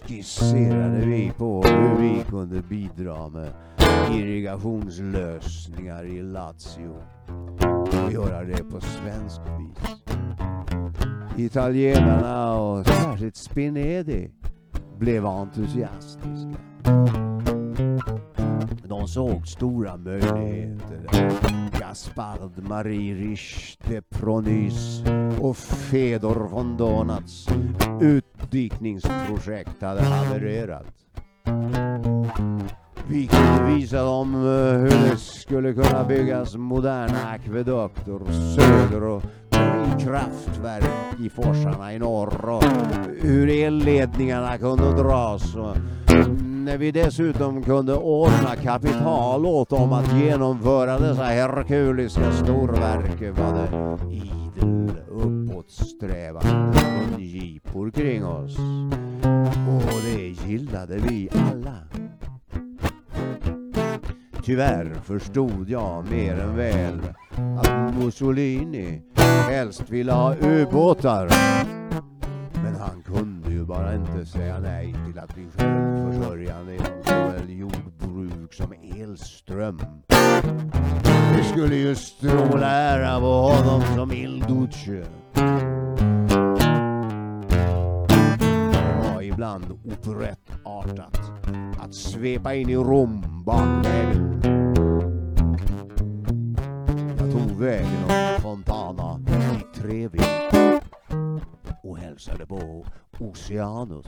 skisserade 0.06 1.06
vi 1.06 1.32
på 1.38 1.62
hur 1.62 1.96
vi 1.96 2.24
kunde 2.30 2.62
bidra 2.62 3.28
med 3.28 3.52
irrigationslösningar 4.12 6.04
i 6.04 6.22
Lazio 6.22 6.96
och 8.06 8.12
göra 8.12 8.44
det 8.44 8.64
på 8.64 8.80
svensk 8.80 9.40
vis. 9.40 9.78
Italienarna 11.36 12.60
och 12.60 12.86
särskilt 12.86 13.36
Spinedi 13.36 14.30
blev 14.98 15.26
entusiastiska. 15.26 16.58
De 18.84 19.08
såg 19.08 19.46
stora 19.48 19.96
möjligheter. 19.96 21.06
Gaspard 21.80 22.68
Marie 22.68 23.14
Richte 23.14 24.02
Pronys 24.02 25.02
och 25.40 25.56
Fedor 25.56 26.48
von 26.48 26.76
Donats 26.76 27.48
utdikningsprojekt 28.00 29.82
hade 29.82 30.02
havererat. 30.02 30.86
Vi 33.08 33.26
kunde 33.26 33.74
visa 33.74 34.02
dem 34.04 34.34
eh, 34.34 34.78
hur 34.78 35.10
det 35.10 35.16
skulle 35.16 35.72
kunna 35.72 36.04
byggas 36.04 36.56
moderna 36.56 37.30
akvedukter 37.30 38.20
söder 38.56 39.02
och 39.02 39.22
i 39.62 40.04
kraftverk 40.04 41.20
i 41.20 41.28
forsarna 41.28 41.94
i 41.94 41.98
norr 41.98 42.48
och 42.48 42.64
hur 43.20 43.48
elledningarna 43.48 44.58
kunde 44.58 44.92
dras. 45.02 45.56
Och 45.56 45.76
när 46.64 46.78
vi 46.78 46.90
dessutom 46.90 47.62
kunde 47.62 47.94
ordna 47.94 48.56
kapital 48.62 49.46
åt 49.46 49.68
dem 49.68 49.92
att 49.92 50.18
genomföra 50.20 50.98
dessa 50.98 51.24
herkuliska 51.24 52.32
storverk 52.32 53.38
var 53.38 53.52
det 53.52 54.14
idel 54.14 54.96
uppåtsträvande 55.08 56.78
ungipor 57.12 57.90
kring 57.90 58.24
oss. 58.24 58.58
Och 59.68 60.02
det 60.04 60.48
gillade 60.48 60.96
vi 60.96 61.28
alla. 61.32 61.74
Tyvärr 64.44 64.94
förstod 65.04 65.70
jag 65.70 66.10
mer 66.10 66.40
än 66.40 66.56
väl 66.56 67.00
att 67.58 67.94
Mussolini 67.96 69.02
helst 69.26 69.90
ville 69.90 70.12
ha 70.12 70.34
ubåtar. 70.34 71.28
Men 72.62 72.74
han 72.74 73.02
kunde 73.02 73.50
ju 73.50 73.64
bara 73.64 73.94
inte 73.94 74.26
säga 74.26 74.58
nej 74.58 74.94
till 75.06 75.18
att 75.18 75.34
bli 75.34 75.44
självförsörjande 75.56 76.74
inom 76.74 76.86
såväl 77.04 77.50
jordbruk 77.50 78.54
som 78.54 78.72
elström. 78.96 79.80
Det 81.36 81.44
skulle 81.44 81.74
ju 81.74 81.94
stråla 81.94 82.70
ära 82.70 83.20
på 83.20 83.26
honom 83.26 83.82
som 83.96 84.12
Il 84.12 84.44
Duce. 84.48 85.04
Det 88.68 89.12
var 89.14 89.22
ibland 89.22 89.64
operettartat 89.84 91.20
att 91.78 91.94
svepa 91.94 92.54
in 92.54 92.68
i 92.70 92.76
Rom 92.76 93.42
bakvägen. 93.46 94.42
Tog 97.32 97.50
vägen 97.58 98.04
om 98.04 98.40
Fontana 98.40 99.20
i 99.28 99.78
Trevi 99.78 100.18
och 101.82 101.98
hälsade 101.98 102.46
på 102.46 102.86
Oceanus 103.18 104.06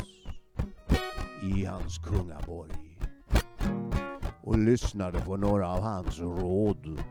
i 1.42 1.64
hans 1.64 1.98
kungaborg 1.98 2.98
och 4.42 4.59
lyssnade 4.59 5.20
på 5.20 5.36
några 5.36 5.68
av 5.68 5.80
hans 5.80 6.20
råd. 6.20 7.02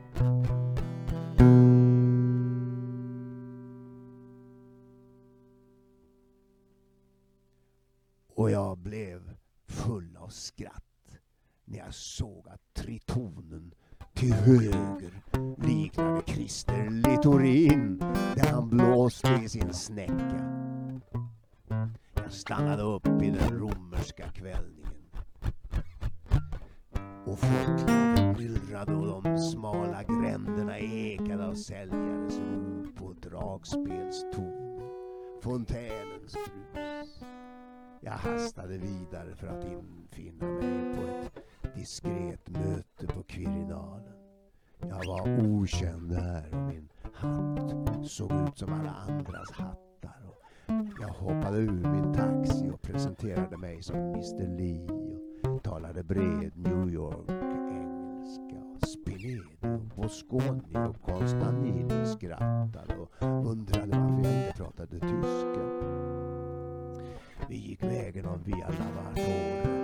Och 8.36 8.52
jag 8.52 8.78
blev 8.78 9.36
full 9.68 10.18
av 10.18 10.28
skratt 10.28 11.18
när 11.66 11.78
jag 11.80 11.94
såg 11.94 12.50
att 12.50 12.74
tritonen 12.74 13.74
till 14.14 14.34
höger 14.34 15.12
liknade 15.58 16.22
Christer 16.26 16.90
Littorin 16.90 17.98
där 18.36 18.52
han 18.52 18.70
blåste 18.70 19.40
i 19.44 19.50
sin 19.50 19.74
snäcka. 19.74 20.50
Jag 22.16 22.32
stannade 22.32 22.84
upp 22.84 23.08
i 23.08 23.30
den 23.30 23.60
romerska 23.60 24.24
kvällningen. 24.30 24.94
Och 27.26 27.40
folklivet 27.40 28.38
myllrade 28.38 28.94
och 28.94 29.24
de 29.24 29.38
smala 29.38 30.04
gränderna 30.04 30.80
ekade 30.80 31.48
av 31.48 31.54
säljares 31.54 32.40
rop 32.40 33.02
och 33.02 33.16
dragspelston. 33.16 34.82
Fontänens 35.42 36.34
brus. 36.74 37.24
Jag 38.02 38.12
hastade 38.12 38.78
vidare 38.78 39.36
för 39.36 39.48
att 39.48 39.66
infinna 39.66 40.46
mig 40.46 40.96
på 40.96 41.08
ett 41.08 41.53
diskret 41.76 42.50
möte 42.50 43.08
på 43.08 43.24
Quirinalen. 43.24 44.14
Jag 44.80 45.06
var 45.08 45.46
okänd 45.46 46.10
där 46.10 46.50
och 46.52 46.62
min 46.62 46.90
hatt 47.14 48.08
såg 48.08 48.32
ut 48.32 48.58
som 48.58 48.74
alla 48.74 48.92
andras 48.92 49.52
hattar. 49.52 50.22
Och 50.28 51.02
jag 51.02 51.08
hoppade 51.08 51.58
ur 51.58 51.72
min 51.72 52.14
taxi 52.14 52.70
och 52.74 52.82
presenterade 52.82 53.58
mig 53.58 53.84
som 53.84 53.96
Mr 53.96 54.58
Lee 54.58 54.88
och 55.50 55.64
talade 55.64 56.04
bred 56.04 56.52
New 56.56 56.90
York 56.90 57.30
engelska. 57.30 58.88
Spinedo, 58.88 59.76
och 59.76 59.80
Bosconi 59.80 60.92
och 62.02 62.08
skrattade 62.08 62.98
och 62.98 63.12
undrade 63.22 64.00
varför 64.00 64.30
jag 64.30 64.46
inte 64.46 64.54
pratade 64.58 65.00
tyska. 65.00 65.64
Vi 67.50 67.56
gick 67.56 67.84
vägen 67.84 68.26
av 68.26 68.44
Via 68.44 68.70
Lavatore 68.70 69.83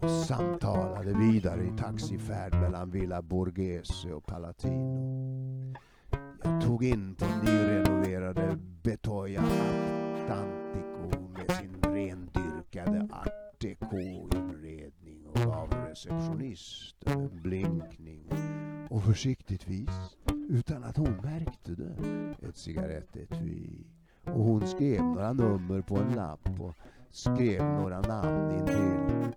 och 0.00 0.10
samtalade 0.10 1.12
vidare 1.12 1.64
i 1.64 1.70
taxifärd 1.78 2.54
mellan 2.54 2.90
Villa 2.90 3.22
Borghese 3.22 4.12
och 4.12 4.26
Palatino. 4.26 5.74
Jag 6.42 6.60
tog 6.60 6.84
in 6.84 7.14
på 7.14 7.26
nyrenoverade 7.44 8.58
Betoja 8.82 9.40
Atlantico 9.40 11.28
med 11.28 11.56
sin 11.56 11.82
rendyrkade 11.82 13.08
art 13.12 13.48
deco-inredning 13.60 15.26
och 15.26 15.40
gav 15.40 15.70
receptionisten 15.88 17.20
en 17.20 17.42
blinkning 17.42 18.30
och 18.90 19.04
försiktigtvis, 19.04 20.16
utan 20.48 20.84
att 20.84 20.96
hon 20.96 21.16
märkte 21.22 21.74
det, 21.74 21.96
ett 22.48 22.56
cigarettetui. 22.56 23.86
Och 24.24 24.44
hon 24.44 24.66
skrev 24.66 25.04
några 25.04 25.32
nummer 25.32 25.80
på 25.82 25.96
en 25.96 26.14
lapp 26.14 26.60
och 26.60 26.74
skrev 27.10 27.64
några 27.64 28.00
namn 28.00 28.58
intill. 28.58 29.32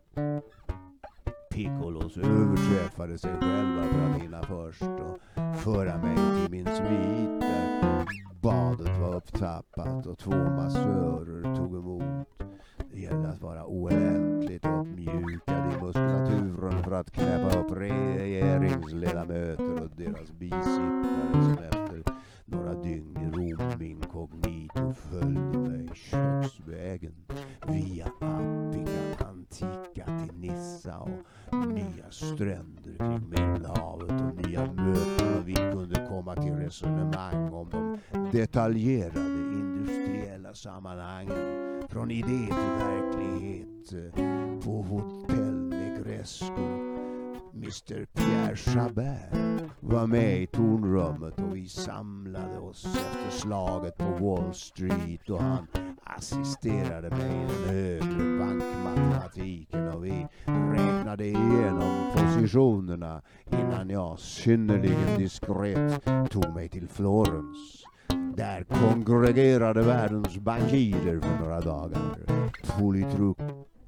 Piccolos 1.52 2.18
överträffade 2.18 3.18
sig 3.18 3.32
själva 3.32 3.84
för 3.84 4.10
att 4.10 4.22
hinna 4.22 4.44
först 4.44 4.82
och 4.82 5.20
föra 5.58 5.98
mig 5.98 6.16
till 6.16 6.52
min 6.52 6.66
svit 6.66 7.42
där 7.42 8.06
badet 8.42 9.00
var 9.00 9.16
upptappat 9.16 10.06
och 10.06 10.18
två 10.18 10.32
massörer 10.32 11.56
tog 11.56 11.76
emot. 11.76 12.28
Det 12.94 13.00
gällde 13.00 13.30
att 13.30 13.42
vara 13.42 13.66
oändligt 13.66 14.66
uppmjukad 14.66 15.74
i 15.74 15.84
muskulaturen 15.84 16.84
för 16.84 16.92
att 16.92 17.12
knäppa 17.12 17.60
upp 17.60 17.72
regeringsledamöter 17.72 19.84
och 19.84 19.90
deras 19.98 20.32
bisittare 20.32 21.44
som 21.44 21.58
efter 21.64 22.04
några 22.46 22.74
dygn 22.74 23.18
i 23.18 23.32
Rom 23.32 23.82
inkognito 23.82 24.94
följde 24.94 25.58
mig 25.58 25.90
köksvägen 25.94 27.16
via 27.68 28.06
Appica 28.06 29.26
Antica 29.30 30.06
till 30.06 30.38
Nissa 30.38 31.00
och 31.00 31.10
stränder 32.12 32.98
kring 32.98 33.30
Medelhavet 33.30 34.12
och 34.12 34.48
nya 34.48 34.66
möten 34.66 35.38
och 35.38 35.48
vi 35.48 35.54
kunde 35.54 36.08
komma 36.10 36.36
till 36.36 36.54
resonemang 36.54 37.54
om 37.54 37.70
de 37.70 38.00
detaljerade 38.32 39.20
industriella 39.54 40.54
sammanhangen 40.54 41.82
Från 41.90 42.12
idé 42.12 42.46
till 42.48 42.86
verklighet 42.86 43.94
eh, 43.94 44.60
på 44.64 44.82
Hotell 44.82 45.70
Negresco. 45.70 46.92
Mr 47.54 48.06
Pierre 48.14 48.56
Chabert 48.56 49.72
var 49.80 50.08
med 50.08 50.42
i 50.42 50.48
tornrummet 50.48 51.40
och 51.40 51.56
vi 51.56 51.68
samlade 51.68 52.60
oss 52.60 52.86
efter 52.86 53.30
slaget 53.30 53.98
på 53.98 54.06
Wall 54.06 54.54
Street 54.54 55.30
och 55.30 55.42
han 55.42 55.68
assisterade 56.04 57.10
mig 57.10 57.30
i 57.30 57.48
den 57.48 57.76
högre 57.76 58.40
bankmatematiken 58.40 59.88
och 59.88 60.06
vi 60.06 60.28
räknade 60.46 61.26
igenom 61.26 62.12
positionerna 62.16 63.22
innan 63.52 63.90
jag 63.90 64.20
synnerligen 64.20 65.18
diskret 65.18 66.06
tog 66.30 66.54
mig 66.56 66.70
till 66.70 66.88
Florens. 66.88 67.84
Där 68.36 68.64
kongregerade 68.64 69.82
världens 69.82 70.38
bankirer 70.38 71.20
för 71.20 71.44
några 71.44 71.62
dagar. 71.62 72.02
Politruk 72.80 73.38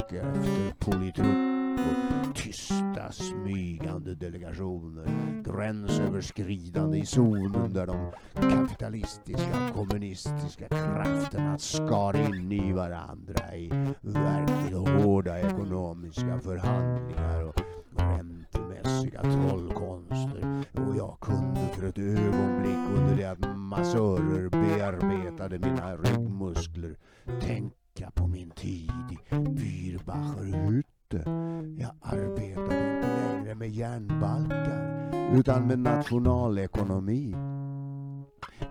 efter 0.09 0.73
politruk 0.79 1.52
och 1.73 2.35
tysta 2.35 3.11
smygande 3.11 4.15
delegationer 4.15 5.05
gränsöverskridande 5.43 6.97
i 6.97 7.05
zonen 7.05 7.73
där 7.73 7.87
de 7.87 8.11
kapitalistiska 8.33 9.67
och 9.69 9.75
kommunistiska 9.75 10.67
krafterna 10.67 11.57
skar 11.57 12.35
in 12.35 12.51
i 12.51 12.73
varandra 12.73 13.55
i 13.55 13.69
verkligt 14.01 15.03
hårda 15.03 15.39
ekonomiska 15.39 16.39
förhandlingar 16.39 17.43
och 17.43 17.61
räntemässiga 17.97 19.21
trollkonster. 19.21 20.63
Och 20.73 20.97
jag 20.97 21.17
kunde 21.21 21.59
för 21.73 21.87
ett 21.87 21.97
ögonblick 21.97 22.99
under 22.99 23.15
det 23.17 23.25
att 23.25 23.57
massörer 23.57 24.49
bearbetade 24.49 25.59
mina 25.59 25.95
ryggmuskler 25.97 26.95
tänka 27.41 28.11
på 28.15 28.27
min 28.27 28.51
tid 28.51 28.91
i 29.11 29.35
Bürbacher 29.35 30.83
ute. 31.13 31.29
Jag 31.77 31.91
arbetade 32.01 32.95
inte 32.95 33.33
längre 33.33 33.55
med 33.55 33.69
järnbalkar 33.69 35.09
utan 35.33 35.67
med 35.67 35.79
nationalekonomi. 35.79 37.35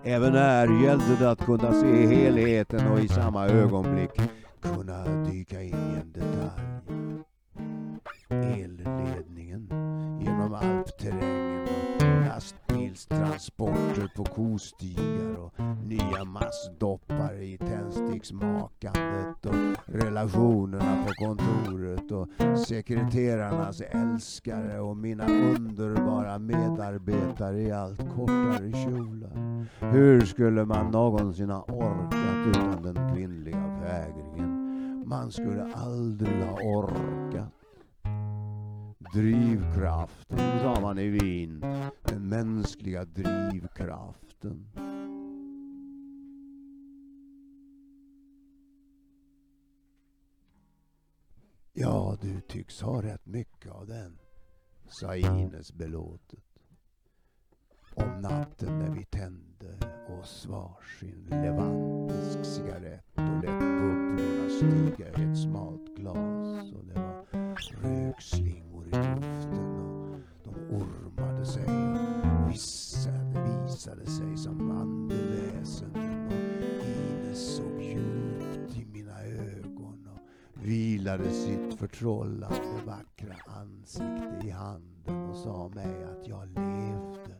Även 0.04 0.34
här 0.34 0.82
gällde 0.82 1.16
det 1.18 1.30
att 1.30 1.44
kunna 1.44 1.72
se 1.72 2.06
helheten 2.06 2.92
och 2.92 3.00
i 3.00 3.08
samma 3.08 3.46
ögonblick 3.46 4.10
kunna 4.60 5.24
dyka 5.24 5.62
in 5.62 5.74
i 5.74 6.00
en 6.00 6.12
detalj. 6.12 6.82
Elledningen 8.30 9.68
genom 10.20 10.54
alpterrängen 10.54 11.62
och 11.62 12.02
lastbilstransporter 12.92 14.10
på 14.16 14.24
kostigar 14.24 15.36
och 15.38 15.52
nya 15.86 16.24
massdoppar 16.24 17.42
i 17.42 17.58
tändsticksmakandet 17.58 19.46
och 19.46 19.54
relationerna 19.86 21.04
på 21.06 21.24
kontoret 21.26 22.10
och 22.10 22.28
sekreterarnas 22.58 23.80
älskare 23.80 24.80
och 24.80 24.96
mina 24.96 25.26
underbara 25.26 26.38
medarbetare 26.38 27.60
i 27.62 27.72
allt 27.72 28.14
kortare 28.16 28.72
kjolar. 28.72 29.66
Hur 29.92 30.20
skulle 30.20 30.64
man 30.64 30.90
någonsin 30.90 31.50
ha 31.50 31.62
orkat 31.62 32.46
utan 32.48 32.82
den 32.82 33.14
kvinnliga 33.14 33.80
fägringen? 33.82 35.04
Man 35.06 35.32
skulle 35.32 35.74
aldrig 35.74 36.42
ha 36.44 36.52
orkat. 36.52 37.61
Drivkraften, 39.12 40.38
sa 40.62 40.80
man 40.80 40.98
i 40.98 41.08
Wien. 41.08 41.64
Den 42.02 42.28
mänskliga 42.28 43.04
drivkraften. 43.04 44.68
Ja, 51.72 52.16
du 52.20 52.40
tycks 52.40 52.80
ha 52.80 53.02
rätt 53.02 53.26
mycket 53.26 53.72
av 53.72 53.86
den, 53.86 54.18
sa 54.88 55.16
Ines 55.16 55.72
belåtet. 55.72 56.44
Om 57.94 58.20
natten 58.20 58.78
när 58.78 58.90
vi 58.90 59.04
tände 59.04 59.78
oss 60.20 60.46
varsin 60.46 61.26
levantisk 61.30 62.44
cigarett 62.44 63.04
och 63.14 63.44
lät 63.44 63.60
bubblorna 63.60 64.48
stiga 64.48 65.08
i 65.08 65.30
ett 65.30 65.38
smalt 65.38 65.96
glas 65.96 66.72
och 66.72 66.84
det 66.84 66.94
var 66.94 67.26
rökslingor 67.82 68.71
i 68.92 68.96
luften 68.96 69.78
och 69.78 70.20
de 70.44 70.76
ormade 70.76 71.46
sig 71.46 71.66
och 71.66 72.50
vissade, 72.50 73.62
visade 73.64 74.06
sig 74.06 74.36
som 74.36 74.70
andeväsen 74.70 75.90
och 75.90 76.84
Ines 76.84 77.56
såg 77.56 77.82
djupt 77.82 78.76
i 78.76 78.84
mina 78.84 79.22
ögon 79.22 80.08
och 80.08 80.66
vilade 80.66 81.30
sitt 81.30 81.74
förtrollande 81.78 82.82
vackra 82.86 83.36
ansikte 83.46 84.40
i 84.44 84.50
handen 84.50 85.30
och 85.30 85.36
sa 85.36 85.68
mig 85.68 86.04
att 86.04 86.28
jag 86.28 86.46
levde. 86.48 87.36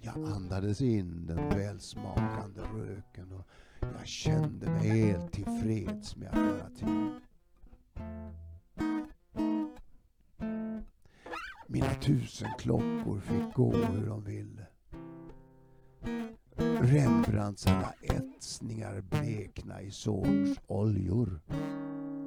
Jag 0.00 0.14
andades 0.16 0.80
in 0.80 1.26
den 1.26 1.48
välsmakande 1.48 2.60
röken 2.60 3.32
och 3.32 3.46
jag 3.80 4.06
kände 4.06 4.70
mig 4.70 4.88
helt 4.88 5.32
tillfreds 5.32 6.16
med 6.16 6.28
att 6.28 6.36
vara 6.36 6.70
till. 6.70 7.20
Mina 11.72 11.94
tusen 12.00 12.48
klockor 12.58 13.20
fick 13.20 13.54
gå 13.54 13.72
hur 13.72 14.06
de 14.06 14.24
ville. 14.24 14.66
Rembrandts 16.80 17.66
alla 17.66 17.92
etsningar 18.02 19.00
blekna 19.00 19.82
i 19.82 19.90
Zorns 19.90 20.58
oljor. 20.66 21.40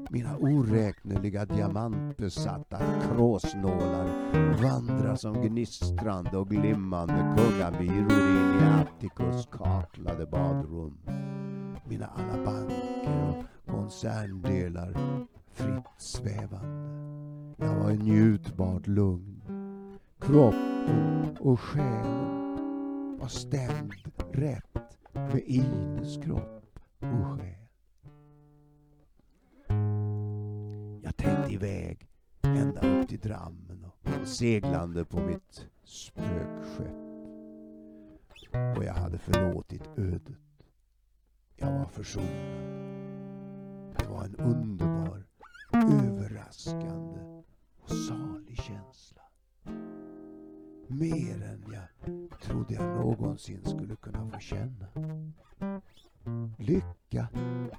Mina 0.09 0.37
oräkneliga 0.37 1.45
diamantbesatta 1.45 2.79
kråsnålar 3.01 4.05
vandrar 4.61 5.15
som 5.15 5.41
gnistrande 5.41 6.37
och 6.37 6.49
glimmande 6.49 7.35
kungamyror 7.37 8.29
in 8.29 8.59
i 8.59 8.63
Atticus 8.63 9.45
kaklade 9.51 10.25
badrum. 10.25 10.97
Mina 11.85 12.05
alla 12.05 12.45
banker 12.45 13.29
och 13.29 13.71
koncerndelar 13.71 14.93
fritt 15.53 15.85
svävande. 15.97 16.95
Jag 17.57 17.75
var 17.75 17.91
njutbart 17.91 18.87
lugn. 18.87 19.34
Kropp 20.25 20.55
och 21.39 21.59
själen 21.59 23.17
var 23.19 23.27
stämd 23.27 23.93
rätt 24.31 24.97
med 25.13 25.43
Ines 25.45 26.17
kropp 26.23 26.79
och 26.99 27.39
själ. 27.39 27.67
Jag 31.03 31.17
tänkte 31.17 31.53
iväg 31.53 32.07
ända 32.41 32.81
upp 32.81 33.09
till 33.09 33.19
Drammen 33.19 33.85
och 33.85 34.27
seglande 34.27 35.05
på 35.05 35.19
mitt 35.19 35.67
spökskepp. 35.83 36.95
Och 38.77 38.83
jag 38.83 38.93
hade 38.93 39.17
förlåtit 39.17 39.89
ödet. 39.97 40.63
Jag 41.55 41.71
var 41.71 41.85
försonad. 41.85 42.29
Det 43.97 44.07
var 44.07 44.23
en 44.25 44.35
underbar, 44.35 45.25
överraskande 45.73 47.43
och 47.81 47.91
salig 47.91 48.57
känsla. 48.57 49.21
Mer 50.87 51.43
än 51.43 51.63
jag 51.73 52.39
trodde 52.41 52.73
jag 52.73 52.83
någonsin 52.83 53.61
skulle 53.65 53.95
kunna 53.95 54.29
få 54.29 54.39
känna. 54.39 54.87
Lycka 56.57 57.27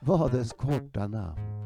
var 0.01 0.31
dess 0.31 0.53
korta 0.53 1.07
namn. 1.07 1.57